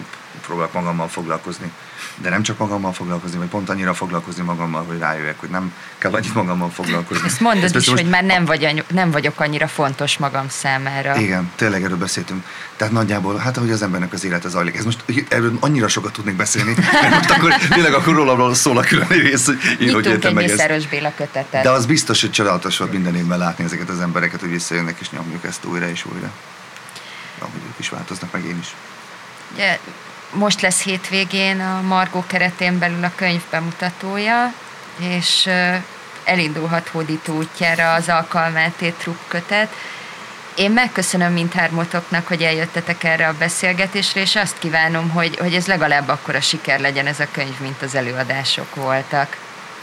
próbálok 0.45 0.73
magammal 0.73 1.07
foglalkozni. 1.07 1.71
De 2.17 2.29
nem 2.29 2.41
csak 2.41 2.57
magammal 2.57 2.93
foglalkozni, 2.93 3.37
vagy 3.37 3.47
pont 3.47 3.69
annyira 3.69 3.93
foglalkozni 3.93 4.43
magammal, 4.43 4.83
hogy 4.83 4.99
rájöjjek, 4.99 5.39
hogy 5.39 5.49
nem 5.49 5.73
kell 5.97 6.11
annyit 6.13 6.33
magammal 6.33 6.69
foglalkozni. 6.69 7.25
Ezt 7.25 7.39
mondod 7.39 7.63
Ez 7.63 7.69
is, 7.69 7.85
persze 7.85 8.01
hogy 8.01 8.11
már 8.11 8.23
nem, 8.23 8.45
vagy, 8.45 8.63
anyu- 8.63 8.89
nem 8.89 9.11
vagyok 9.11 9.39
annyira 9.39 9.67
fontos 9.67 10.17
magam 10.17 10.45
számára. 10.49 11.15
Igen, 11.15 11.51
tényleg 11.55 11.83
erről 11.83 11.97
beszéltünk. 11.97 12.45
Tehát 12.75 12.93
nagyjából, 12.93 13.37
hát 13.37 13.57
ahogy 13.57 13.71
az 13.71 13.81
embernek 13.81 14.13
az 14.13 14.23
élete 14.25 14.49
zajlik. 14.49 14.77
Ez 14.77 14.85
most 14.85 15.03
erről 15.27 15.57
annyira 15.59 15.87
sokat 15.87 16.13
tudnék 16.13 16.35
beszélni, 16.35 16.75
mert 17.01 17.15
most 17.15 17.31
akkor 17.31 17.53
tényleg 17.53 17.93
akkor 17.93 18.13
rólamról 18.13 18.53
szól 18.53 18.77
a 18.77 18.81
külön 18.81 19.07
rész, 19.07 19.45
hogy 19.45 19.57
én 19.61 19.77
hogy 19.77 19.85
Nyitunk 19.85 20.05
éltem 20.05 20.29
egy 20.29 20.35
meg 20.35 20.43
ezt. 20.43 20.53
Mészáros 20.53 20.87
Béla 20.87 21.13
kötetet. 21.15 21.63
De 21.63 21.69
az 21.69 21.85
biztos, 21.85 22.21
hogy 22.21 22.31
csodálatos 22.31 22.77
volt 22.77 22.91
minden 22.91 23.15
évben 23.15 23.37
látni 23.37 23.63
ezeket 23.63 23.89
az 23.89 23.99
embereket, 23.99 24.39
hogy 24.39 24.49
visszajönnek 24.49 24.97
és 24.99 25.09
nyomjuk 25.09 25.43
ezt 25.45 25.65
újra 25.65 25.89
és 25.89 26.05
újra. 26.13 26.31
Ahogy 27.41 27.61
ők 27.67 27.79
is 27.79 27.89
változnak, 27.89 28.31
meg 28.31 28.45
én 28.45 28.57
is. 28.59 28.75
Ugye, 29.53 29.79
most 30.33 30.61
lesz 30.61 30.81
hétvégén 30.81 31.59
a 31.59 31.81
Margó 31.81 32.23
keretén 32.27 32.79
belül 32.79 33.03
a 33.03 33.11
könyv 33.15 33.41
bemutatója, 33.49 34.53
és 34.97 35.49
elindulhat 36.23 36.87
hódító 36.87 37.37
útjára 37.37 37.93
az 37.93 38.09
alkalmátét 38.09 38.93
trukkötet. 38.93 39.73
Én 40.55 40.71
megköszönöm 40.71 41.33
mindhármotoknak, 41.33 42.27
hogy 42.27 42.41
eljöttetek 42.41 43.03
erre 43.03 43.27
a 43.27 43.33
beszélgetésre, 43.37 44.21
és 44.21 44.35
azt 44.35 44.59
kívánom, 44.59 45.09
hogy, 45.09 45.37
hogy 45.37 45.53
ez 45.53 45.67
legalább 45.67 46.07
akkora 46.07 46.41
siker 46.41 46.79
legyen 46.79 47.07
ez 47.07 47.19
a 47.19 47.27
könyv, 47.31 47.59
mint 47.59 47.81
az 47.81 47.95
előadások 47.95 48.75
voltak. 48.75 49.37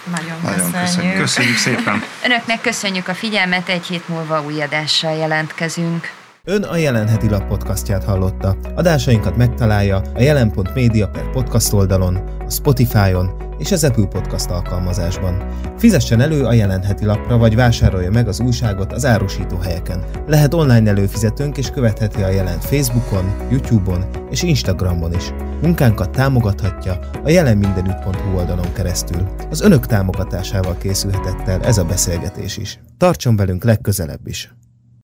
Nagyon, 0.04 0.40
Nagyon 0.42 0.70
köszönjük. 0.70 0.80
köszönjük. 0.80 1.20
Köszönjük 1.20 1.56
szépen! 1.56 2.04
Önöknek 2.24 2.60
köszönjük 2.60 3.08
a 3.08 3.14
figyelmet, 3.14 3.68
egy 3.68 3.86
hét 3.86 4.08
múlva 4.08 4.42
új 4.42 4.62
adással 4.62 5.16
jelentkezünk. 5.16 6.10
Ön 6.50 6.62
a 6.62 6.76
Jelenheti 6.76 7.28
Lap 7.28 7.48
podcastját 7.48 8.04
hallotta. 8.04 8.56
Adásainkat 8.74 9.36
megtalálja 9.36 10.02
a 10.14 10.20
jelen.media 10.20 11.08
per 11.08 11.30
podcast 11.30 11.72
oldalon, 11.72 12.16
a 12.46 12.50
Spotify-on 12.50 13.30
és 13.58 13.72
az 13.72 13.84
Apple 13.84 14.06
Podcast 14.06 14.50
alkalmazásban. 14.50 15.48
Fizessen 15.78 16.20
elő 16.20 16.44
a 16.44 16.52
Jelenheti 16.52 17.04
Lapra, 17.04 17.38
vagy 17.38 17.54
vásárolja 17.54 18.10
meg 18.10 18.28
az 18.28 18.40
újságot 18.40 18.92
az 18.92 19.04
árusító 19.04 19.56
helyeken. 19.56 20.04
Lehet 20.26 20.54
online 20.54 20.90
előfizetőnk 20.90 21.58
és 21.58 21.70
követheti 21.70 22.22
a 22.22 22.28
jelent 22.28 22.64
Facebookon, 22.64 23.34
YouTube-on 23.50 24.04
és 24.30 24.42
Instagramon 24.42 25.14
is. 25.14 25.32
Munkánkat 25.62 26.10
támogathatja 26.10 26.98
a 27.24 27.30
jelenmindenütt.hu 27.30 28.36
oldalon 28.36 28.72
keresztül. 28.72 29.28
Az 29.50 29.60
önök 29.60 29.86
támogatásával 29.86 30.76
készülhetett 30.78 31.48
el 31.48 31.62
ez 31.62 31.78
a 31.78 31.84
beszélgetés 31.84 32.56
is. 32.56 32.80
Tartson 32.96 33.36
velünk 33.36 33.64
legközelebb 33.64 34.26
is! 34.26 34.52